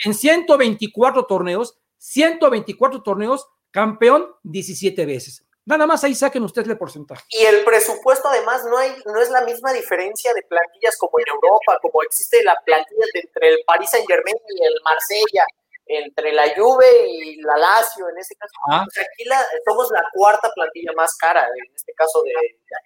en 0.04 0.14
124 0.14 1.26
torneos, 1.26 1.78
124 1.98 3.02
torneos, 3.02 3.46
campeón 3.70 4.26
17 4.42 5.04
veces. 5.04 5.44
Nada 5.66 5.86
más 5.86 6.02
ahí 6.02 6.14
saquen 6.14 6.42
ustedes 6.42 6.66
el 6.68 6.78
porcentaje. 6.78 7.22
Y 7.28 7.44
el 7.44 7.62
presupuesto 7.62 8.26
además 8.28 8.64
no, 8.64 8.78
hay, 8.78 8.90
no 9.04 9.20
es 9.20 9.28
la 9.28 9.42
misma 9.42 9.70
diferencia 9.74 10.32
de 10.32 10.42
plantillas 10.42 10.96
como 10.96 11.18
en 11.18 11.26
Europa, 11.28 11.78
como 11.82 12.02
existe 12.02 12.42
la 12.42 12.56
plantilla 12.64 13.04
entre 13.12 13.48
el 13.50 13.58
Paris 13.66 13.90
Saint 13.90 14.08
Germain 14.08 14.36
y 14.48 14.64
el 14.64 14.74
Marsella, 14.82 15.44
entre 15.88 16.32
la 16.32 16.44
Juve 16.56 16.86
y 17.08 17.40
la 17.40 17.56
Lazio 17.56 18.08
en 18.08 18.18
este 18.18 18.36
caso. 18.36 18.52
Ah. 18.70 18.84
aquí 18.84 19.24
la, 19.24 19.44
somos 19.66 19.90
la 19.90 20.04
cuarta 20.12 20.50
plantilla 20.54 20.92
más 20.96 21.16
cara, 21.16 21.46
en 21.46 21.74
este 21.74 21.92
caso 21.94 22.22
de, 22.22 22.32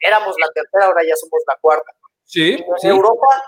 éramos 0.01 0.35
la 0.39 0.49
tercera, 0.53 0.87
ahora 0.87 1.03
ya 1.07 1.17
somos 1.17 1.43
la 1.47 1.57
cuarta. 1.61 1.93
Sí, 2.25 2.65
en 2.83 2.91
Europa, 2.91 3.43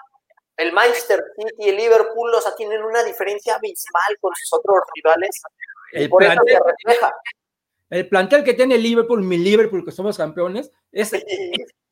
el 0.57 0.73
Manchester 0.73 1.25
City 1.37 1.55
y 1.59 1.69
el 1.71 1.77
Liverpool, 1.77 2.35
o 2.35 2.41
sea, 2.41 2.55
tienen 2.55 2.83
una 2.83 3.03
diferencia 3.03 3.55
abismal 3.55 4.19
con 4.21 4.33
sus 4.35 4.53
otros 4.53 4.81
rivales. 4.95 5.41
El 5.93 6.09
por 6.11 6.23
eso 6.25 6.41
se 6.45 6.59
refleja 6.59 7.15
el 7.91 8.09
plantel 8.09 8.43
que 8.43 8.55
tiene 8.55 8.77
Liverpool, 8.77 9.23
mi 9.23 9.39
Liverpool, 9.39 9.85
que 9.85 9.93
somos 9.93 10.17
campeones, 10.17 10.71
es, 10.91 11.13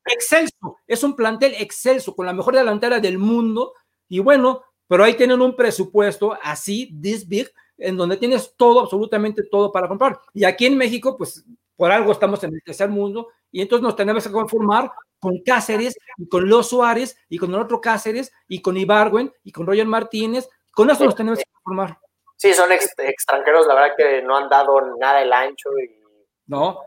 excelso. 0.05 0.77
Es 0.85 1.03
un 1.03 1.15
plantel 1.15 1.55
excelso, 1.57 2.13
con 2.13 2.25
la 2.25 2.33
mejor 2.33 2.55
delantera 2.55 2.99
del 2.99 3.17
mundo. 3.17 3.73
Y 4.09 4.19
bueno, 4.19 4.63
pero 4.87 5.03
ahí 5.03 5.15
tienen 5.15 5.41
un 5.41 5.55
presupuesto 5.55 6.37
así, 6.41 6.95
this 7.01 7.27
big, 7.27 7.51
en 7.77 7.97
donde 7.97 8.17
tienes 8.17 8.53
todo, 8.55 8.81
absolutamente 8.81 9.43
todo 9.43 9.71
para 9.71 9.87
comprar. 9.87 10.19
Y 10.33 10.43
aquí 10.43 10.65
en 10.65 10.77
México, 10.77 11.17
pues 11.17 11.45
por 11.75 11.91
algo 11.91 12.11
estamos 12.11 12.43
en 12.43 12.53
el 12.53 12.63
tercer 12.63 12.89
mundo 12.89 13.29
y 13.51 13.61
entonces 13.61 13.83
nos 13.83 13.95
tenemos 13.95 14.23
que 14.25 14.31
conformar 14.31 14.91
con 15.19 15.39
Cáceres 15.39 15.97
y 16.17 16.27
con 16.27 16.47
Los 16.49 16.69
Suárez 16.69 17.17
y 17.29 17.37
con 17.37 17.53
el 17.53 17.59
otro 17.59 17.81
Cáceres 17.81 18.31
y 18.47 18.61
con 18.61 18.77
Ibargüen 18.77 19.33
y 19.43 19.51
con 19.51 19.65
Roger 19.65 19.87
Martínez. 19.87 20.49
Con 20.71 20.89
eso 20.89 21.05
nos 21.05 21.15
tenemos 21.15 21.39
que 21.39 21.45
conformar. 21.51 21.97
Sí, 22.35 22.53
son 22.53 22.71
extranjeros, 22.71 23.67
la 23.67 23.75
verdad 23.75 23.95
que 23.97 24.21
no 24.21 24.35
han 24.35 24.49
dado 24.49 24.81
nada 24.97 25.21
el 25.21 25.31
ancho. 25.31 25.69
Y... 25.79 26.03
No, 26.47 26.79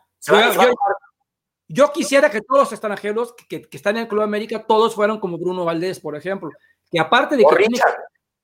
yo, 1.68 1.92
quisiera 1.92 2.30
que 2.30 2.40
todos 2.42 2.62
los 2.62 2.72
extranjeros 2.72 3.34
que, 3.48 3.62
que, 3.62 3.76
están 3.76 3.96
en 3.96 4.02
el 4.02 4.08
Club 4.08 4.22
América, 4.22 4.64
todos 4.66 4.94
fueran 4.94 5.18
como 5.18 5.38
Bruno 5.38 5.64
Valdés, 5.64 5.98
por 5.98 6.14
ejemplo, 6.14 6.50
que 6.90 7.00
aparte 7.00 7.36
de 7.36 7.44
que, 7.44 7.56
tiene, 7.56 7.78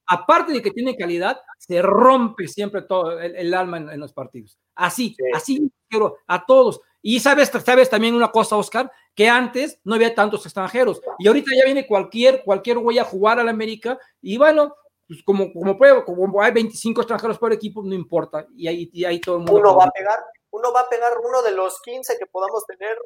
aparte 0.07 0.53
de 0.53 0.63
que 0.63 0.71
tiene 0.71 0.97
calidad, 0.97 1.41
se 1.59 1.81
rompe 1.81 2.49
siempre 2.49 2.83
todo 2.83 3.21
el, 3.21 3.55
alma 3.55 3.79
en, 3.79 4.01
los 4.01 4.13
partidos. 4.13 4.59
Así, 4.75 5.17
así 5.35 5.71
quiero 5.89 6.19
a 6.27 6.45
todos. 6.45 6.81
Y 7.01 7.21
sabes, 7.21 7.51
sabes 7.65 7.91
también 7.91 8.15
una 8.15 8.31
cosa, 8.31 8.57
Oscar, 8.57 8.91
que 9.15 9.29
antes 9.29 9.81
no 9.85 9.95
había 9.95 10.15
tantos 10.15 10.45
extranjeros 10.47 11.01
y 11.19 11.27
ahorita 11.27 11.51
ya 11.57 11.65
viene 11.65 11.87
cualquier, 11.87 12.45
cualquier 12.45 12.79
güey 12.79 12.99
a 12.99 13.05
jugar 13.05 13.41
al 13.41 13.49
América 13.49 13.99
y 14.21 14.39
bueno, 14.39 14.77
pues 15.13 15.23
como, 15.25 15.53
como, 15.53 15.77
puede, 15.77 16.05
como 16.05 16.41
hay 16.41 16.53
25 16.53 17.01
extranjeros 17.03 17.39
por 17.39 17.53
equipo, 17.53 17.83
no 17.83 17.95
importa. 17.95 18.47
Y 18.57 18.69
ahí, 18.69 18.91
y 18.93 19.05
ahí 19.05 19.21
todo 19.21 19.37
el 19.37 19.43
mundo. 19.43 19.61
Uno 19.61 19.77
va 19.77 19.85
a 19.85 19.91
pegar, 19.91 20.19
uno 20.51 20.73
va 20.73 20.81
a 20.81 20.89
pegar 20.89 21.13
uno 21.23 21.43
de 21.43 21.51
los 21.51 21.81
15 21.83 22.19
que 22.19 22.27
podamos 22.27 22.65
tener. 22.67 22.97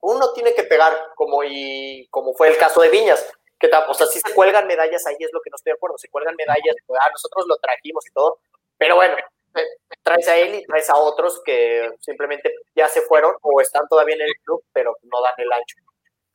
Uno 0.00 0.32
tiene 0.32 0.54
que 0.54 0.62
pegar, 0.62 0.92
como, 1.16 1.42
y, 1.42 2.06
como 2.10 2.32
fue 2.34 2.48
el 2.48 2.56
caso 2.58 2.80
de 2.80 2.90
Viñas. 2.90 3.26
Que, 3.58 3.68
o 3.88 3.94
sea, 3.94 4.06
si 4.06 4.20
se 4.20 4.34
cuelgan 4.34 4.66
medallas, 4.66 5.06
ahí 5.06 5.16
es 5.18 5.30
lo 5.32 5.40
que 5.40 5.50
no 5.50 5.56
estoy 5.56 5.72
de 5.72 5.76
acuerdo. 5.76 5.98
Se 5.98 6.08
cuelgan 6.08 6.36
medallas, 6.36 6.76
ah, 7.00 7.10
nosotros 7.10 7.46
lo 7.48 7.56
trajimos 7.56 8.06
y 8.06 8.12
todo. 8.12 8.38
Pero 8.76 8.96
bueno, 8.96 9.16
eh, 9.54 9.66
traes 10.02 10.28
a 10.28 10.36
él 10.36 10.54
y 10.54 10.64
traes 10.66 10.88
a 10.90 10.96
otros 10.96 11.42
que 11.44 11.90
simplemente 12.00 12.52
ya 12.74 12.88
se 12.88 13.02
fueron 13.02 13.34
o 13.42 13.60
están 13.60 13.88
todavía 13.88 14.14
en 14.14 14.22
el 14.22 14.34
club, 14.44 14.62
pero 14.72 14.96
no 15.02 15.20
dan 15.20 15.34
el 15.38 15.52
ancho. 15.52 15.76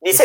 Dice 0.00 0.24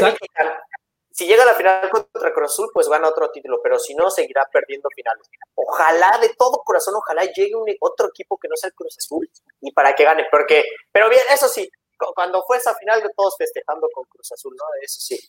si 1.12 1.28
llega 1.28 1.44
a 1.44 1.48
la 1.48 1.54
final 1.54 1.90
contra 1.90 2.34
Cruz 2.34 2.52
Azul, 2.52 2.70
pues 2.74 2.88
gana 2.88 3.10
otro 3.10 3.30
título, 3.32 3.60
pero 3.62 3.78
si 3.78 3.94
no, 3.94 4.10
seguirá 4.10 4.48
perdiendo 4.54 4.88
finales. 4.96 5.28
Ojalá, 5.56 6.18
de 6.22 6.30
todo 6.38 6.64
corazón, 6.64 6.96
ojalá 6.96 7.26
llegue 7.26 7.56
un, 7.56 7.68
otro 7.82 8.08
equipo 8.08 8.38
que 8.38 8.48
no 8.48 8.56
sea 8.56 8.70
el 8.70 8.74
Cruz 8.74 8.96
Azul 8.98 9.30
y 9.60 9.72
para 9.74 9.94
que 9.96 10.06
gane, 10.06 10.28
porque, 10.32 10.64
pero 10.92 11.10
bien, 11.10 11.24
eso 11.30 11.50
sí, 11.50 11.70
cuando 12.16 12.42
fue 12.44 12.58
esa 12.58 12.74
final, 12.76 13.04
todos 13.18 13.36
festejando 13.38 13.90
con 13.94 14.06
Cruz 14.06 14.32
Azul, 14.32 14.56
¿no? 14.56 14.64
Eso 14.82 15.02
sí. 15.02 15.20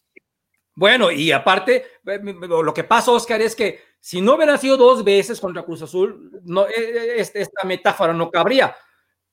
Bueno, 0.81 1.11
y 1.11 1.31
aparte, 1.31 1.85
lo 2.05 2.73
que 2.73 2.85
pasa, 2.85 3.13
Oscar, 3.13 3.43
es 3.43 3.55
que 3.55 3.81
si 4.01 4.23
no 4.23 4.37
hubiera 4.37 4.57
sido 4.57 4.79
dos 4.79 5.05
veces 5.05 5.39
contra 5.39 5.63
Cruz 5.63 5.83
Azul, 5.83 6.41
no, 6.45 6.67
e, 6.67 7.19
e, 7.19 7.21
esta 7.21 7.67
metáfora 7.67 8.15
no 8.15 8.31
cabría. 8.31 8.75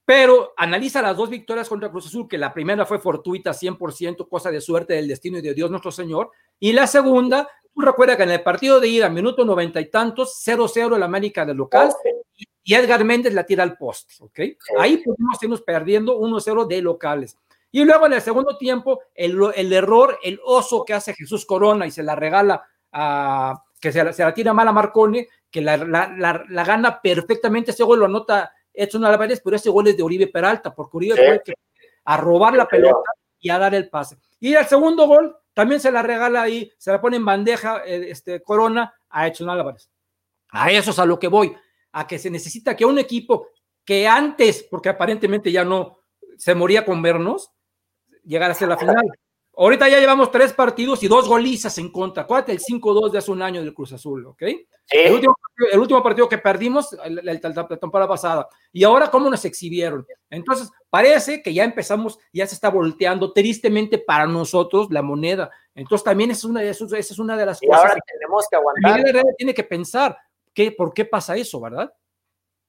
Pero 0.03 0.53
analiza 0.57 1.01
las 1.01 1.15
dos 1.15 1.29
victorias 1.29 1.69
contra 1.69 1.89
Cruz 1.89 2.07
Azul, 2.07 2.27
que 2.27 2.37
la 2.37 2.53
primera 2.53 2.85
fue 2.85 2.99
fortuita, 2.99 3.53
100%, 3.53 4.27
cosa 4.27 4.51
de 4.51 4.59
suerte 4.59 4.95
del 4.95 5.07
destino 5.07 5.37
y 5.37 5.41
de 5.41 5.53
Dios 5.53 5.71
nuestro 5.71 5.89
Señor. 5.89 6.31
Y 6.59 6.73
la 6.73 6.85
segunda, 6.85 7.47
tú 7.73 7.79
recuerdas 7.79 8.17
que 8.17 8.23
en 8.23 8.31
el 8.31 8.43
partido 8.43 8.81
de 8.81 8.89
ida, 8.89 9.07
minuto 9.07 9.45
noventa 9.45 9.79
y 9.79 9.89
tantos, 9.89 10.43
0-0 10.45 10.97
el 10.97 11.03
América 11.03 11.45
del 11.45 11.55
local, 11.55 11.93
y 12.61 12.73
Edgar 12.73 13.05
Méndez 13.05 13.33
la 13.33 13.45
tira 13.45 13.63
al 13.63 13.77
poste, 13.77 14.15
¿ok? 14.19 14.39
Ahí 14.77 14.97
pudimos 14.97 15.41
irnos 15.41 15.61
perdiendo 15.61 16.19
1-0 16.19 16.67
de 16.67 16.81
locales. 16.81 17.37
Y 17.71 17.83
luego 17.83 18.05
en 18.05 18.13
el 18.13 18.21
segundo 18.21 18.57
tiempo, 18.57 19.01
el, 19.13 19.37
el, 19.55 19.73
error, 19.73 20.17
el 20.23 20.39
oso 20.43 20.85
que 20.85 20.93
hace 20.93 21.13
Jesús 21.13 21.45
Corona 21.45 21.85
y 21.85 21.91
se 21.91 22.03
la 22.03 22.15
regala 22.15 22.63
a, 22.91 23.61
que 23.79 23.91
se 23.91 24.03
la, 24.03 24.13
se 24.13 24.23
la 24.23 24.33
tira 24.33 24.53
mal 24.53 24.67
a 24.67 24.71
Marcone, 24.71 25.27
que 25.51 25.61
la, 25.61 25.77
la, 25.77 26.43
la, 26.47 26.63
gana 26.63 27.01
perfectamente, 27.01 27.71
ese 27.71 27.83
gol 27.83 27.99
lo 27.99 28.05
anota 28.05 28.51
Edson 28.73 29.05
Álvarez, 29.05 29.41
pero 29.43 29.55
ese 29.55 29.69
gol 29.69 29.87
es 29.87 29.97
de 29.97 30.03
Uribe 30.03 30.27
Peralta, 30.27 30.73
porque 30.73 30.97
Uribe 30.97 31.15
fue 31.15 31.55
a 32.05 32.17
robar 32.17 32.53
la 32.53 32.67
pelota 32.67 33.11
y 33.39 33.49
a 33.49 33.59
dar 33.59 33.75
el 33.75 33.89
pase. 33.89 34.17
Y 34.39 34.53
el 34.53 34.65
segundo 34.65 35.07
gol 35.07 35.35
también 35.53 35.81
se 35.81 35.91
la 35.91 36.01
regala 36.01 36.43
ahí, 36.43 36.71
se 36.77 36.91
la 36.91 37.01
pone 37.01 37.17
en 37.17 37.25
bandeja 37.25 37.83
eh, 37.85 38.11
este, 38.11 38.41
Corona 38.41 38.93
a 39.09 39.27
Edson 39.27 39.49
Álvarez. 39.49 39.89
A 40.49 40.71
eso 40.71 40.91
es 40.91 40.99
a 40.99 41.05
lo 41.05 41.19
que 41.19 41.27
voy, 41.27 41.55
a 41.91 42.07
que 42.07 42.17
se 42.17 42.29
necesita 42.29 42.75
que 42.75 42.85
un 42.85 42.99
equipo 42.99 43.49
que 43.83 44.07
antes, 44.07 44.63
porque 44.69 44.89
aparentemente 44.89 45.51
ya 45.51 45.65
no 45.65 45.99
se 46.37 46.55
moría 46.55 46.85
con 46.85 47.01
vernos, 47.01 47.51
llegara 48.27 48.51
a 48.51 48.55
ser 48.55 48.67
la 48.67 48.77
final. 48.77 48.95
Ahorita 49.59 49.89
ya 49.89 49.99
llevamos 49.99 50.31
tres 50.31 50.53
partidos 50.53 51.01
y 51.01 51.07
dos 51.07 51.27
golizas 51.27 51.75
en 51.79 51.91
contra. 51.91 52.23
Acuérdate 52.23 52.51
el 52.51 52.59
5-2 52.59 53.11
de 53.11 53.17
hace 53.17 53.31
un 53.31 53.41
año 53.41 53.61
del 53.61 53.73
Cruz 53.73 53.91
Azul, 53.91 54.27
¿ok? 54.27 54.43
El, 54.89 55.13
último, 55.79 56.03
partido 56.03 56.29
que 56.29 56.37
perdimos 56.37 56.95
la, 57.07 57.67
temporada 57.79 58.07
pasada. 58.07 58.47
Y 58.71 58.83
ahora, 58.83 59.09
¿cómo 59.09 59.31
nos 59.31 59.43
exhibieron? 59.45 60.05
Entonces, 60.29 60.69
parece 60.91 61.41
que 61.41 61.53
ya 61.53 61.63
empezamos, 61.63 62.19
ya 62.31 62.45
se 62.45 62.53
está 62.53 62.69
volteando 62.69 63.33
tristemente 63.33 63.97
para 63.97 64.27
nosotros 64.27 64.89
la 64.91 65.01
moneda. 65.01 65.49
Entonces, 65.73 66.05
también 66.05 66.29
es 66.29 66.43
una, 66.43 66.61
esa 66.61 66.85
es 66.99 67.19
una 67.19 67.35
de 67.35 67.45
las 67.47 67.61
y 67.63 67.67
Ahora 67.71 67.95
tenemos 68.05 68.45
que 68.49 68.55
aguantar. 68.55 69.23
tiene 69.37 69.53
que 69.55 69.63
pensar 69.63 70.15
¿qué, 70.53 70.71
por 70.71 70.93
qué 70.93 71.05
pasa 71.05 71.35
eso, 71.35 71.61
¿verdad? 71.61 71.91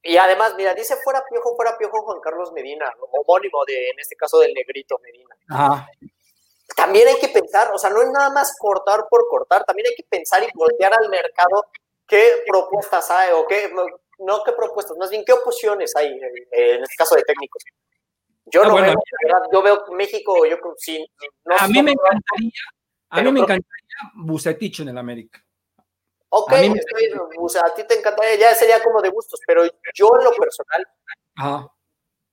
Y 0.03 0.17
además, 0.17 0.55
mira, 0.57 0.75
dice 0.75 0.97
fuera 1.03 1.25
Piojo, 1.29 1.57
fuera 1.57 1.77
Piojo 1.77 2.03
Juan 2.03 2.21
Carlos 2.21 2.53
Medina, 2.53 2.93
homónimo 3.13 3.65
de, 3.67 3.91
en 3.91 3.99
este 3.99 4.17
caso, 4.17 4.39
del 4.39 4.55
negrito 4.55 4.99
Medina. 5.03 5.37
Ajá 5.49 5.89
también 6.77 7.09
hay 7.09 7.19
que 7.19 7.29
pensar, 7.29 7.71
o 7.75 7.79
sea, 7.79 7.91
no 7.91 8.03
es 8.03 8.11
nada 8.11 8.31
más 8.31 8.55
cortar 8.59 9.07
por 9.09 9.27
cortar, 9.29 9.65
también 9.65 9.87
hay 9.89 9.95
que 9.97 10.07
pensar 10.09 10.43
y 10.43 10.49
voltear 10.55 10.93
al 10.95 11.09
mercado 11.09 11.67
qué 12.07 12.45
propuestas 12.47 13.11
hay 13.11 13.33
o 13.33 13.47
qué, 13.47 13.73
no 14.19 14.43
qué 14.45 14.53
propuestas, 14.53 14.97
más 14.97 15.11
bien 15.11 15.25
qué 15.25 15.33
opciones 15.33 15.95
hay 15.97 16.07
en 16.07 16.83
este 16.83 16.95
caso 16.97 17.17
de 17.17 17.23
técnicos. 17.23 17.63
Yo 18.47 18.63
ah, 18.63 18.69
no 18.69 18.75
veo, 18.77 18.95
yo 19.53 19.63
veo 19.63 19.85
México, 19.93 20.47
yo 20.47 20.57
sí, 20.77 21.05
a 21.59 21.69
mí 21.69 21.83
me 21.83 21.93
encantaría, 21.93 22.63
a 23.11 23.23
mí 23.23 23.33
me 23.33 23.41
encantaría 23.41 24.13
Bucetich 24.15 24.81
en 24.81 24.89
el 24.89 24.99
América. 24.99 25.45
Ok, 26.31 26.53
a, 26.53 27.67
a 27.67 27.75
ti 27.75 27.85
te 27.85 27.99
encantaría, 27.99 28.35
ya 28.37 28.55
sería 28.55 28.83
como 28.83 29.01
de 29.01 29.09
gustos, 29.09 29.41
pero 29.47 29.63
yo 29.95 30.11
en 30.19 30.25
lo 30.25 30.33
personal, 30.33 30.87
Ajá 31.37 31.71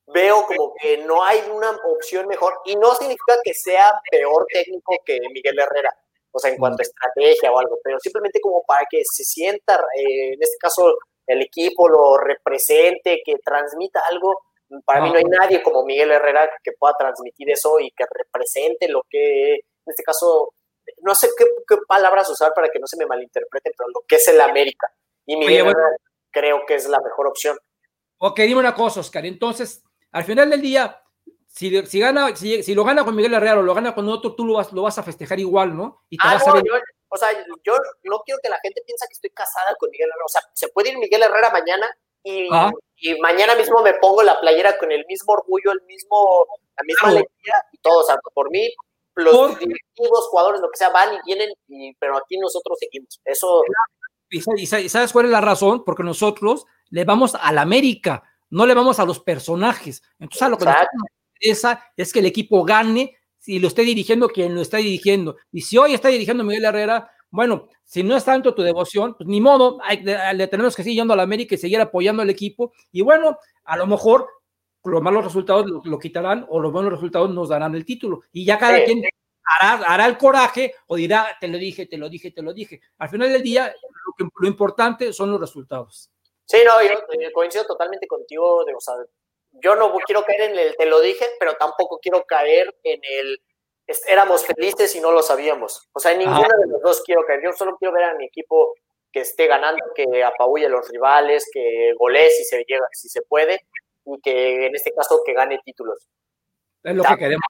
veo 0.06 0.46
como 0.46 0.74
que 0.80 0.98
no 0.98 1.22
hay 1.24 1.40
una 1.50 1.70
opción 1.84 2.26
mejor 2.26 2.54
y 2.64 2.76
no 2.76 2.94
significa 2.94 3.34
que 3.42 3.54
sea 3.54 3.92
peor 4.10 4.46
técnico 4.52 4.94
que 5.04 5.18
Miguel 5.32 5.58
Herrera, 5.58 5.90
o 6.30 6.38
sea, 6.38 6.50
en 6.50 6.58
cuanto 6.58 6.80
a 6.80 6.82
estrategia 6.82 7.50
o 7.50 7.58
algo, 7.58 7.78
pero 7.82 7.98
simplemente 7.98 8.40
como 8.40 8.62
para 8.64 8.86
que 8.88 9.02
se 9.04 9.24
sienta, 9.24 9.74
eh, 9.96 10.34
en 10.34 10.42
este 10.42 10.56
caso, 10.58 10.94
el 11.26 11.42
equipo 11.42 11.88
lo 11.88 12.18
represente, 12.18 13.20
que 13.24 13.34
transmita 13.44 14.00
algo. 14.08 14.42
Para 14.84 15.00
mí 15.00 15.10
no 15.10 15.16
hay 15.16 15.24
nadie 15.24 15.62
como 15.62 15.84
Miguel 15.84 16.10
Herrera 16.10 16.50
que 16.62 16.72
pueda 16.72 16.94
transmitir 16.98 17.50
eso 17.50 17.78
y 17.80 17.90
que 17.90 18.04
represente 18.12 18.88
lo 18.88 19.02
que, 19.08 19.54
en 19.54 19.60
este 19.86 20.02
caso, 20.02 20.52
no 21.02 21.14
sé 21.14 21.28
qué, 21.36 21.44
palabras 21.86 22.28
usar 22.30 22.52
para 22.54 22.68
que 22.68 22.78
no 22.78 22.86
se 22.86 22.96
me 22.96 23.06
malinterpreten, 23.06 23.72
pero 23.76 23.90
lo 23.90 24.04
que 24.06 24.16
es 24.16 24.28
el 24.28 24.40
América. 24.40 24.92
Y 25.24 25.36
Miguel 25.36 25.66
Herrera 25.66 25.96
creo 26.30 26.64
que 26.66 26.74
es 26.74 26.88
la 26.88 27.00
mejor 27.00 27.26
opción. 27.26 27.58
Ok, 28.18 28.40
dime 28.40 28.60
una 28.60 28.74
cosa, 28.74 29.00
Oscar. 29.00 29.26
Entonces, 29.26 29.82
al 30.12 30.24
final 30.24 30.50
del 30.50 30.62
día, 30.62 31.02
si, 31.46 31.84
si 31.86 32.00
gana, 32.00 32.34
si, 32.36 32.74
lo 32.74 32.84
gana 32.84 33.04
con 33.04 33.14
Miguel 33.16 33.34
Herrera 33.34 33.58
o 33.58 33.62
lo 33.62 33.74
gana 33.74 33.94
con 33.94 34.08
otro, 34.08 34.34
tú 34.34 34.44
lo 34.44 34.54
vas, 34.54 34.72
lo 34.72 34.82
vas 34.82 34.98
a 34.98 35.02
festejar 35.02 35.40
igual, 35.40 35.76
¿no? 35.76 36.04
Y 36.10 36.16
ah, 36.20 36.38
no, 36.46 36.56
yo, 36.56 36.74
o 37.08 37.16
sea, 37.16 37.28
yo 37.64 37.76
no 38.04 38.20
quiero 38.20 38.40
que 38.42 38.48
la 38.48 38.58
gente 38.60 38.82
piense 38.84 39.06
que 39.08 39.14
estoy 39.14 39.30
casada 39.30 39.74
con 39.78 39.90
Miguel 39.90 40.08
Herrera. 40.08 40.24
O 40.24 40.28
sea, 40.28 40.42
se 40.52 40.68
puede 40.68 40.90
ir 40.90 40.98
Miguel 40.98 41.22
Herrera 41.22 41.50
mañana 41.50 41.86
y, 42.22 42.48
ah. 42.52 42.70
y 42.96 43.18
mañana 43.20 43.54
mismo 43.54 43.80
me 43.82 43.94
pongo 43.94 44.22
la 44.22 44.40
playera 44.40 44.76
con 44.78 44.90
el 44.92 45.04
mismo 45.06 45.32
orgullo, 45.32 45.72
el 45.72 45.82
mismo, 45.82 46.46
la 46.76 46.84
misma 46.84 47.08
alegría 47.08 47.54
y 47.72 47.78
todo. 47.78 48.00
O 48.00 48.04
sea, 48.04 48.16
por 48.34 48.50
mí, 48.50 48.68
los 49.16 49.58
directivos, 49.58 50.28
jugadores, 50.30 50.60
lo 50.60 50.70
que 50.70 50.76
sea, 50.76 50.90
van 50.90 51.14
y 51.14 51.18
vienen, 51.26 51.48
y, 51.68 51.94
pero 51.94 52.16
aquí 52.16 52.38
nosotros 52.38 52.78
seguimos. 52.78 53.20
Eso 53.24 53.62
y, 54.30 54.66
sabes 54.66 55.12
cuál 55.12 55.26
es 55.26 55.30
la 55.30 55.40
razón? 55.40 55.84
Porque 55.84 56.02
nosotros 56.02 56.66
le 56.90 57.04
vamos 57.04 57.34
a 57.34 57.52
la 57.52 57.62
América, 57.62 58.22
no 58.50 58.66
le 58.66 58.74
vamos 58.74 58.98
a 58.98 59.04
los 59.04 59.20
personajes. 59.20 60.02
Entonces, 60.18 60.42
a 60.42 60.48
lo 60.48 60.58
que 60.58 60.64
nos 60.64 60.74
interesa 61.34 61.84
es 61.96 62.12
que 62.12 62.20
el 62.20 62.26
equipo 62.26 62.64
gane 62.64 63.16
si 63.38 63.58
lo 63.58 63.68
esté 63.68 63.82
dirigiendo 63.82 64.28
quien 64.28 64.54
lo 64.54 64.62
está 64.62 64.78
dirigiendo. 64.78 65.36
Y 65.52 65.62
si 65.62 65.78
hoy 65.78 65.94
está 65.94 66.08
dirigiendo 66.08 66.42
Miguel 66.42 66.64
Herrera, 66.64 67.10
bueno, 67.30 67.68
si 67.84 68.02
no 68.02 68.16
es 68.16 68.24
tanto 68.24 68.54
tu 68.54 68.62
devoción, 68.62 69.14
pues 69.16 69.28
ni 69.28 69.40
modo, 69.40 69.78
le 70.34 70.46
tenemos 70.48 70.74
que 70.74 70.82
seguir 70.82 70.98
yendo 70.98 71.14
a 71.14 71.16
la 71.16 71.22
América 71.22 71.54
y 71.54 71.58
seguir 71.58 71.80
apoyando 71.80 72.22
al 72.22 72.30
equipo. 72.30 72.72
Y 72.90 73.02
bueno, 73.02 73.38
a 73.64 73.76
lo 73.76 73.86
mejor 73.86 74.28
los 74.84 75.02
malos 75.02 75.24
resultados 75.24 75.66
lo, 75.84 75.98
quitarán 75.98 76.46
o 76.48 76.60
los 76.60 76.72
buenos 76.72 76.92
resultados 76.92 77.30
nos 77.30 77.48
darán 77.48 77.74
el 77.74 77.84
título. 77.84 78.22
Y 78.32 78.44
ya 78.44 78.58
cada 78.58 78.84
quien 78.84 79.02
hará, 79.60 80.06
el 80.06 80.16
coraje 80.16 80.74
o 80.86 80.96
dirá, 80.96 81.36
te 81.40 81.48
lo 81.48 81.58
dije, 81.58 81.86
te 81.86 81.96
lo 81.96 82.08
dije, 82.08 82.30
te 82.30 82.42
lo 82.42 82.52
dije. 82.52 82.80
Al 82.98 83.08
final 83.08 83.32
del 83.32 83.42
día, 83.42 83.74
lo, 84.40 84.48
importante 84.48 85.12
son 85.12 85.30
los 85.30 85.40
resultados. 85.40 86.10
Sí, 86.44 86.58
no, 86.64 86.80
yo, 86.82 86.98
eh, 87.20 87.32
coincido 87.32 87.64
totalmente 87.64 88.06
contigo. 88.06 88.64
De, 88.64 88.74
o 88.74 88.80
sea, 88.80 88.94
yo 89.52 89.74
no 89.74 89.92
quiero 90.06 90.22
caer 90.22 90.52
en 90.52 90.58
el 90.58 90.76
te 90.76 90.86
lo 90.86 91.00
dije, 91.00 91.26
pero 91.38 91.54
tampoco 91.54 91.98
quiero 92.00 92.24
caer 92.24 92.74
en 92.84 93.00
el 93.02 93.40
éramos 94.08 94.44
felices 94.44 94.94
y 94.96 95.00
no 95.00 95.12
lo 95.12 95.22
sabíamos. 95.22 95.88
O 95.92 96.00
sea, 96.00 96.12
en 96.12 96.18
ninguno 96.18 96.48
de 96.60 96.66
los 96.68 96.82
dos 96.82 97.02
quiero 97.04 97.24
caer. 97.24 97.40
Yo 97.42 97.52
solo 97.52 97.76
quiero 97.76 97.94
ver 97.94 98.04
a 98.04 98.14
mi 98.14 98.26
equipo 98.26 98.74
que 99.12 99.20
esté 99.20 99.46
ganando, 99.46 99.82
que 99.94 100.22
apabulle 100.22 100.66
a 100.66 100.70
los 100.70 100.88
rivales, 100.88 101.48
que 101.52 101.94
golee 101.98 102.30
si 102.30 102.44
se 102.44 102.64
llega, 102.66 102.86
si 102.92 103.08
se 103.08 103.22
puede, 103.22 103.60
y 104.06 104.20
que 104.20 104.66
en 104.66 104.74
este 104.74 104.92
caso 104.92 105.20
que 105.24 105.34
gane 105.34 105.60
títulos. 105.64 106.06
Es 106.82 106.94
lo 106.94 107.02
que 107.02 107.16
queremos. 107.16 107.46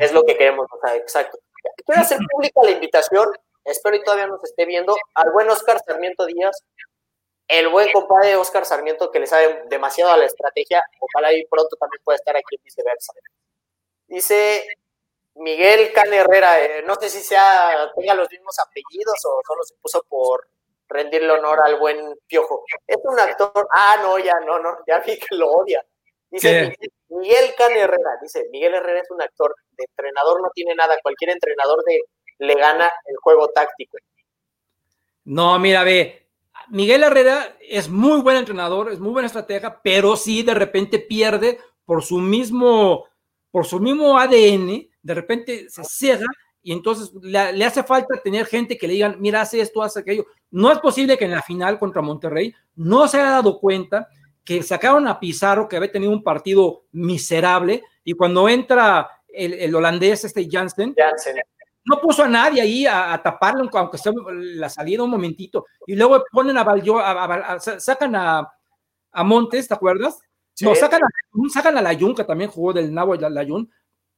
Es 0.00 0.12
lo 0.12 0.24
que 0.24 0.36
queremos, 0.36 0.66
o 0.70 0.80
sea, 0.80 0.96
exacto. 0.96 1.38
Quiero 1.86 2.02
hacer 2.02 2.18
pública 2.30 2.60
la 2.64 2.72
invitación, 2.72 3.28
espero 3.64 3.96
y 3.96 4.02
todavía 4.02 4.26
nos 4.26 4.42
esté 4.44 4.66
viendo, 4.66 4.96
al 5.14 5.30
buen 5.32 5.48
Oscar 5.48 5.80
Sarmiento 5.86 6.26
Díaz, 6.26 6.64
el 7.48 7.68
buen 7.68 7.92
compadre 7.92 8.36
Oscar 8.36 8.64
Sarmiento 8.64 9.10
que 9.10 9.20
le 9.20 9.26
sabe 9.26 9.64
demasiado 9.68 10.12
a 10.12 10.16
la 10.16 10.24
estrategia, 10.24 10.82
ojalá 10.98 11.32
y 11.32 11.44
pronto 11.46 11.76
también 11.76 12.02
pueda 12.04 12.16
estar 12.16 12.36
aquí 12.36 12.56
en 12.56 12.62
viceversa. 12.64 13.12
Dice 14.08 14.66
Miguel 15.36 15.92
Can 15.92 16.12
Herrera, 16.12 16.62
eh, 16.62 16.82
no 16.86 16.94
sé 16.96 17.08
si 17.08 17.20
sea, 17.20 17.90
tenga 17.96 18.14
los 18.14 18.30
mismos 18.30 18.56
apellidos 18.58 19.18
o 19.24 19.40
solo 19.46 19.62
se 19.64 19.74
puso 19.80 20.04
por 20.08 20.48
rendirle 20.88 21.30
honor 21.30 21.60
al 21.64 21.78
buen 21.78 22.18
Piojo. 22.26 22.64
Es 22.86 22.98
un 23.02 23.18
actor, 23.18 23.68
ah, 23.72 23.98
no, 24.02 24.18
ya 24.18 24.38
no, 24.40 24.58
no, 24.58 24.78
ya 24.86 24.98
vi 25.00 25.18
que 25.18 25.34
lo 25.36 25.50
odia. 25.50 25.84
Dice 26.32 26.74
Miguel, 27.10 27.50
Can 27.58 27.72
Herrera, 27.72 28.18
dice, 28.22 28.48
Miguel 28.50 28.74
Herrera 28.74 29.00
es 29.00 29.10
un 29.10 29.20
actor, 29.20 29.54
de 29.76 29.84
entrenador 29.84 30.40
no 30.40 30.48
tiene 30.54 30.74
nada, 30.74 30.96
cualquier 31.02 31.30
entrenador 31.30 31.84
de, 31.84 32.00
le 32.38 32.54
gana 32.54 32.90
el 33.04 33.16
juego 33.22 33.48
táctico. 33.48 33.98
No, 35.24 35.58
mira, 35.58 35.84
ve, 35.84 36.26
Miguel 36.68 37.02
Herrera 37.02 37.54
es 37.60 37.90
muy 37.90 38.22
buen 38.22 38.38
entrenador, 38.38 38.90
es 38.90 38.98
muy 38.98 39.12
buena 39.12 39.26
estratega, 39.26 39.82
pero 39.84 40.16
sí 40.16 40.42
de 40.42 40.54
repente 40.54 40.98
pierde 40.98 41.58
por 41.84 42.02
su 42.02 42.16
mismo, 42.16 43.04
por 43.50 43.66
su 43.66 43.78
mismo 43.78 44.18
ADN, 44.18 44.88
de 45.02 45.14
repente 45.14 45.68
se 45.68 45.84
cierra 45.84 46.26
y 46.62 46.72
entonces 46.72 47.12
le, 47.20 47.64
hace 47.64 47.82
falta 47.82 48.20
tener 48.22 48.46
gente 48.46 48.78
que 48.78 48.86
le 48.86 48.94
digan, 48.94 49.16
mira, 49.18 49.42
hace 49.42 49.60
esto, 49.60 49.82
hace 49.82 50.00
aquello. 50.00 50.26
No 50.50 50.72
es 50.72 50.78
posible 50.78 51.18
que 51.18 51.24
en 51.24 51.32
la 51.32 51.42
final 51.42 51.78
contra 51.78 52.00
Monterrey 52.00 52.54
no 52.76 53.06
se 53.06 53.18
haya 53.18 53.30
dado 53.30 53.58
cuenta 53.58 54.08
que 54.44 54.62
sacaron 54.62 55.06
a 55.06 55.20
Pizarro, 55.20 55.68
que 55.68 55.76
había 55.76 55.92
tenido 55.92 56.12
un 56.12 56.22
partido 56.22 56.84
miserable, 56.92 57.82
y 58.04 58.14
cuando 58.14 58.48
entra 58.48 59.08
el, 59.28 59.74
holandés, 59.74 60.24
este 60.24 60.48
Janssen, 60.50 60.94
no 61.84 62.00
puso 62.00 62.24
a 62.24 62.28
nadie 62.28 62.60
ahí 62.60 62.86
a, 62.86 63.20
taparlo, 63.22 63.68
aunque 63.72 63.98
sea 63.98 64.12
la 64.32 64.68
salida 64.68 65.02
un 65.02 65.10
momentito, 65.10 65.66
y 65.86 65.94
luego 65.94 66.24
ponen 66.30 66.58
a 66.58 66.64
Valjo, 66.64 67.00
sacan 67.78 68.14
a, 68.16 68.52
a 69.12 69.24
Montes, 69.24 69.68
¿te 69.68 69.74
acuerdas? 69.74 70.18
No, 70.60 70.74
sacan 70.74 71.00
a, 71.02 71.08
sacan 71.52 71.78
a 71.78 71.82
la 71.82 71.92
Yunca, 71.92 72.26
también 72.26 72.50
jugó 72.50 72.72
del 72.72 72.92
Nabo 72.92 73.14
la 73.14 73.42
Yun, 73.42 73.70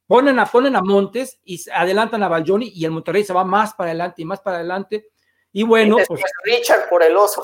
Ponen 0.07 0.37
a, 0.37 0.45
ponen 0.45 0.75
a 0.75 0.81
Montes 0.81 1.39
y 1.43 1.59
adelantan 1.71 2.21
a 2.21 2.27
Baljoni 2.27 2.71
y 2.75 2.85
el 2.85 2.91
Monterrey 2.91 3.23
se 3.23 3.33
va 3.33 3.43
más 3.43 3.73
para 3.73 3.89
adelante 3.89 4.21
y 4.21 4.25
más 4.25 4.39
para 4.39 4.57
adelante. 4.57 5.09
Y 5.51 5.63
bueno, 5.63 5.97
pues, 6.07 6.21
Richard 6.43 6.87
por 6.89 7.01
el 7.01 7.17
oso. 7.17 7.43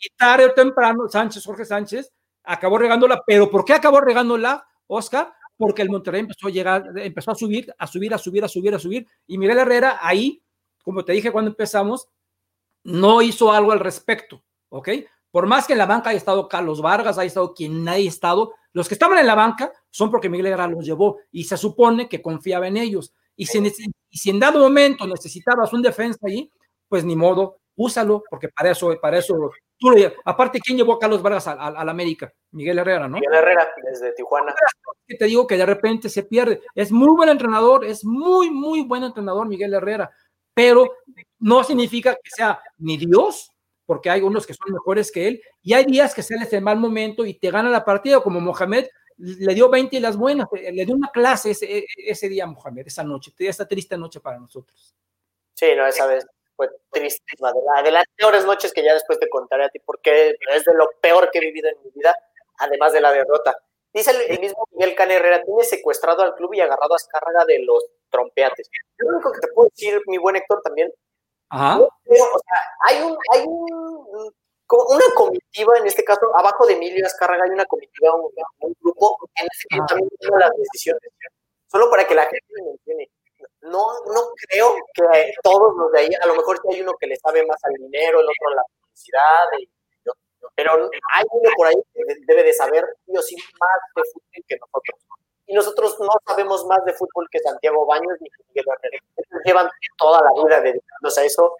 Y 0.00 0.10
tarde 0.16 0.46
o 0.46 0.52
temprano, 0.52 1.08
Sánchez, 1.08 1.44
Jorge 1.44 1.64
Sánchez, 1.64 2.12
acabó 2.44 2.78
regándola. 2.78 3.22
¿Pero 3.26 3.50
por 3.50 3.64
qué 3.64 3.74
acabó 3.74 4.00
regándola, 4.00 4.66
Oscar? 4.86 5.32
Porque 5.56 5.82
el 5.82 5.90
Monterrey 5.90 6.20
empezó 6.20 6.46
a 6.46 6.50
llegar, 6.50 6.84
empezó 6.96 7.32
a 7.32 7.34
subir, 7.34 7.74
a 7.78 7.86
subir, 7.86 8.14
a 8.14 8.18
subir, 8.18 8.44
a 8.44 8.48
subir, 8.48 8.74
a 8.74 8.78
subir. 8.78 9.06
Y 9.26 9.38
Miguel 9.38 9.58
Herrera 9.58 9.98
ahí, 10.00 10.42
como 10.84 11.04
te 11.04 11.12
dije 11.12 11.32
cuando 11.32 11.50
empezamos, 11.50 12.08
no 12.84 13.22
hizo 13.22 13.52
algo 13.52 13.72
al 13.72 13.80
respecto, 13.80 14.42
¿ok? 14.68 14.88
Por 15.30 15.46
más 15.46 15.66
que 15.66 15.72
en 15.74 15.78
la 15.78 15.86
banca 15.86 16.10
haya 16.10 16.18
estado 16.18 16.48
Carlos 16.48 16.80
Vargas, 16.80 17.18
haya 17.18 17.26
estado 17.26 17.52
quien 17.54 17.86
haya 17.88 18.08
estado, 18.08 18.54
los 18.72 18.88
que 18.88 18.94
estaban 18.94 19.18
en 19.18 19.26
la 19.26 19.34
banca 19.34 19.72
son 19.90 20.10
porque 20.10 20.28
Miguel 20.28 20.46
Herrera 20.46 20.68
los 20.68 20.84
llevó 20.84 21.18
y 21.32 21.44
se 21.44 21.56
supone 21.56 22.08
que 22.08 22.22
confiaba 22.22 22.68
en 22.68 22.76
ellos. 22.76 23.12
Y 23.36 23.46
si, 23.46 23.60
si 24.10 24.30
en 24.30 24.40
dado 24.40 24.58
momento 24.60 25.06
necesitabas 25.06 25.72
un 25.72 25.82
defensa 25.82 26.18
ahí, 26.26 26.50
pues 26.88 27.04
ni 27.04 27.16
modo, 27.16 27.60
úsalo, 27.76 28.22
porque 28.28 28.48
para 28.48 28.70
eso, 28.70 28.96
para 29.00 29.18
eso, 29.18 29.50
tú, 29.78 29.90
aparte, 30.24 30.60
¿quién 30.60 30.76
llevó 30.76 30.94
a 30.94 30.98
Carlos 30.98 31.22
Vargas 31.22 31.48
al 31.48 31.88
América? 31.88 32.32
Miguel 32.52 32.78
Herrera, 32.78 33.08
¿no? 33.08 33.18
Miguel 33.18 33.34
Herrera, 33.34 33.68
desde 33.82 34.12
Tijuana. 34.12 34.54
Que 35.06 35.16
te 35.16 35.24
digo 35.26 35.46
que 35.46 35.56
de 35.56 35.66
repente 35.66 36.08
se 36.08 36.24
pierde. 36.24 36.62
Es 36.74 36.92
muy 36.92 37.14
buen 37.16 37.28
entrenador, 37.28 37.84
es 37.84 38.04
muy, 38.04 38.50
muy 38.50 38.82
buen 38.82 39.04
entrenador 39.04 39.48
Miguel 39.48 39.74
Herrera, 39.74 40.10
pero 40.54 40.96
no 41.38 41.64
significa 41.64 42.14
que 42.14 42.30
sea 42.30 42.60
ni 42.78 42.96
Dios 42.96 43.50
porque 43.88 44.10
hay 44.10 44.20
unos 44.20 44.46
que 44.46 44.52
son 44.52 44.70
mejores 44.70 45.10
que 45.10 45.26
él, 45.26 45.42
y 45.62 45.72
hay 45.72 45.86
días 45.86 46.14
que 46.14 46.22
sales 46.22 46.52
en 46.52 46.62
mal 46.62 46.78
momento 46.78 47.24
y 47.24 47.38
te 47.38 47.50
gana 47.50 47.70
la 47.70 47.86
partida, 47.86 48.20
como 48.20 48.38
Mohamed 48.38 48.86
le 49.16 49.54
dio 49.54 49.70
20 49.70 49.96
y 49.96 50.00
las 50.00 50.14
buenas, 50.14 50.46
eh, 50.52 50.70
le 50.70 50.84
dio 50.84 50.94
una 50.94 51.08
clase 51.08 51.52
ese, 51.52 51.86
ese 51.96 52.28
día 52.28 52.46
Mohamed, 52.46 52.86
esa 52.86 53.02
noche, 53.02 53.32
esa 53.38 53.66
triste 53.66 53.96
noche 53.96 54.20
para 54.20 54.38
nosotros. 54.38 54.94
Sí, 55.54 55.68
no, 55.74 55.86
esa 55.86 56.06
vez 56.06 56.26
fue 56.58 56.68
tristísima, 56.90 57.52
de, 57.84 57.92
las 57.92 58.04
peores 58.16 58.44
noches 58.44 58.72
que 58.72 58.82
ya 58.82 58.92
después 58.92 59.20
te 59.20 59.28
contaré 59.28 59.64
a 59.64 59.68
ti, 59.68 59.78
porque 59.78 60.34
es 60.50 60.64
de 60.64 60.74
lo 60.74 60.90
peor 61.00 61.30
que 61.30 61.38
he 61.38 61.40
vivido 61.40 61.68
en 61.68 61.76
mi 61.84 61.90
vida, 61.92 62.12
además 62.58 62.92
de 62.92 63.00
la 63.00 63.12
derrota. 63.12 63.56
Dice 63.94 64.10
el, 64.10 64.40
mismo 64.40 64.68
Miguel 64.72 64.96
Can 64.96 65.12
Herrera, 65.12 65.44
tiene 65.44 65.62
secuestrado 65.62 66.22
al 66.22 66.34
club 66.34 66.52
y 66.54 66.60
agarrado 66.60 66.94
a 66.94 66.96
Escárraga 66.96 67.44
de 67.44 67.60
los 67.60 67.86
trompeates. 68.10 68.68
Lo 68.96 69.14
único 69.14 69.32
que 69.32 69.38
te 69.38 69.48
puedo 69.52 69.68
decir, 69.68 70.02
mi 70.08 70.18
buen 70.18 70.34
Héctor, 70.34 70.60
también, 70.62 70.92
Ajá. 71.48 71.78
o 71.80 71.88
sea, 72.04 72.64
hay, 72.86 73.02
un, 73.02 73.16
hay 73.32 73.44
un, 73.46 74.34
una 74.68 75.04
comitiva, 75.14 75.78
en 75.78 75.86
este 75.86 76.02
caso, 76.02 76.20
abajo 76.34 76.66
de 76.66 76.74
Emilio 76.74 77.06
Azcárraga 77.06 77.44
hay 77.44 77.50
una 77.50 77.66
comitiva, 77.66 78.14
un, 78.16 78.74
grupo 78.80 79.16
en 79.36 79.44
el 79.44 79.48
que 79.70 79.86
también 79.86 80.10
toma 80.20 80.40
las 80.40 80.50
decisiones. 80.56 81.12
Solo 81.68 81.88
para 81.88 82.04
que 82.04 82.16
la 82.16 82.22
gente 82.22 82.46
me 82.64 82.70
entiende. 82.70 83.10
No, 83.70 83.86
no 84.06 84.20
creo 84.48 84.74
que 84.94 85.32
todos 85.42 85.76
los 85.76 85.92
de 85.92 86.00
ahí, 86.00 86.10
a 86.20 86.26
lo 86.26 86.34
mejor 86.34 86.60
hay 86.70 86.80
uno 86.82 86.94
que 86.98 87.06
le 87.06 87.16
sabe 87.16 87.44
más 87.46 87.62
al 87.64 87.74
dinero, 87.74 88.20
el 88.20 88.26
otro 88.26 88.48
a 88.52 88.54
la 88.56 88.62
publicidad, 88.62 89.46
pero 90.54 90.72
hay 91.14 91.24
uno 91.30 91.50
por 91.56 91.66
ahí 91.66 91.76
que 91.94 92.02
debe 92.26 92.42
de 92.42 92.52
saber, 92.52 92.84
yo 93.06 93.20
sí, 93.22 93.36
más 93.60 93.80
de 93.94 94.02
fútbol 94.12 94.44
que 94.46 94.56
nosotros 94.56 94.98
y 95.48 95.54
nosotros 95.54 95.96
no 95.98 96.12
sabemos 96.26 96.66
más 96.66 96.84
de 96.84 96.92
fútbol 96.92 97.26
que 97.30 97.38
Santiago 97.38 97.86
Baños 97.86 98.18
ni 98.20 98.28
que 98.28 98.42
Miguel 98.48 98.66
Herrera. 98.82 99.02
Llevan 99.44 99.70
toda 99.96 100.20
la 100.22 100.30
vida 100.42 100.60
dedicándose 100.60 101.22
a 101.22 101.24
eso 101.24 101.56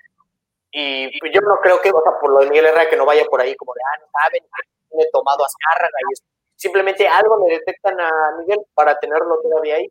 y 0.70 1.10
yo 1.32 1.40
no 1.40 1.56
creo 1.62 1.80
que, 1.80 1.90
o 1.90 2.02
sea, 2.02 2.12
por 2.20 2.30
lo 2.30 2.40
de 2.40 2.50
Miguel 2.50 2.66
Herrera, 2.66 2.88
que 2.90 2.96
no 2.96 3.06
vaya 3.06 3.24
por 3.24 3.40
ahí 3.40 3.56
como 3.56 3.72
de, 3.72 3.80
ah, 3.82 3.98
no 4.00 4.06
saben, 4.12 4.42
que 4.42 5.02
he 5.02 5.10
tomado 5.10 5.42
a 5.42 5.48
Zárraga 5.48 5.96
y 6.06 6.12
eso. 6.12 6.22
Simplemente 6.54 7.08
algo 7.08 7.46
le 7.46 7.54
detectan 7.54 7.98
a 7.98 8.36
Miguel 8.38 8.58
para 8.74 8.98
tenerlo 8.98 9.40
todavía 9.40 9.76
ahí. 9.76 9.90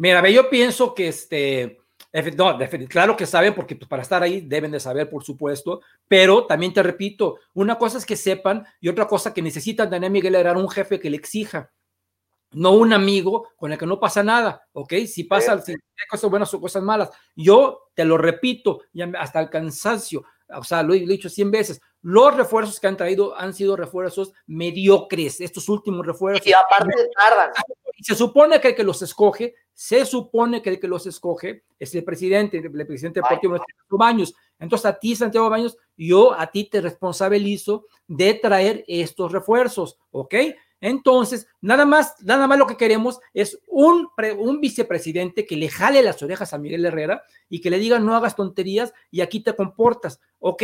Mira, 0.00 0.26
yo 0.30 0.48
pienso 0.48 0.94
que 0.94 1.08
este, 1.08 1.78
no, 2.34 2.58
claro 2.88 3.16
que 3.18 3.26
saben, 3.26 3.54
porque 3.54 3.76
pues, 3.76 3.86
para 3.86 4.00
estar 4.00 4.22
ahí 4.22 4.40
deben 4.40 4.70
de 4.70 4.80
saber, 4.80 5.10
por 5.10 5.22
supuesto, 5.22 5.82
pero 6.08 6.46
también 6.46 6.72
te 6.72 6.82
repito, 6.82 7.36
una 7.52 7.76
cosa 7.76 7.98
es 7.98 8.06
que 8.06 8.16
sepan 8.16 8.66
y 8.80 8.88
otra 8.88 9.06
cosa 9.06 9.34
que 9.34 9.42
necesitan 9.42 9.90
tener 9.90 10.10
Miguel 10.10 10.36
Herrera 10.36 10.58
un 10.58 10.70
jefe 10.70 10.98
que 10.98 11.10
le 11.10 11.18
exija 11.18 11.70
no 12.52 12.72
un 12.72 12.94
amigo 12.94 13.50
con 13.56 13.72
el 13.72 13.78
que 13.78 13.86
no 13.86 14.00
pasa 14.00 14.22
nada, 14.22 14.66
¿ok? 14.72 14.94
Si 15.06 15.24
pasa, 15.24 15.60
si 15.60 15.72
hay 15.72 15.78
cosas 16.08 16.30
buenas 16.30 16.52
o 16.54 16.60
cosas 16.60 16.82
malas. 16.82 17.10
Yo 17.36 17.90
te 17.94 18.04
lo 18.04 18.18
repito, 18.18 18.80
hasta 19.18 19.40
el 19.40 19.50
cansancio, 19.50 20.24
o 20.48 20.64
sea, 20.64 20.82
lo 20.82 20.94
he, 20.94 21.00
dicho 21.00 21.28
cien 21.28 21.50
veces, 21.50 21.80
los 22.02 22.34
refuerzos 22.34 22.80
que 22.80 22.86
han 22.86 22.96
traído 22.96 23.36
han 23.36 23.52
sido 23.52 23.76
refuerzos 23.76 24.32
mediocres, 24.46 25.40
estos 25.40 25.68
últimos 25.68 26.06
refuerzos. 26.06 26.46
Y 26.46 26.52
aparte 26.52 27.08
tardan. 27.14 27.50
Se 28.00 28.14
supone 28.14 28.60
que 28.60 28.68
el 28.68 28.74
que 28.74 28.84
los 28.84 29.02
escoge, 29.02 29.54
se 29.74 30.06
supone 30.06 30.62
que 30.62 30.70
el 30.70 30.80
que 30.80 30.88
los 30.88 31.06
escoge 31.06 31.64
es 31.78 31.94
el 31.94 32.04
presidente, 32.04 32.58
el 32.58 32.86
presidente 32.86 33.20
deportivo 33.20 33.58
Santiago 33.58 33.98
Baños. 33.98 34.34
Entonces 34.58 34.86
a 34.86 34.98
ti, 34.98 35.14
Santiago 35.14 35.50
Baños, 35.50 35.76
yo 35.96 36.32
a 36.32 36.50
ti 36.50 36.64
te 36.64 36.80
responsabilizo 36.80 37.86
de 38.06 38.34
traer 38.34 38.84
estos 38.86 39.32
refuerzos, 39.32 39.98
¿ok? 40.10 40.34
Entonces, 40.80 41.46
nada 41.60 41.84
más, 41.84 42.14
nada 42.22 42.46
más 42.46 42.58
lo 42.58 42.66
que 42.66 42.76
queremos 42.76 43.20
es 43.34 43.60
un, 43.66 44.08
un 44.38 44.60
vicepresidente 44.60 45.44
que 45.44 45.56
le 45.56 45.68
jale 45.68 46.02
las 46.02 46.22
orejas 46.22 46.54
a 46.54 46.58
Miguel 46.58 46.86
Herrera 46.86 47.22
y 47.50 47.60
que 47.60 47.68
le 47.68 47.78
diga 47.78 47.98
no 47.98 48.16
hagas 48.16 48.34
tonterías 48.34 48.94
y 49.10 49.20
aquí 49.20 49.40
te 49.40 49.54
comportas, 49.54 50.20
¿ok? 50.38 50.62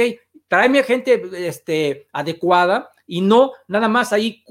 Tráeme 0.48 0.82
gente 0.82 1.22
este, 1.46 2.08
adecuada 2.12 2.90
y 3.06 3.20
no 3.20 3.52
nada 3.68 3.88
más 3.88 4.12
ahí. 4.12 4.44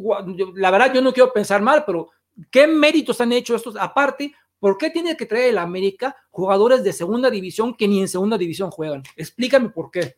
La 0.55 0.71
verdad, 0.71 0.93
yo 0.93 1.01
no 1.01 1.13
quiero 1.13 1.33
pensar 1.33 1.61
mal, 1.61 1.83
pero 1.85 2.09
¿qué 2.51 2.67
méritos 2.67 3.21
han 3.21 3.31
hecho 3.31 3.55
estos? 3.55 3.75
Aparte, 3.77 4.33
¿por 4.59 4.77
qué 4.77 4.89
tiene 4.89 5.17
que 5.17 5.25
traer 5.25 5.49
el 5.49 5.57
América 5.57 6.15
jugadores 6.31 6.83
de 6.83 6.93
segunda 6.93 7.29
división 7.29 7.75
que 7.75 7.87
ni 7.87 8.01
en 8.01 8.07
segunda 8.07 8.37
división 8.37 8.71
juegan? 8.71 9.03
Explícame 9.15 9.69
por 9.69 9.91
qué. 9.91 10.17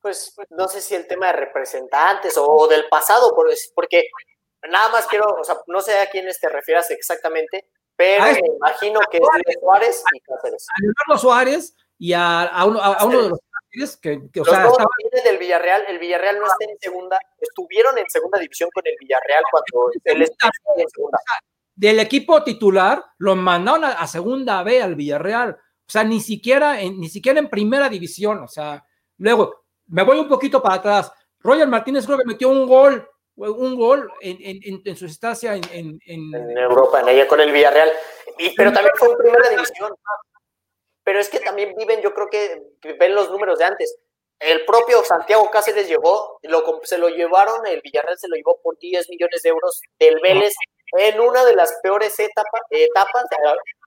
Pues 0.00 0.34
no 0.50 0.68
sé 0.68 0.80
si 0.80 0.94
el 0.94 1.06
tema 1.06 1.26
de 1.26 1.32
representantes 1.32 2.34
o 2.38 2.68
del 2.68 2.88
pasado, 2.88 3.34
porque 3.74 4.08
nada 4.70 4.90
más 4.90 5.06
quiero, 5.06 5.26
o 5.40 5.44
sea, 5.44 5.56
no 5.66 5.80
sé 5.80 5.98
a 5.98 6.08
quiénes 6.08 6.38
te 6.40 6.48
refieras 6.48 6.90
exactamente, 6.90 7.68
pero 7.96 8.24
me 8.24 8.40
imagino 8.56 9.00
que 9.10 9.18
es 9.18 9.58
Suárez 9.60 10.04
y 10.14 10.20
Cáceres. 10.20 10.66
A 10.68 10.80
Leonardo 10.80 11.18
Suárez 11.20 11.74
y 11.98 12.12
a, 12.12 12.64
uno, 12.64 13.22
de 13.22 13.28
los 13.28 13.40
que, 14.00 14.30
que 14.32 14.40
o 14.40 14.44
sea, 14.44 14.64
dos 14.64 14.76
del 15.24 15.38
Villarreal, 15.38 15.84
el 15.88 15.98
Villarreal 15.98 16.38
no 16.38 16.46
está 16.46 16.64
en 16.70 16.78
segunda, 16.78 17.18
estuvieron 17.38 17.96
en 17.98 18.04
segunda 18.08 18.38
división 18.38 18.70
con 18.72 18.82
el 18.86 18.94
Villarreal 18.98 19.42
cuando 19.50 19.90
él 20.04 20.22
está 20.22 20.50
en 20.76 20.88
segunda. 20.88 21.18
Del 21.74 22.00
equipo 22.00 22.42
titular 22.42 23.04
lo 23.18 23.36
mandaron 23.36 23.84
a, 23.84 24.06
segunda 24.06 24.62
B 24.62 24.82
al 24.82 24.94
Villarreal, 24.94 25.50
o 25.50 25.90
sea, 25.90 26.04
ni 26.04 26.20
siquiera 26.20 26.80
en, 26.80 27.00
ni 27.00 27.08
siquiera 27.08 27.38
en 27.38 27.48
primera 27.48 27.88
división, 27.88 28.42
o 28.42 28.48
sea, 28.48 28.84
luego 29.18 29.64
me 29.86 30.02
voy 30.02 30.18
un 30.18 30.28
poquito 30.28 30.62
para 30.62 30.76
atrás. 30.76 31.12
Roger 31.40 31.68
Martínez 31.68 32.04
creo 32.04 32.18
que 32.18 32.24
metió 32.24 32.48
un 32.48 32.66
gol 32.66 33.08
un 33.38 33.76
gol 33.76 34.10
en, 34.20 34.82
en, 34.84 34.96
su 34.96 35.06
estancia 35.06 35.54
en, 35.54 36.00
en, 36.04 36.34
Europa, 36.56 37.00
en 37.00 37.08
ella 37.08 37.28
con 37.28 37.40
el 37.40 37.52
Villarreal. 37.52 37.90
Y, 38.36 38.54
pero 38.56 38.72
también 38.72 38.92
fue 38.96 39.10
en 39.10 39.18
primera 39.18 39.48
división. 39.48 39.94
Pero 41.08 41.20
es 41.20 41.30
que 41.30 41.40
también 41.40 41.74
viven, 41.74 42.02
yo 42.02 42.12
creo 42.12 42.28
que 42.28 42.60
ven 43.00 43.14
los 43.14 43.30
números 43.30 43.58
de 43.58 43.64
antes. 43.64 43.96
El 44.38 44.66
propio 44.66 45.02
Santiago 45.02 45.48
Cáceres 45.50 45.88
llegó, 45.88 46.38
lo, 46.42 46.82
se 46.84 46.98
lo 46.98 47.08
llevaron, 47.08 47.66
el 47.66 47.80
Villarreal 47.80 48.18
se 48.18 48.28
lo 48.28 48.36
llevó 48.36 48.60
por 48.62 48.78
10 48.78 49.08
millones 49.08 49.42
de 49.42 49.48
euros 49.48 49.80
del 49.98 50.20
Vélez 50.22 50.52
en 50.98 51.18
una 51.18 51.46
de 51.46 51.56
las 51.56 51.72
peores 51.82 52.12
etapas, 52.20 52.60
etapas, 52.68 53.24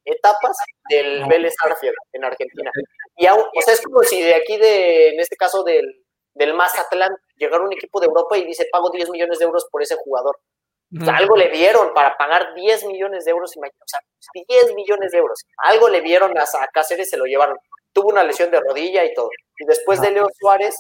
etapas 0.04 0.58
del 0.90 1.28
Vélez 1.28 1.54
Arfield 1.64 1.94
en 2.12 2.26
Argentina. 2.26 2.72
Y 3.16 3.28
aún, 3.28 3.44
o 3.56 3.62
sea, 3.62 3.76
es 3.76 3.82
como 3.82 4.02
si 4.02 4.20
de 4.20 4.34
aquí, 4.34 4.58
de, 4.58 5.10
en 5.10 5.20
este 5.20 5.36
caso 5.36 5.62
del, 5.62 6.04
del 6.34 6.56
Mazatlán, 6.56 7.16
llegara 7.36 7.64
un 7.64 7.74
equipo 7.74 8.00
de 8.00 8.08
Europa 8.08 8.36
y 8.36 8.46
dice, 8.46 8.68
pago 8.72 8.90
10 8.90 9.12
millones 9.12 9.38
de 9.38 9.46
euros 9.46 9.68
por 9.70 9.84
ese 9.84 9.96
jugador. 9.96 10.40
Algo 11.08 11.36
le 11.36 11.50
dieron 11.50 11.94
para 11.94 12.18
pagar 12.18 12.54
10 12.56 12.86
millones 12.86 13.26
de 13.26 13.32
euros, 13.32 13.52
o 13.56 13.84
sea, 13.86 14.00
10 14.34 14.74
millones 14.76 15.12
de 15.12 15.18
euros. 15.18 15.46
Algo 15.58 15.90
le 15.90 16.02
vieron 16.02 16.38
a, 16.38 16.44
a 16.44 16.68
Cáceres, 16.68 17.10
se 17.10 17.18
lo 17.18 17.26
llevaron. 17.26 17.58
Tuvo 17.94 18.10
una 18.10 18.24
lesión 18.24 18.52
de 18.52 18.60
rodilla 18.60 19.04
y 19.06 19.14
todo. 19.14 19.30
Y 19.58 19.66
después 19.66 20.02
de 20.02 20.12
Leo 20.12 20.28
Suárez, 20.40 20.78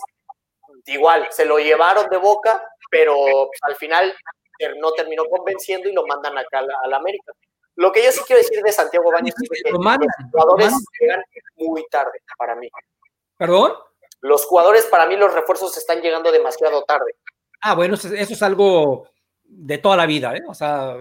igual, 0.85 1.27
se 1.31 1.45
lo 1.45 1.59
llevaron 1.59 2.07
de 2.09 2.17
boca, 2.17 2.63
pero 2.89 3.49
al 3.61 3.75
final 3.75 4.13
no 4.79 4.91
terminó 4.93 5.25
convenciendo 5.25 5.89
y 5.89 5.93
lo 5.93 6.05
mandan 6.05 6.37
acá 6.37 6.59
a 6.59 6.87
la, 6.87 6.97
América. 6.97 7.33
Lo 7.75 7.91
que 7.91 8.03
yo 8.03 8.11
sí 8.11 8.21
quiero 8.27 8.41
decir 8.41 8.61
de 8.61 8.71
Santiago 8.71 9.11
Baños 9.11 9.33
es 9.41 9.61
que 9.63 9.71
los 9.71 9.79
jugadores 10.31 10.73
llegan 10.99 11.23
muy 11.55 11.85
tarde 11.89 12.21
para 12.37 12.55
mí. 12.55 12.69
¿Perdón? 13.37 13.73
los 14.21 14.45
jugadores, 14.45 14.85
para 14.85 15.07
mí, 15.07 15.15
los 15.15 15.33
refuerzos 15.33 15.75
están 15.77 15.99
llegando 16.01 16.31
demasiado 16.31 16.83
tarde. 16.83 17.15
Ah, 17.61 17.75
bueno, 17.75 17.95
eso, 17.95 18.07
es 18.13 18.41
algo 18.41 19.09
de 19.53 19.77
toda 19.77 19.97
la 19.97 20.05
vida, 20.05 20.35
¿eh? 20.35 20.41
O 20.47 20.53
sea, 20.53 20.95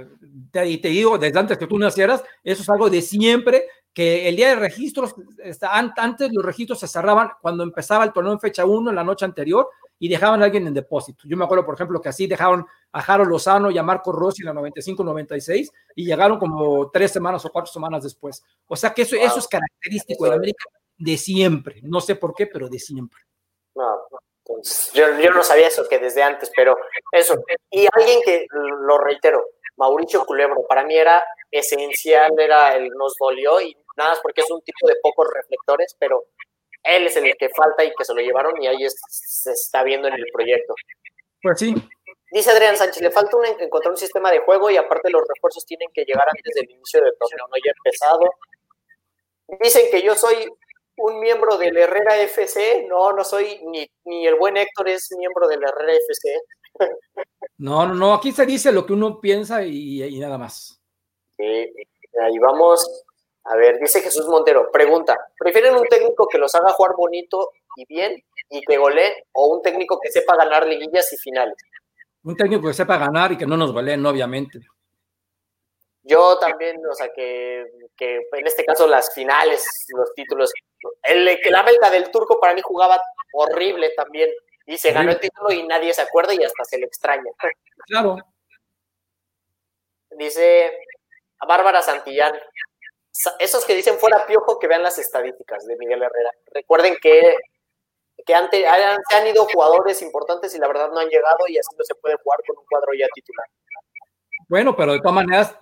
te, 0.50 0.78
te 0.78 0.88
digo, 0.88 1.16
desde 1.18 1.38
antes 1.38 1.56
que 1.56 1.66
tú 1.66 1.78
nacieras, 1.78 2.22
eso 2.42 2.62
es 2.62 2.68
algo 2.68 2.90
de 2.90 3.00
siempre, 3.00 3.64
que 3.92 4.28
el 4.28 4.36
día 4.36 4.48
de 4.50 4.56
registros, 4.56 5.14
antes 5.62 6.32
los 6.32 6.44
registros 6.44 6.80
se 6.80 6.88
cerraban 6.88 7.30
cuando 7.40 7.62
empezaba 7.62 8.04
el 8.04 8.12
torneo 8.12 8.32
en 8.32 8.40
fecha 8.40 8.64
1, 8.64 8.90
en 8.90 8.96
la 8.96 9.04
noche 9.04 9.24
anterior, 9.24 9.68
y 9.98 10.08
dejaban 10.08 10.40
a 10.40 10.46
alguien 10.46 10.66
en 10.66 10.74
depósito. 10.74 11.24
Yo 11.26 11.36
me 11.36 11.44
acuerdo, 11.44 11.64
por 11.66 11.74
ejemplo, 11.74 12.00
que 12.00 12.08
así 12.08 12.26
dejaron 12.26 12.64
a 12.92 13.02
Jaro 13.02 13.24
Lozano 13.24 13.70
y 13.70 13.78
a 13.78 13.82
Marco 13.82 14.12
Rossi 14.12 14.42
en 14.42 14.54
la 14.54 14.60
95-96 14.60 15.70
y 15.94 16.06
llegaron 16.06 16.38
como 16.38 16.90
tres 16.90 17.12
semanas 17.12 17.44
o 17.44 17.50
cuatro 17.50 17.70
semanas 17.70 18.02
después. 18.02 18.42
O 18.66 18.76
sea 18.76 18.94
que 18.94 19.02
eso, 19.02 19.14
eso 19.14 19.38
es 19.38 19.46
característico 19.46 20.24
de 20.24 20.34
América 20.34 20.64
de 20.96 21.16
siempre. 21.18 21.80
No 21.82 22.00
sé 22.00 22.16
por 22.16 22.34
qué, 22.34 22.46
pero 22.46 22.68
de 22.68 22.78
siempre. 22.78 23.20
No, 23.74 23.84
pues, 24.50 24.90
yo, 24.92 25.06
yo 25.20 25.30
no 25.30 25.42
sabía 25.44 25.68
eso, 25.68 25.86
que 25.88 25.98
desde 25.98 26.22
antes, 26.22 26.50
pero 26.54 26.76
eso. 27.12 27.36
Y 27.70 27.86
alguien 27.92 28.20
que, 28.24 28.46
lo 28.50 28.98
reitero, 28.98 29.44
Mauricio 29.76 30.24
Culebro, 30.24 30.66
para 30.68 30.84
mí 30.84 30.96
era 30.96 31.22
esencial, 31.50 32.32
era 32.38 32.74
el 32.74 32.88
nos 32.90 33.14
dolió 33.18 33.60
y 33.60 33.76
nada 33.96 34.10
más 34.10 34.20
porque 34.20 34.40
es 34.40 34.50
un 34.50 34.60
tipo 34.62 34.88
de 34.88 34.96
pocos 35.02 35.28
reflectores, 35.32 35.96
pero 35.98 36.24
él 36.82 37.06
es 37.06 37.16
el 37.16 37.32
que 37.36 37.48
falta 37.50 37.84
y 37.84 37.92
que 37.94 38.04
se 38.04 38.14
lo 38.14 38.20
llevaron 38.20 38.60
y 38.60 38.66
ahí 38.66 38.86
se 38.88 39.52
está 39.52 39.84
viendo 39.84 40.08
en 40.08 40.14
el 40.14 40.26
proyecto. 40.32 40.74
Pues 41.42 41.58
sí. 41.58 41.74
Dice 42.32 42.50
Adrián 42.50 42.76
Sánchez, 42.76 43.02
le 43.02 43.10
falta 43.10 43.36
un, 43.36 43.44
encontrar 43.44 43.92
un 43.92 43.96
sistema 43.96 44.30
de 44.30 44.40
juego 44.40 44.70
y 44.70 44.76
aparte 44.76 45.10
los 45.10 45.22
refuerzos 45.26 45.64
tienen 45.64 45.88
que 45.94 46.04
llegar 46.04 46.26
antes 46.28 46.54
del 46.54 46.70
inicio 46.70 47.00
del 47.00 47.14
torneo, 47.18 47.46
no 47.48 47.56
ya 47.64 47.72
empezado. 47.76 48.30
Dicen 49.60 49.90
que 49.90 50.02
yo 50.02 50.14
soy 50.14 50.48
un 51.00 51.20
miembro 51.20 51.56
del 51.56 51.76
Herrera 51.76 52.16
FC. 52.18 52.86
No, 52.88 53.12
no 53.12 53.24
soy, 53.24 53.60
ni, 53.66 53.90
ni 54.04 54.26
el 54.26 54.36
buen 54.36 54.56
Héctor 54.56 54.88
es 54.88 55.08
miembro 55.16 55.48
del 55.48 55.62
Herrera 55.62 55.92
FC. 55.94 56.40
No, 57.58 57.86
no, 57.86 57.94
no, 57.94 58.14
aquí 58.14 58.32
se 58.32 58.46
dice 58.46 58.72
lo 58.72 58.86
que 58.86 58.94
uno 58.94 59.20
piensa 59.20 59.62
y, 59.62 60.18
nada 60.18 60.38
más. 60.38 60.80
Sí, 61.36 61.44
ahí 61.44 62.38
vamos. 62.40 63.04
A 63.44 63.56
ver, 63.56 63.78
dice 63.78 64.00
Jesús 64.00 64.26
Montero, 64.28 64.70
pregunta, 64.70 65.18
¿prefieren 65.38 65.74
un 65.74 65.86
técnico 65.86 66.26
que 66.26 66.38
los 66.38 66.54
haga 66.54 66.72
jugar 66.72 66.92
bonito 66.96 67.50
y 67.76 67.84
bien 67.86 68.22
y 68.48 68.60
que 68.62 68.76
golee 68.76 69.24
o 69.32 69.54
un 69.54 69.62
técnico 69.62 69.98
que 70.00 70.10
sepa 70.10 70.36
ganar 70.36 70.66
liguillas 70.66 71.12
y 71.12 71.16
finales? 71.16 71.56
Un 72.22 72.36
técnico 72.36 72.68
que 72.68 72.74
sepa 72.74 72.98
ganar 72.98 73.32
y 73.32 73.38
que 73.38 73.46
no 73.46 73.56
nos 73.56 73.72
goleen, 73.72 74.04
obviamente. 74.04 74.60
Yo 76.02 76.38
también, 76.38 76.80
o 76.86 76.94
sea, 76.94 77.10
que, 77.14 77.64
que 77.96 78.20
en 78.32 78.46
este 78.46 78.64
caso 78.64 78.86
las 78.86 79.12
finales, 79.14 79.86
los 79.94 80.14
títulos, 80.14 80.52
el 81.02 81.40
que 81.42 81.50
la 81.50 81.62
belga 81.62 81.90
del 81.90 82.10
turco 82.10 82.38
para 82.40 82.54
mí 82.54 82.60
jugaba 82.62 83.00
horrible 83.32 83.90
también. 83.96 84.30
Y 84.66 84.78
se 84.78 84.92
ganó 84.92 85.10
el 85.10 85.18
título 85.18 85.50
y 85.52 85.66
nadie 85.66 85.92
se 85.92 86.02
acuerda 86.02 86.32
y 86.32 86.44
hasta 86.44 86.64
se 86.64 86.78
le 86.78 86.86
extraña. 86.86 87.30
Claro. 87.86 88.16
Dice 90.10 90.70
a 91.38 91.46
Bárbara 91.46 91.82
Santillán. 91.82 92.34
Esos 93.38 93.64
que 93.64 93.74
dicen 93.74 93.98
fuera 93.98 94.24
piojo, 94.26 94.58
que 94.58 94.68
vean 94.68 94.82
las 94.82 94.98
estadísticas 94.98 95.66
de 95.66 95.76
Miguel 95.76 96.02
Herrera. 96.02 96.30
Recuerden 96.54 96.96
que, 97.02 97.34
que 98.24 98.34
antes, 98.34 98.64
se 99.10 99.16
han 99.16 99.26
ido 99.26 99.44
jugadores 99.46 100.00
importantes 100.02 100.54
y 100.54 100.58
la 100.58 100.68
verdad 100.68 100.90
no 100.90 101.00
han 101.00 101.08
llegado 101.08 101.38
y 101.48 101.58
así 101.58 101.74
no 101.76 101.84
se 101.84 101.94
puede 101.96 102.16
jugar 102.22 102.38
con 102.46 102.56
un 102.58 102.64
cuadro 102.66 102.92
ya 102.98 103.06
titular. 103.12 103.46
Bueno, 104.48 104.76
pero 104.76 104.92
de 104.92 105.00
todas 105.00 105.14
maneras, 105.14 105.56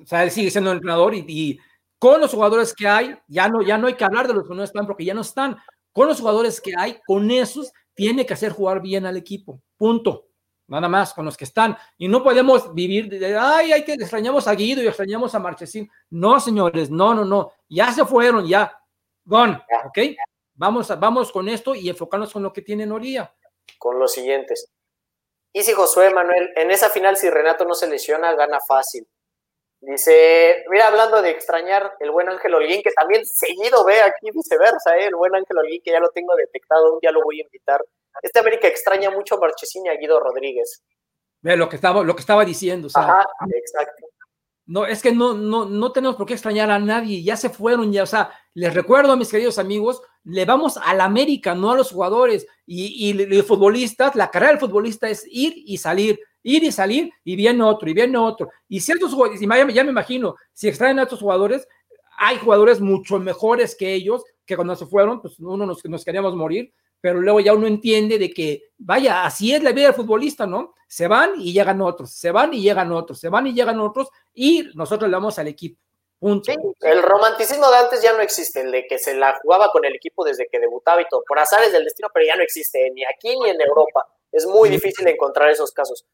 o 0.00 0.06
sea, 0.06 0.22
él 0.22 0.30
sigue 0.30 0.50
siendo 0.50 0.70
entrenador 0.70 1.14
y 1.14 1.58
con 2.02 2.20
los 2.20 2.32
jugadores 2.32 2.74
que 2.74 2.88
hay, 2.88 3.16
ya 3.28 3.48
no, 3.48 3.62
ya 3.62 3.78
no 3.78 3.86
hay 3.86 3.94
que 3.94 4.02
hablar 4.02 4.26
de 4.26 4.34
los 4.34 4.48
que 4.48 4.54
no 4.56 4.64
están 4.64 4.88
porque 4.88 5.04
ya 5.04 5.14
no 5.14 5.20
están. 5.20 5.56
Con 5.92 6.08
los 6.08 6.18
jugadores 6.18 6.60
que 6.60 6.72
hay, 6.76 7.00
con 7.06 7.30
esos, 7.30 7.72
tiene 7.94 8.26
que 8.26 8.34
hacer 8.34 8.50
jugar 8.50 8.82
bien 8.82 9.06
al 9.06 9.16
equipo. 9.16 9.62
Punto. 9.76 10.26
Nada 10.66 10.88
más 10.88 11.14
con 11.14 11.24
los 11.24 11.36
que 11.36 11.44
están. 11.44 11.78
Y 11.96 12.08
no 12.08 12.24
podemos 12.24 12.74
vivir 12.74 13.08
de, 13.08 13.36
ay, 13.38 13.70
hay 13.70 13.84
que 13.84 13.92
extrañamos 13.92 14.48
a 14.48 14.54
Guido 14.56 14.82
y 14.82 14.88
extrañamos 14.88 15.32
a 15.36 15.38
Marchesín. 15.38 15.88
No, 16.10 16.40
señores, 16.40 16.90
no, 16.90 17.14
no, 17.14 17.24
no. 17.24 17.52
Ya 17.68 17.92
se 17.92 18.04
fueron, 18.04 18.48
ya. 18.48 18.76
Gone, 19.24 19.62
¿ok? 19.86 19.98
Vamos, 20.54 20.88
vamos 20.98 21.30
con 21.30 21.48
esto 21.48 21.72
y 21.72 21.88
enfocarnos 21.88 22.32
con 22.32 22.42
lo 22.42 22.52
que 22.52 22.62
tiene 22.62 22.84
Noría. 22.84 23.32
Con 23.78 24.00
los 24.00 24.12
siguientes. 24.12 24.72
Y 25.52 25.62
si 25.62 25.72
Josué 25.72 26.12
Manuel, 26.12 26.50
en 26.56 26.72
esa 26.72 26.90
final, 26.90 27.16
si 27.16 27.30
Renato 27.30 27.64
no 27.64 27.76
se 27.76 27.86
lesiona, 27.86 28.34
gana 28.34 28.58
fácil. 28.58 29.06
Dice, 29.84 30.64
mira, 30.70 30.86
hablando 30.86 31.20
de 31.20 31.30
extrañar 31.30 31.94
el 31.98 32.12
buen 32.12 32.28
Ángel 32.28 32.54
Holguín, 32.54 32.82
que 32.84 32.92
también 32.92 33.26
seguido 33.26 33.84
ve 33.84 34.00
aquí 34.00 34.30
viceversa, 34.32 34.96
¿eh? 34.96 35.06
el 35.06 35.16
buen 35.16 35.34
Ángel 35.34 35.58
Holguín, 35.58 35.82
que 35.84 35.90
ya 35.90 35.98
lo 35.98 36.08
tengo 36.10 36.36
detectado, 36.36 36.94
un 36.94 37.00
día 37.00 37.10
lo 37.10 37.20
voy 37.24 37.40
a 37.40 37.44
invitar. 37.44 37.84
Este 38.22 38.38
América 38.38 38.68
extraña 38.68 39.10
mucho 39.10 39.34
a 39.34 39.40
Marchesín 39.40 39.84
y 39.86 39.88
a 39.88 39.96
Guido 39.96 40.20
Rodríguez. 40.20 40.84
Ve 41.40 41.56
lo 41.56 41.68
que 41.68 41.74
estaba, 41.74 42.04
lo 42.04 42.14
que 42.14 42.20
estaba 42.20 42.44
diciendo. 42.44 42.86
Ajá, 42.94 43.26
exacto. 43.52 44.06
No, 44.66 44.86
es 44.86 45.02
que 45.02 45.10
no, 45.10 45.34
no, 45.34 45.64
no 45.64 45.90
tenemos 45.90 46.14
por 46.14 46.26
qué 46.26 46.34
extrañar 46.34 46.70
a 46.70 46.78
nadie, 46.78 47.24
ya 47.24 47.36
se 47.36 47.50
fueron, 47.50 47.92
ya, 47.92 48.04
o 48.04 48.06
sea, 48.06 48.32
les 48.54 48.72
recuerdo 48.72 49.10
a 49.10 49.16
mis 49.16 49.32
queridos 49.32 49.58
amigos, 49.58 50.00
le 50.22 50.44
vamos 50.44 50.76
al 50.76 51.00
América, 51.00 51.56
no 51.56 51.72
a 51.72 51.76
los 51.76 51.90
jugadores, 51.90 52.46
y, 52.64 53.10
y 53.10 53.12
los 53.14 53.44
futbolistas, 53.44 54.14
la 54.14 54.30
carrera 54.30 54.52
del 54.52 54.60
futbolista 54.60 55.10
es 55.10 55.26
ir 55.26 55.54
y 55.56 55.78
salir, 55.78 56.20
ir 56.42 56.64
y 56.64 56.72
salir, 56.72 57.10
y 57.24 57.36
viene 57.36 57.62
otro, 57.62 57.88
y 57.88 57.94
viene 57.94 58.18
otro. 58.18 58.50
Y 58.68 58.80
ciertos 58.80 59.12
jugadores, 59.12 59.40
y 59.40 59.46
ya, 59.46 59.84
me 59.84 59.90
imagino, 59.90 60.36
si 60.52 60.68
extraen 60.68 60.98
a 60.98 61.04
estos 61.04 61.20
jugadores, 61.20 61.66
hay 62.18 62.38
jugadores 62.38 62.80
mucho 62.80 63.18
mejores 63.18 63.74
que 63.74 63.94
ellos, 63.94 64.24
que 64.44 64.56
cuando 64.56 64.76
se 64.76 64.86
fueron, 64.86 65.20
pues 65.20 65.38
uno 65.38 65.66
nos, 65.66 65.84
nos 65.84 66.04
queríamos 66.04 66.34
morir, 66.34 66.72
pero 67.00 67.20
luego 67.20 67.40
ya 67.40 67.52
uno 67.52 67.66
entiende 67.66 68.18
de 68.18 68.30
que, 68.30 68.70
vaya, 68.78 69.24
así 69.24 69.52
es 69.52 69.62
la 69.62 69.72
vida 69.72 69.86
del 69.86 69.94
futbolista, 69.94 70.46
¿no? 70.46 70.74
Se 70.86 71.08
van 71.08 71.40
y 71.40 71.52
llegan 71.52 71.80
otros, 71.80 72.12
se 72.12 72.30
van 72.30 72.54
y 72.54 72.62
llegan 72.62 72.92
otros, 72.92 73.18
se 73.18 73.28
van 73.28 73.46
y 73.46 73.54
llegan 73.54 73.80
otros, 73.80 74.08
y 74.32 74.70
nosotros 74.74 75.10
le 75.10 75.16
damos 75.16 75.38
al 75.38 75.48
equipo. 75.48 75.80
Punto. 76.20 76.52
el 76.82 77.02
romanticismo 77.02 77.68
de 77.68 77.78
antes 77.78 78.00
ya 78.00 78.12
no 78.12 78.20
existe, 78.20 78.60
el 78.60 78.70
de 78.70 78.86
que 78.86 78.96
se 78.96 79.12
la 79.16 79.36
jugaba 79.42 79.70
con 79.72 79.84
el 79.84 79.96
equipo 79.96 80.24
desde 80.24 80.46
que 80.46 80.60
debutaba 80.60 81.02
y 81.02 81.06
todo, 81.10 81.24
por 81.26 81.36
azares 81.40 81.72
del 81.72 81.82
destino, 81.82 82.10
pero 82.14 82.24
ya 82.24 82.36
no 82.36 82.44
existe 82.44 82.88
ni 82.94 83.02
aquí 83.04 83.36
ni 83.40 83.50
en 83.50 83.60
Europa. 83.60 84.06
Es 84.30 84.46
muy 84.46 84.68
difícil 84.68 85.06
encontrar 85.08 85.50
esos 85.50 85.72
casos. 85.72 86.06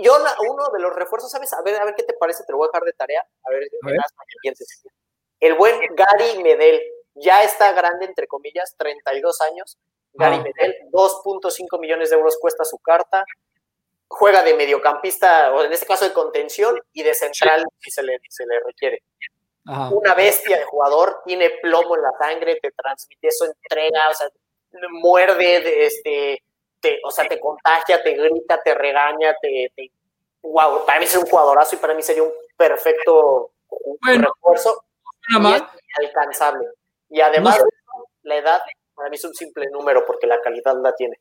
Yo, 0.00 0.16
uno 0.48 0.70
de 0.70 0.80
los 0.80 0.94
refuerzos, 0.94 1.30
¿sabes? 1.30 1.52
A 1.52 1.62
ver, 1.62 1.76
a 1.76 1.84
ver 1.84 1.94
qué 1.94 2.02
te 2.02 2.14
parece, 2.14 2.44
te 2.44 2.52
lo 2.52 2.58
voy 2.58 2.66
a 2.66 2.70
dejar 2.72 2.84
de 2.84 2.92
tarea, 2.94 3.26
a 3.44 3.50
ver, 3.50 3.62
a 3.82 3.86
ver. 3.86 3.98
pienses. 4.40 4.84
El 5.40 5.54
buen 5.54 5.78
Gary 5.94 6.42
Medel, 6.42 6.80
ya 7.14 7.42
está 7.42 7.72
grande, 7.72 8.06
entre 8.06 8.26
comillas, 8.26 8.74
32 8.78 9.40
años. 9.42 9.78
Gary 10.14 10.36
ah. 10.36 10.42
Medel, 10.42 10.76
2.5 10.90 11.80
millones 11.80 12.10
de 12.10 12.16
euros 12.16 12.38
cuesta 12.40 12.64
su 12.64 12.78
carta. 12.78 13.24
Juega 14.08 14.42
de 14.42 14.54
mediocampista, 14.54 15.52
o 15.52 15.64
en 15.64 15.72
este 15.72 15.86
caso 15.86 16.04
de 16.04 16.12
contención, 16.12 16.78
y 16.92 17.02
de 17.02 17.14
central 17.14 17.64
si 17.80 17.90
se 17.90 18.02
le, 18.02 18.18
se 18.28 18.46
le 18.46 18.60
requiere. 18.60 19.02
Una 19.64 20.14
bestia 20.14 20.58
de 20.58 20.64
jugador, 20.64 21.22
tiene 21.24 21.50
plomo 21.62 21.96
en 21.96 22.02
la 22.02 22.12
sangre, 22.18 22.58
te 22.60 22.72
transmite 22.72 23.28
eso, 23.28 23.46
entrega, 23.46 24.08
o 24.10 24.14
sea, 24.14 24.28
muerde, 24.90 25.86
este, 25.86 26.42
te, 26.82 26.98
o 27.04 27.10
sea, 27.10 27.26
te 27.26 27.40
contagia, 27.40 28.02
te 28.02 28.14
grita, 28.14 28.60
te 28.62 28.74
regaña, 28.74 29.34
te, 29.40 29.72
wow, 30.42 30.84
para 30.84 30.98
mí 30.98 31.04
es 31.04 31.16
un 31.16 31.24
jugadorazo 31.24 31.76
y 31.76 31.78
para 31.78 31.94
mí 31.94 32.02
sería 32.02 32.24
un 32.24 32.32
perfecto 32.56 33.52
refuerzo 34.02 34.84
alcanzable. 35.96 36.66
Y 37.08 37.20
además, 37.20 37.62
la 38.22 38.36
edad 38.36 38.60
para 38.94 39.08
mí 39.08 39.16
es 39.16 39.24
un 39.24 39.34
simple 39.34 39.68
número 39.70 40.04
porque 40.04 40.26
la 40.26 40.40
calidad 40.40 40.74
la 40.82 40.94
tiene. 40.94 41.18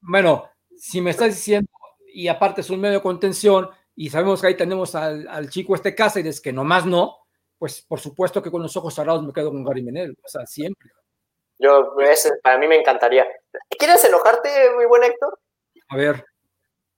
Bueno, 0.00 0.48
si 0.76 1.00
me 1.00 1.10
estás 1.10 1.28
diciendo, 1.28 1.70
y 2.06 2.28
aparte 2.28 2.60
es 2.60 2.70
un 2.70 2.80
medio 2.80 2.98
de 2.98 3.02
contención, 3.02 3.68
y 3.96 4.08
sabemos 4.08 4.40
que 4.40 4.46
ahí 4.46 4.56
tenemos 4.56 4.94
al, 4.94 5.26
al 5.28 5.50
chico 5.50 5.74
este 5.74 5.94
Cáceres 5.94 6.40
que 6.40 6.52
nomás 6.52 6.86
no, 6.86 7.26
pues 7.58 7.82
por 7.82 8.00
supuesto 8.00 8.42
que 8.42 8.50
con 8.50 8.62
los 8.62 8.76
ojos 8.76 8.94
cerrados 8.94 9.22
me 9.22 9.32
quedo 9.32 9.50
con 9.50 9.64
Gary 9.64 9.82
Menel, 9.82 10.16
o 10.22 10.28
sea, 10.28 10.46
siempre. 10.46 10.90
Yo, 11.58 11.94
ese, 12.00 12.30
para 12.42 12.56
mí 12.56 12.66
me 12.66 12.76
encantaría. 12.76 13.26
¿Quieres 13.78 14.04
enojarte, 14.04 14.70
muy 14.74 14.86
buen 14.86 15.04
Héctor? 15.04 15.38
A 15.88 15.96
ver. 15.96 16.24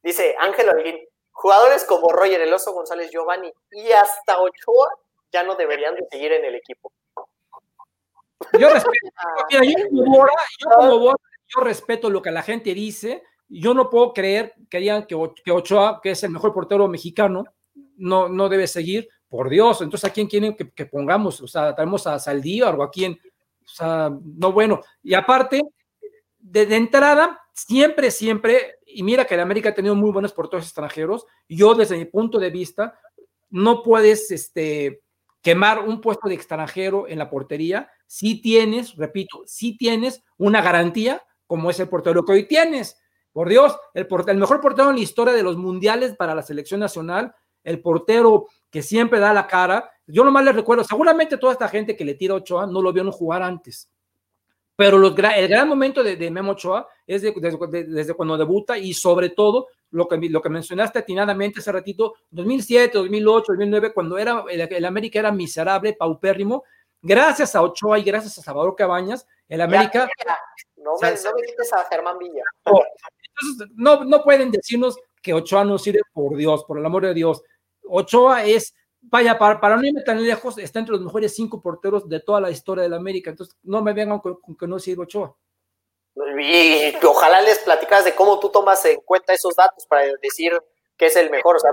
Dice 0.02 0.34
Ángel 0.38 0.68
Olguín, 0.68 0.98
jugadores 1.30 1.84
como 1.84 2.10
Roger 2.10 2.40
El 2.40 2.52
Oso 2.52 2.72
González 2.72 3.10
Giovanni 3.10 3.52
y 3.70 3.90
hasta 3.92 4.38
Ochoa 4.38 4.88
ya 5.32 5.42
no 5.44 5.54
deberían 5.54 5.94
de 5.94 6.06
seguir 6.10 6.32
en 6.32 6.44
el 6.44 6.56
equipo. 6.56 6.92
Yo 8.58 8.68
respeto, 8.68 8.98
yo, 11.48 11.60
respeto 11.62 12.10
lo 12.10 12.20
que 12.20 12.30
la 12.30 12.42
gente 12.42 12.74
dice. 12.74 13.22
Yo 13.48 13.74
no 13.74 13.88
puedo 13.88 14.12
creer 14.12 14.54
que 14.68 14.78
digan 14.78 15.06
que, 15.06 15.14
Ochoa, 15.14 16.00
que 16.02 16.10
es 16.10 16.22
el 16.24 16.30
mejor 16.30 16.52
portero 16.52 16.88
mexicano, 16.88 17.44
no, 17.96 18.28
no 18.28 18.48
debe 18.48 18.66
seguir. 18.66 19.08
Por 19.28 19.48
Dios, 19.48 19.80
entonces 19.80 20.10
a 20.10 20.12
quién 20.12 20.26
quieren 20.26 20.54
que, 20.54 20.84
pongamos, 20.84 21.40
o 21.40 21.48
sea, 21.48 21.74
tenemos 21.74 22.06
a 22.06 22.18
Saldívar 22.18 22.74
o 22.78 22.82
a 22.82 22.90
quién, 22.90 23.18
o 23.64 23.68
sea, 23.68 24.10
no 24.10 24.52
bueno. 24.52 24.82
Y 25.02 25.14
aparte, 25.14 25.62
de, 26.42 26.62
entrada, 26.74 27.40
siempre, 27.54 28.10
siempre, 28.10 28.76
y 28.84 29.02
mira 29.02 29.24
que 29.24 29.34
el 29.34 29.40
América 29.40 29.70
ha 29.70 29.74
tenido 29.74 29.94
muy 29.94 30.10
buenos 30.10 30.32
porteros 30.32 30.66
extranjeros, 30.66 31.24
yo 31.48 31.74
desde 31.74 31.96
mi 31.96 32.04
punto 32.04 32.38
de 32.38 32.50
vista, 32.50 32.98
no 33.48 33.82
puedes 33.82 34.30
este, 34.30 35.02
quemar 35.40 35.80
un 35.80 36.00
puesto 36.00 36.28
de 36.28 36.34
extranjero 36.34 37.06
en 37.08 37.18
la 37.18 37.30
portería 37.30 37.90
si 38.06 38.42
tienes, 38.42 38.96
repito, 38.96 39.42
si 39.46 39.76
tienes 39.76 40.22
una 40.36 40.60
garantía 40.60 41.22
como 41.46 41.70
es 41.70 41.80
el 41.80 41.88
portero 41.88 42.24
que 42.24 42.32
hoy 42.32 42.48
tienes. 42.48 42.98
Por 43.32 43.48
Dios, 43.48 43.76
el, 43.94 44.06
el 44.26 44.36
mejor 44.36 44.60
portero 44.60 44.90
en 44.90 44.96
la 44.96 45.02
historia 45.02 45.34
de 45.34 45.42
los 45.42 45.56
mundiales 45.56 46.16
para 46.16 46.34
la 46.34 46.42
selección 46.42 46.80
nacional, 46.80 47.34
el 47.62 47.80
portero 47.80 48.46
que 48.70 48.82
siempre 48.82 49.20
da 49.20 49.32
la 49.32 49.46
cara. 49.46 49.90
Yo 50.06 50.24
nomás 50.24 50.44
les 50.44 50.54
recuerdo, 50.54 50.84
seguramente 50.84 51.38
toda 51.38 51.52
esta 51.52 51.68
gente 51.68 51.94
que 51.96 52.04
le 52.04 52.14
tira 52.14 52.34
Ochoa 52.34 52.66
no 52.66 52.82
lo 52.82 52.92
vieron 52.92 53.12
jugar 53.12 53.42
antes. 53.42 53.91
Pero 54.76 54.98
los, 54.98 55.14
el 55.36 55.48
gran 55.48 55.68
momento 55.68 56.02
de, 56.02 56.30
Memo 56.30 56.52
Ochoa 56.52 56.88
es 57.06 57.22
desde, 57.22 58.14
cuando 58.14 58.38
debuta 58.38 58.78
y 58.78 58.94
sobre 58.94 59.30
todo 59.30 59.68
lo 59.90 60.08
que, 60.08 60.16
lo 60.16 60.40
que 60.40 60.48
mencionaste 60.48 61.00
atinadamente 61.00 61.60
hace 61.60 61.70
ratito, 61.70 62.14
2007, 62.30 62.98
2008, 62.98 63.52
2009, 63.52 63.92
cuando 63.92 64.16
era, 64.16 64.44
el, 64.48 64.84
América 64.84 65.18
era 65.18 65.30
miserable, 65.30 65.92
paupérrimo, 65.92 66.64
gracias 67.02 67.54
a 67.54 67.62
Ochoa 67.62 67.98
y 67.98 68.02
gracias 68.02 68.38
a 68.38 68.42
Salvador 68.42 68.74
Cabañas, 68.74 69.26
el 69.48 69.60
América... 69.60 70.08
no, 70.76 70.92
me, 71.00 71.10
no 71.10 71.78
a 71.78 71.84
Germán 71.90 72.18
Villa. 72.18 72.42
No, 73.74 74.04
no 74.04 74.22
pueden 74.22 74.50
decirnos 74.50 74.98
que 75.22 75.32
Ochoa 75.32 75.64
no 75.64 75.78
sirve 75.78 76.02
por 76.12 76.36
Dios, 76.36 76.64
por 76.64 76.78
el 76.78 76.84
amor 76.84 77.06
de 77.06 77.14
Dios. 77.14 77.42
Ochoa 77.88 78.44
es 78.44 78.74
vaya, 79.02 79.38
para, 79.38 79.60
para, 79.60 79.76
no 79.76 79.84
irme 79.84 80.02
tan 80.02 80.24
lejos, 80.24 80.58
está 80.58 80.78
entre 80.78 80.94
los 80.94 81.02
mejores 81.02 81.34
cinco 81.34 81.60
porteros 81.60 82.08
de 82.08 82.20
toda 82.20 82.40
la 82.40 82.50
historia 82.50 82.82
de 82.82 82.88
la 82.88 82.96
América. 82.96 83.30
Entonces, 83.30 83.56
no 83.62 83.82
me 83.82 83.92
vengan 83.92 84.20
con, 84.20 84.38
que 84.58 84.66
no 84.66 84.78
sirve 84.78 85.02
Ochoa. 85.02 85.36
Y, 86.14 86.94
ojalá 87.04 87.40
les 87.42 87.58
platicas 87.60 88.04
de 88.04 88.14
cómo 88.14 88.38
tú 88.38 88.50
tomas 88.50 88.84
en 88.84 89.00
cuenta 89.00 89.32
esos 89.32 89.54
datos 89.54 89.86
para 89.86 90.04
decir 90.22 90.52
que 90.96 91.06
es 91.06 91.16
el 91.16 91.30
mejor. 91.30 91.56
O 91.56 91.58
sea, 91.58 91.70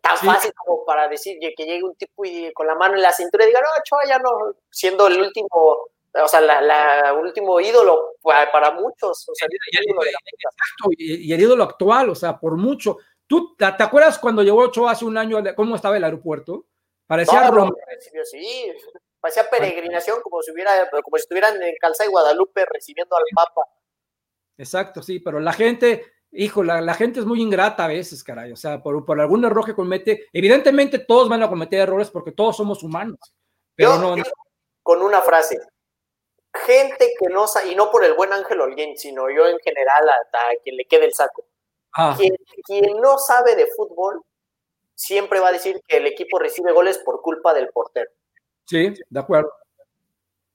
tan 0.00 0.16
fácil 0.18 0.52
como 0.54 0.84
para 0.84 1.08
decir 1.08 1.38
que 1.38 1.64
llegue 1.64 1.82
un 1.82 1.94
tipo 1.94 2.24
y 2.24 2.52
con 2.52 2.66
la 2.66 2.74
mano 2.74 2.94
en 2.94 3.02
la 3.02 3.12
cintura 3.12 3.44
y 3.44 3.48
diga, 3.48 3.60
no, 3.60 3.68
Ochoa 3.68 4.08
ya 4.08 4.18
no, 4.18 4.54
siendo 4.70 5.06
el 5.06 5.20
último, 5.20 5.48
o 5.50 6.28
sea, 6.28 6.40
la, 6.40 7.14
último 7.20 7.60
ídolo 7.60 8.16
para, 8.22 8.70
muchos. 8.72 9.28
O 9.28 9.34
sea, 9.34 9.48
y, 9.50 9.76
el 9.76 9.84
ídolo 9.90 10.02
exacto, 10.02 10.90
y, 10.96 11.32
el 11.32 11.40
ídolo 11.40 11.64
actual, 11.64 12.10
o 12.10 12.14
sea, 12.14 12.38
por 12.38 12.56
mucho. 12.56 12.98
¿Tú 13.26 13.54
te, 13.56 13.64
acuerdas 13.64 14.18
cuando 14.18 14.42
llegó 14.42 14.58
Ochoa 14.58 14.92
hace 14.92 15.04
un 15.04 15.16
año, 15.16 15.42
cómo 15.56 15.76
estaba 15.76 15.96
el 15.96 16.04
aeropuerto? 16.04 16.66
Parecía 17.12 18.24
Sí, 18.24 18.72
parecía 19.20 19.50
peregrinación 19.50 20.22
como 20.22 20.40
si 20.40 20.50
hubiera, 20.50 20.88
como 20.90 21.18
si 21.18 21.20
estuvieran 21.20 21.62
en 21.62 21.74
Calza 21.78 22.04
de 22.04 22.08
Guadalupe 22.08 22.64
recibiendo 22.64 23.14
al 23.14 23.24
Papa. 23.34 23.68
Exacto, 24.56 25.02
sí, 25.02 25.20
pero 25.20 25.38
la 25.38 25.52
gente, 25.52 26.06
hijo, 26.30 26.62
la, 26.62 26.94
gente 26.94 27.20
es 27.20 27.26
muy 27.26 27.42
ingrata 27.42 27.84
a 27.84 27.88
veces, 27.88 28.24
caray. 28.24 28.52
O 28.52 28.56
sea, 28.56 28.82
por, 28.82 29.04
por, 29.04 29.20
algún 29.20 29.44
error 29.44 29.62
que 29.62 29.74
comete, 29.74 30.26
evidentemente 30.32 31.00
todos 31.00 31.28
van 31.28 31.42
a 31.42 31.50
cometer 31.50 31.80
errores 31.80 32.08
porque 32.08 32.32
todos 32.32 32.56
somos 32.56 32.82
humanos. 32.82 33.18
Pero 33.74 33.98
no, 33.98 34.14
Con 34.82 35.02
una 35.02 35.20
frase. 35.20 35.60
Gente 36.64 37.12
que 37.20 37.28
no 37.28 37.46
sabe, 37.46 37.72
y 37.72 37.74
no 37.74 37.90
por 37.90 38.06
el 38.06 38.14
buen 38.14 38.32
Ángel 38.32 38.58
Olguín, 38.62 38.96
sino 38.96 39.28
yo 39.28 39.48
en 39.48 39.58
general, 39.58 40.08
a, 40.08 40.16
quien 40.62 40.78
le 40.78 40.86
quede 40.86 41.04
el 41.04 41.12
saco. 41.12 41.44
Ah. 41.94 42.16
quien 42.16 42.96
no 43.02 43.18
sabe 43.18 43.54
de 43.54 43.66
fútbol 43.66 44.22
siempre 45.02 45.40
va 45.40 45.48
a 45.48 45.52
decir 45.52 45.82
que 45.88 45.96
el 45.96 46.06
equipo 46.06 46.38
recibe 46.38 46.72
goles 46.72 46.98
por 46.98 47.20
culpa 47.20 47.52
del 47.52 47.70
portero. 47.70 48.10
Sí, 48.64 48.94
de 49.10 49.20
acuerdo. 49.20 49.52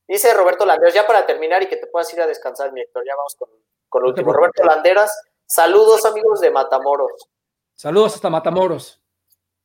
Dice 0.07 0.33
Roberto 0.33 0.65
Landeras, 0.65 0.93
ya 0.93 1.05
para 1.05 1.25
terminar 1.25 1.61
y 1.63 1.67
que 1.67 1.75
te 1.75 1.87
puedas 1.87 2.11
ir 2.13 2.21
a 2.21 2.27
descansar, 2.27 2.71
mi 2.71 2.79
Héctor, 2.79 3.03
ya 3.05 3.13
vamos 3.17 3.35
con, 3.35 3.49
con 3.89 4.03
lo 4.03 4.09
último. 4.09 4.31
Roberto 4.31 4.63
Landeras, 4.63 5.21
saludos 5.45 6.05
amigos 6.05 6.39
de 6.39 6.49
Matamoros. 6.49 7.27
Saludos 7.75 8.15
hasta 8.15 8.29
Matamoros. 8.29 9.01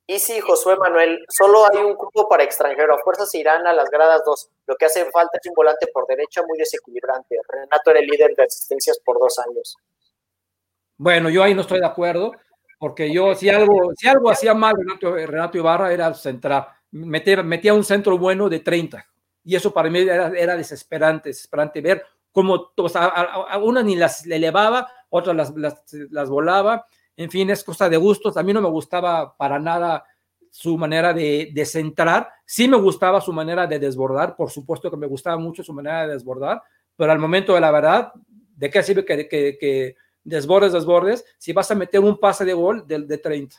Y 0.05 0.19
sí, 0.19 0.41
Josué 0.41 0.75
Manuel, 0.77 1.25
solo 1.29 1.65
hay 1.65 1.79
un 1.79 1.95
cupo 1.95 2.29
para 2.29 2.43
extranjero. 2.43 2.95
A 2.97 2.99
fuerzas 2.99 3.33
irán 3.37 3.65
a 3.69 3.73
las 3.73 3.89
gradas 3.89 4.23
dos. 4.27 4.51
Lo 4.67 4.75
que 4.75 4.87
hace 4.87 5.09
falta 5.13 5.39
es 5.41 5.49
un 5.49 5.55
volante 5.55 5.87
por 5.95 6.09
derecha 6.09 6.43
muy 6.43 6.59
desequilibrante. 6.59 7.37
Renato 7.49 7.93
era 7.93 8.01
el 8.01 8.07
líder 8.07 8.35
de 8.35 8.43
asistencias 8.43 8.99
por 9.05 9.21
dos 9.21 9.39
años. 9.39 9.77
Bueno, 10.97 11.31
yo 11.31 11.45
ahí 11.45 11.55
no 11.55 11.61
estoy 11.61 11.79
de 11.79 11.87
acuerdo 11.87 12.33
porque 12.83 13.13
yo 13.13 13.33
si 13.37 13.49
algo, 13.49 13.93
si 13.97 14.09
algo 14.09 14.29
hacía 14.29 14.55
mal 14.55 14.75
Renato, 15.01 15.57
Ibarra 15.57 15.93
era 15.93 16.13
centrar, 16.15 16.67
metía, 16.91 17.41
metía, 17.41 17.75
un 17.75 17.85
centro 17.85 18.19
bueno 18.19 18.49
de 18.49 18.59
30 18.59 19.07
y 19.45 19.55
eso 19.55 19.73
para 19.73 19.89
mí 19.89 20.01
era, 20.01 20.57
desesperante, 20.57 21.29
desesperante 21.29 21.81
ver 21.81 22.03
cómo 22.33 22.73
o 22.77 22.89
sea, 22.89 23.05
a, 23.05 23.57
unas 23.59 23.85
ni 23.85 23.95
las 23.95 24.27
elevaba, 24.27 24.89
otras 25.11 25.37
las, 25.37 25.57
las, 25.57 25.85
las, 26.11 26.29
volaba, 26.29 26.85
en 27.17 27.31
fin, 27.31 27.51
es 27.51 27.63
cosa 27.63 27.89
de 27.89 27.99
gustos, 27.99 28.37
a 28.37 28.43
mí 28.43 28.53
no 28.53 28.61
me 28.61 28.69
gustaba 28.69 29.37
para 29.37 29.61
nada 29.61 30.05
su 30.51 30.77
manera 30.77 31.13
de, 31.13 31.53
de 31.55 31.65
centrar, 31.65 32.31
sí 32.45 32.67
me 32.67 32.79
gustaba 32.79 33.21
su 33.21 33.33
manera 33.33 33.69
de 33.69 33.79
desbordar, 33.79 34.35
por 34.35 34.51
supuesto 34.51 34.91
que 34.91 34.97
me 34.97 35.07
gustaba 35.07 35.37
mucho 35.37 35.63
su 35.63 35.73
manera 35.73 36.05
de 36.09 36.15
desbordar, 36.15 36.61
pero 36.97 37.13
al 37.13 37.21
momento 37.21 37.55
de 37.55 37.61
la 37.61 37.71
verdad, 37.71 38.13
¿de 38.57 38.71
qué 38.71 38.83
sirve 38.83 39.05
que, 39.05 39.29
que, 39.29 39.57
que 39.57 39.95
desbordes, 40.25 40.73
desbordes, 40.73 41.25
si 41.39 41.53
vas 41.53 41.71
a 41.71 41.75
meter 41.75 42.01
un 42.01 42.19
pase 42.19 42.45
de 42.45 42.53
gol 42.53 42.87
de, 42.87 43.01
de 43.01 43.19
30. 43.19 43.57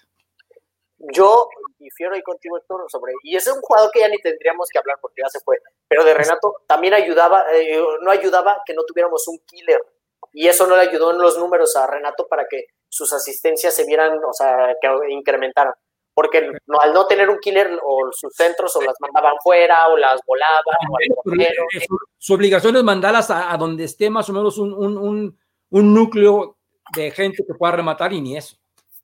Yo 1.14 1.50
difiero 1.78 2.14
ahí 2.14 2.22
contigo, 2.22 2.58
Héctor, 2.58 2.86
sobre, 2.90 3.14
y 3.24 3.36
es 3.36 3.46
un 3.48 3.62
jugador 3.62 3.92
que 3.92 4.00
ya 4.00 4.08
ni 4.08 4.18
tendríamos 4.20 4.70
que 4.72 4.80
hablar 4.80 4.98
porque 5.02 5.22
ya 5.22 5.30
se 5.30 5.42
fue, 5.42 5.58
pero 5.88 6.04
de 6.04 6.14
Renato 6.14 6.62
también 6.66 6.94
ayudaba, 6.94 7.46
eh, 7.54 7.84
no 8.02 8.10
ayudaba 8.10 8.62
que 8.66 8.74
no 8.74 8.84
tuviéramos 8.84 9.28
un 9.28 9.40
killer, 9.46 9.82
y 10.32 10.48
eso 10.48 10.66
no 10.66 10.76
le 10.76 10.84
ayudó 10.84 11.12
en 11.12 11.20
los 11.20 11.38
números 11.38 11.76
a 11.76 11.88
Renato 11.88 12.28
para 12.28 12.48
que 12.50 12.66
sus 12.90 13.12
asistencias 13.14 13.76
se 13.76 13.86
vieran, 13.86 14.20
o 14.24 14.34
sea, 14.34 14.76
que 14.82 14.90
incrementaran. 15.10 15.74
Porque 16.16 16.52
no, 16.68 16.80
al 16.80 16.94
no 16.94 17.08
tener 17.08 17.28
un 17.30 17.40
killer, 17.40 17.80
o 17.84 18.12
sus 18.12 18.34
centros 18.36 18.76
o 18.76 18.82
las 18.82 18.96
mandaban 19.00 19.36
fuera, 19.44 19.88
o 19.88 19.98
las 19.98 20.22
volaban, 20.28 20.76
o 20.92 21.98
su, 22.20 22.34
obligación 22.34 22.76
es 22.76 22.84
mandarlas 22.84 23.32
a, 23.32 23.56
donde 23.58 23.86
esté 23.86 24.12
más 24.12 24.30
o 24.30 24.34
menos 24.34 24.60
un, 24.60 24.74
un 24.74 24.98
un 24.98 25.40
núcleo 25.82 26.58
de 26.96 27.12
gente 27.12 27.44
que 27.46 27.54
pueda 27.56 27.74
rematar 27.74 28.14
y 28.14 28.22
ni 28.22 28.38
eso. 28.38 28.58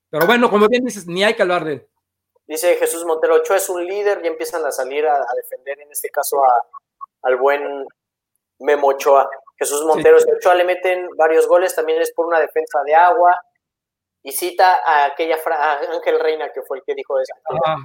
Pero 0.10 0.26
bueno, 0.26 0.50
como 0.50 0.68
bien 0.68 0.86
dices, 0.86 1.08
ni 1.08 1.24
hay 1.24 1.34
que 1.34 1.42
hablar 1.42 1.64
de 1.64 1.74
él. 1.74 1.88
Dice 2.48 2.76
Jesús 2.76 3.06
Montero, 3.06 3.36
Ochoa 3.36 3.58
es 3.58 3.70
un 3.70 3.86
líder 3.86 4.22
y 4.24 4.28
empiezan 4.28 4.66
a 4.66 4.72
salir 4.72 5.06
a, 5.06 5.26
defender, 5.36 5.80
en 5.80 5.92
este 5.92 6.10
caso, 6.10 6.42
al 7.22 7.36
buen 7.38 7.86
Memo 8.60 8.88
Ochoa. 8.88 9.30
Jesús 9.58 9.84
Montero, 9.86 10.20
si 10.20 10.32
Ochoa 10.32 10.56
le 10.56 10.64
meten 10.64 11.08
varios 11.16 11.48
goles, 11.48 11.76
también 11.76 12.02
es 12.02 12.12
por 12.14 12.26
una 12.26 12.40
defensa 12.40 12.82
de 12.84 12.96
agua. 12.96 13.40
Y 14.24 14.32
cita 14.32 14.82
a 14.86 15.06
aquella 15.06 15.38
Ángel 15.94 16.20
Reina, 16.20 16.52
que 16.52 16.62
fue 16.64 16.80
el 16.80 16.84
que 16.84 16.94
dijo 16.96 17.20
eso. 17.20 17.34
Ah. 17.66 17.78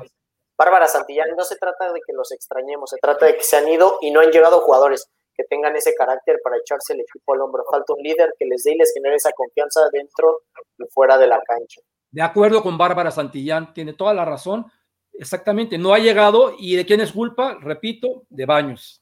Bárbara 0.56 0.86
Santillán, 0.86 1.30
no 1.36 1.44
se 1.44 1.56
trata 1.56 1.92
de 1.92 2.00
que 2.06 2.12
los 2.12 2.32
extrañemos, 2.32 2.90
se 2.90 2.96
trata 2.98 3.26
de 3.26 3.36
que 3.36 3.42
se 3.42 3.56
han 3.56 3.68
ido 3.68 3.98
y 4.00 4.10
no 4.10 4.20
han 4.20 4.30
llegado 4.30 4.60
jugadores 4.60 5.10
que 5.36 5.44
tengan 5.44 5.74
ese 5.76 5.94
carácter 5.94 6.40
para 6.42 6.56
echarse 6.56 6.92
el 6.94 7.00
equipo 7.00 7.34
al 7.34 7.40
hombro. 7.40 7.64
Falta 7.70 7.92
un 7.94 8.02
líder 8.02 8.34
que 8.38 8.44
les 8.46 8.62
dé 8.64 8.72
y 8.72 8.78
les 8.78 8.92
genere 8.92 9.16
esa 9.16 9.32
confianza 9.32 9.88
dentro 9.92 10.42
y 10.78 10.84
fuera 10.90 11.18
de 11.18 11.26
la 11.26 11.40
cancha. 11.42 11.80
De 12.10 12.22
acuerdo 12.22 12.62
con 12.62 12.78
Bárbara 12.78 13.10
Santillán, 13.10 13.74
tiene 13.74 13.92
toda 13.92 14.14
la 14.14 14.24
razón. 14.24 14.70
Exactamente, 15.12 15.78
no 15.78 15.94
ha 15.94 15.98
llegado 15.98 16.54
y 16.58 16.76
de 16.76 16.86
quién 16.86 17.00
es 17.00 17.12
culpa, 17.12 17.58
repito, 17.60 18.24
de 18.28 18.46
Baños. 18.46 19.00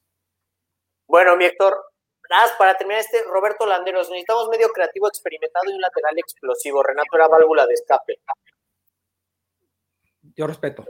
Bueno, 1.07 1.37
mi 1.37 1.45
Héctor, 1.45 1.74
nada 2.30 2.53
para 2.59 2.76
terminar 2.76 3.01
este, 3.01 3.22
Roberto 3.24 3.66
Landeros, 3.66 4.09
necesitamos 4.09 4.49
medio 4.49 4.68
creativo 4.68 5.09
experimentado 5.09 5.70
y 5.70 5.74
un 5.74 5.80
lateral 5.80 6.18
explosivo. 6.18 6.83
Renato 6.83 7.16
era 7.16 7.28
válvula 7.28 7.66
de 7.66 7.74
escape. 7.74 8.20
Yo 10.35 10.47
respeto. 10.47 10.85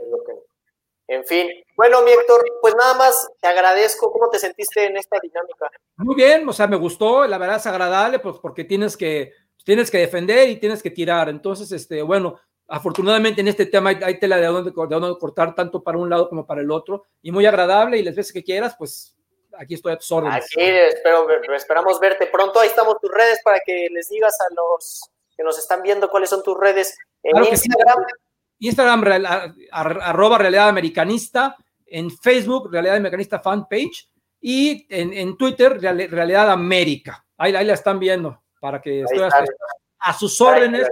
En 1.07 1.25
fin, 1.25 1.49
bueno, 1.75 2.01
mi 2.01 2.11
Héctor, 2.11 2.43
pues 2.61 2.75
nada 2.75 2.93
más 2.93 3.29
te 3.41 3.47
agradezco. 3.47 4.11
¿Cómo 4.11 4.29
te 4.29 4.39
sentiste 4.39 4.85
en 4.85 4.97
esta 4.97 5.19
dinámica? 5.21 5.69
Muy 5.97 6.15
bien, 6.15 6.47
o 6.47 6.53
sea, 6.53 6.67
me 6.67 6.77
gustó, 6.77 7.27
la 7.27 7.37
verdad 7.37 7.57
es 7.57 7.67
agradable, 7.67 8.19
pues 8.19 8.37
porque 8.41 8.63
tienes 8.63 8.95
que, 8.95 9.33
tienes 9.65 9.91
que 9.91 9.97
defender 9.97 10.49
y 10.49 10.57
tienes 10.57 10.81
que 10.81 10.91
tirar. 10.91 11.29
Entonces, 11.29 11.71
este, 11.71 12.01
bueno, 12.01 12.39
afortunadamente 12.67 13.41
en 13.41 13.49
este 13.49 13.65
tema 13.65 13.89
hay, 13.89 14.19
tela 14.19 14.37
de 14.37 14.47
dónde, 14.47 14.71
de 14.71 15.17
cortar 15.19 15.55
tanto 15.55 15.83
para 15.83 15.97
un 15.97 16.09
lado 16.09 16.29
como 16.29 16.45
para 16.45 16.61
el 16.61 16.71
otro 16.71 17.05
y 17.21 17.31
muy 17.31 17.45
agradable 17.45 17.97
y 17.97 18.03
las 18.03 18.15
veces 18.15 18.31
que 18.31 18.43
quieras, 18.43 18.75
pues 18.77 19.15
aquí 19.57 19.73
estoy 19.73 19.93
a 19.93 19.97
tus 19.97 20.11
órdenes. 20.11 20.45
Aquí 20.45 20.61
espero, 20.61 21.27
esperamos 21.53 21.99
verte 21.99 22.27
pronto. 22.27 22.59
Ahí 22.59 22.69
estamos 22.69 22.99
tus 22.99 23.11
redes 23.11 23.39
para 23.43 23.59
que 23.59 23.89
les 23.91 24.09
digas 24.09 24.35
a 24.39 24.53
los 24.53 25.09
que 25.35 25.43
nos 25.43 25.57
están 25.57 25.81
viendo 25.81 26.09
cuáles 26.09 26.29
son 26.29 26.43
tus 26.43 26.57
redes. 26.57 26.97
En 27.23 27.43
Instagram. 27.43 28.05
Instagram, 28.67 29.03
arroba 29.71 30.37
Realidad 30.37 30.69
Americanista, 30.69 31.55
en 31.85 32.09
Facebook, 32.09 32.71
Realidad 32.71 32.95
Americanista 32.95 33.39
Fanpage, 33.39 34.09
y 34.39 34.85
en, 34.89 35.37
Twitter, 35.37 35.79
Realidad 35.79 36.51
América. 36.51 37.25
Ahí, 37.37 37.55
ahí 37.55 37.65
la 37.65 37.73
están 37.73 37.99
viendo, 37.99 38.41
para 38.59 38.81
que 38.81 39.01
esté 39.01 39.21
a, 39.99 40.13
sus 40.13 40.39
órdenes. 40.41 40.87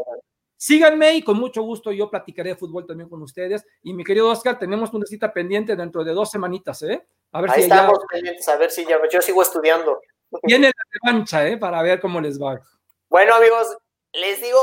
Síganme 0.55 1.15
y 1.15 1.24
con 1.24 1.38
mucho 1.38 1.63
gusto 1.63 1.91
yo 1.91 2.09
platicaré 2.09 2.51
de 2.51 2.55
fútbol 2.55 2.86
también 2.86 3.09
con 3.09 3.22
ustedes. 3.22 3.65
Y 3.82 3.93
mi 3.93 4.03
querido 4.03 4.30
Oscar, 4.30 4.59
tenemos 4.59 4.93
una 4.93 5.05
cita 5.05 5.34
pendiente 5.34 5.76
dentro 5.76 6.03
de 6.03 6.13
dos 6.13 6.30
semanitas, 6.30 6.84
¿eh? 6.84 7.05
A 7.32 7.41
ver 7.41 7.51
Ahí 7.51 7.55
si 7.55 7.61
estamos 7.63 7.99
pendientes, 8.09 8.47
a 8.47 8.57
ver 8.57 8.69
si 8.69 8.86
ya, 8.86 8.99
yo 9.11 9.22
sigo 9.22 9.41
estudiando. 9.41 9.99
Tiene 10.43 10.67
la 10.67 10.84
revancha, 11.01 11.47
¿eh? 11.47 11.57
Para 11.57 11.82
ver 11.82 11.99
cómo 11.99 12.22
les 12.22 12.39
va. 12.39 12.61
Bueno, 13.09 13.34
amigos, 13.36 13.76
les 14.13 14.41
digo, 14.41 14.59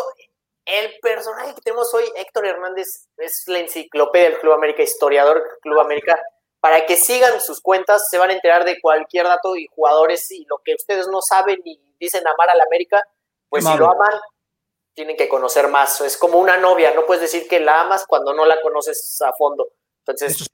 el 0.69 0.99
personaje 1.01 1.55
que 1.55 1.63
tenemos 1.63 1.93
hoy, 1.95 2.05
Héctor 2.15 2.47
Hernández, 2.47 3.09
es 3.17 3.45
la 3.47 3.59
enciclopedia 3.59 4.31
del 4.31 4.39
Club 4.39 4.53
América, 4.53 4.83
historiador 4.83 5.43
del 5.43 5.59
Club 5.63 5.81
América. 5.81 6.21
Para 6.61 6.85
que 6.85 6.97
sigan 6.97 7.41
sus 7.41 7.61
cuentas, 7.61 8.09
se 8.11 8.19
van 8.19 8.31
a 8.31 8.35
enterar 8.35 8.65
de 8.65 8.81
cualquier 8.81 9.25
dato 9.27 9.57
y 9.57 9.67
jugadores 9.75 10.31
y 10.31 10.45
lo 10.45 10.59
que 10.59 10.75
ustedes 10.75 11.09
no 11.09 11.23
saben 11.23 11.61
y 11.65 11.81
dicen 11.99 12.27
amar 12.27 12.51
a 12.51 12.55
la 12.55 12.65
América, 12.65 13.03
pues 13.49 13.65
si 13.65 13.77
lo 13.77 13.91
aman, 13.91 14.13
tienen 14.93 15.17
que 15.17 15.29
conocer 15.29 15.69
más. 15.69 16.01
Es 16.03 16.17
como 16.17 16.39
una 16.39 16.59
novia, 16.59 16.93
no 16.95 17.07
puedes 17.07 17.23
decir 17.23 17.49
que 17.49 17.61
la 17.61 17.81
amas 17.81 18.05
cuando 18.07 18.35
no 18.35 18.45
la 18.45 18.61
conoces 18.61 19.21
a 19.23 19.33
fondo. 19.33 19.69
Entonces, 20.01 20.49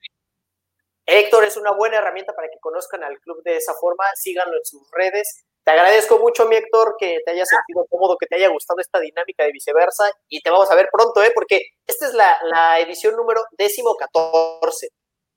Héctor 1.06 1.44
es 1.44 1.56
una 1.56 1.72
buena 1.72 1.98
herramienta 1.98 2.32
para 2.34 2.48
que 2.48 2.58
conozcan 2.60 3.04
al 3.04 3.18
club 3.20 3.42
de 3.42 3.56
esa 3.56 3.74
forma, 3.74 4.04
síganlo 4.14 4.56
en 4.56 4.64
sus 4.64 4.82
redes. 4.90 5.44
Te 5.64 5.72
agradezco 5.72 6.18
mucho, 6.18 6.46
mi 6.46 6.56
Héctor, 6.56 6.96
que 6.98 7.20
te 7.24 7.30
haya 7.30 7.44
sentido 7.46 7.86
cómodo, 7.88 8.16
que 8.18 8.26
te 8.26 8.36
haya 8.36 8.48
gustado 8.48 8.80
esta 8.80 9.00
dinámica 9.00 9.44
de 9.44 9.52
viceversa 9.52 10.04
y 10.28 10.40
te 10.40 10.50
vamos 10.50 10.70
a 10.70 10.74
ver 10.74 10.88
pronto, 10.92 11.22
¿eh? 11.22 11.32
porque 11.34 11.60
esta 11.86 12.06
es 12.06 12.14
la, 12.14 12.78
edición 12.80 13.16
número 13.16 13.42
décimo 13.52 13.94
catorce. 13.96 14.88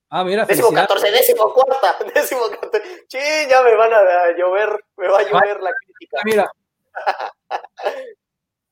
Ah, 0.09 0.24
mira, 0.24 0.45
décimo 0.45 0.72
catorce, 0.72 1.11
décimo 1.11 1.53
cuarta, 1.53 1.97
décimo 2.13 2.49
catorce. 2.49 3.05
Sí, 3.09 3.20
ya 3.49 3.61
me 3.61 3.76
van 3.76 3.93
a 3.93 4.32
llover, 4.38 4.80
me 4.97 5.07
va 5.07 5.20
a 5.20 5.24
llover 5.24 5.61
la 5.61 5.72
crítica. 5.72 6.22
Mira. 6.24 6.51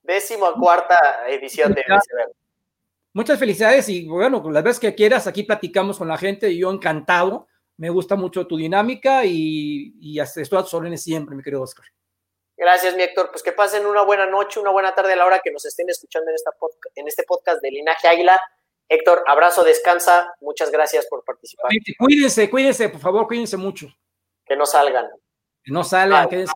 décimo 0.02 0.52
cuarta 0.54 1.26
edición 1.28 1.72
de 1.72 1.82
Viceversa. 1.82 2.45
Muchas 3.16 3.38
felicidades 3.38 3.88
y 3.88 4.06
bueno, 4.06 4.44
las 4.50 4.62
veces 4.62 4.78
que 4.78 4.94
quieras, 4.94 5.26
aquí 5.26 5.42
platicamos 5.42 5.96
con 5.96 6.06
la 6.06 6.18
gente 6.18 6.50
y 6.50 6.58
yo 6.58 6.70
encantado. 6.70 7.48
Me 7.78 7.88
gusta 7.88 8.14
mucho 8.14 8.46
tu 8.46 8.58
dinámica 8.58 9.24
y, 9.24 9.94
y 10.02 10.20
estoy 10.20 10.44
a 10.58 10.62
tus 10.62 10.74
órdenes 10.74 11.02
siempre, 11.02 11.34
mi 11.34 11.42
querido 11.42 11.62
Oscar. 11.62 11.86
Gracias, 12.58 12.94
mi 12.94 13.02
Héctor. 13.02 13.30
Pues 13.30 13.42
que 13.42 13.52
pasen 13.52 13.86
una 13.86 14.02
buena 14.02 14.26
noche, 14.26 14.60
una 14.60 14.70
buena 14.70 14.94
tarde 14.94 15.14
a 15.14 15.16
la 15.16 15.24
hora 15.24 15.40
que 15.42 15.50
nos 15.50 15.64
estén 15.64 15.88
escuchando 15.88 16.28
en, 16.28 16.34
esta 16.34 16.50
en 16.94 17.08
este 17.08 17.22
podcast 17.22 17.62
de 17.62 17.70
Linaje 17.70 18.06
Águila. 18.06 18.38
Héctor, 18.86 19.24
abrazo, 19.26 19.64
descansa. 19.64 20.34
Muchas 20.42 20.70
gracias 20.70 21.06
por 21.06 21.24
participar. 21.24 21.70
Cuídense, 21.98 22.50
cuídense, 22.50 22.90
por 22.90 23.00
favor, 23.00 23.26
cuídense 23.26 23.56
mucho. 23.56 23.86
Que 24.44 24.56
no 24.56 24.66
salgan. 24.66 25.08
Que 25.64 25.72
no 25.72 25.82
salgan, 25.84 26.28
quédense 26.28 26.52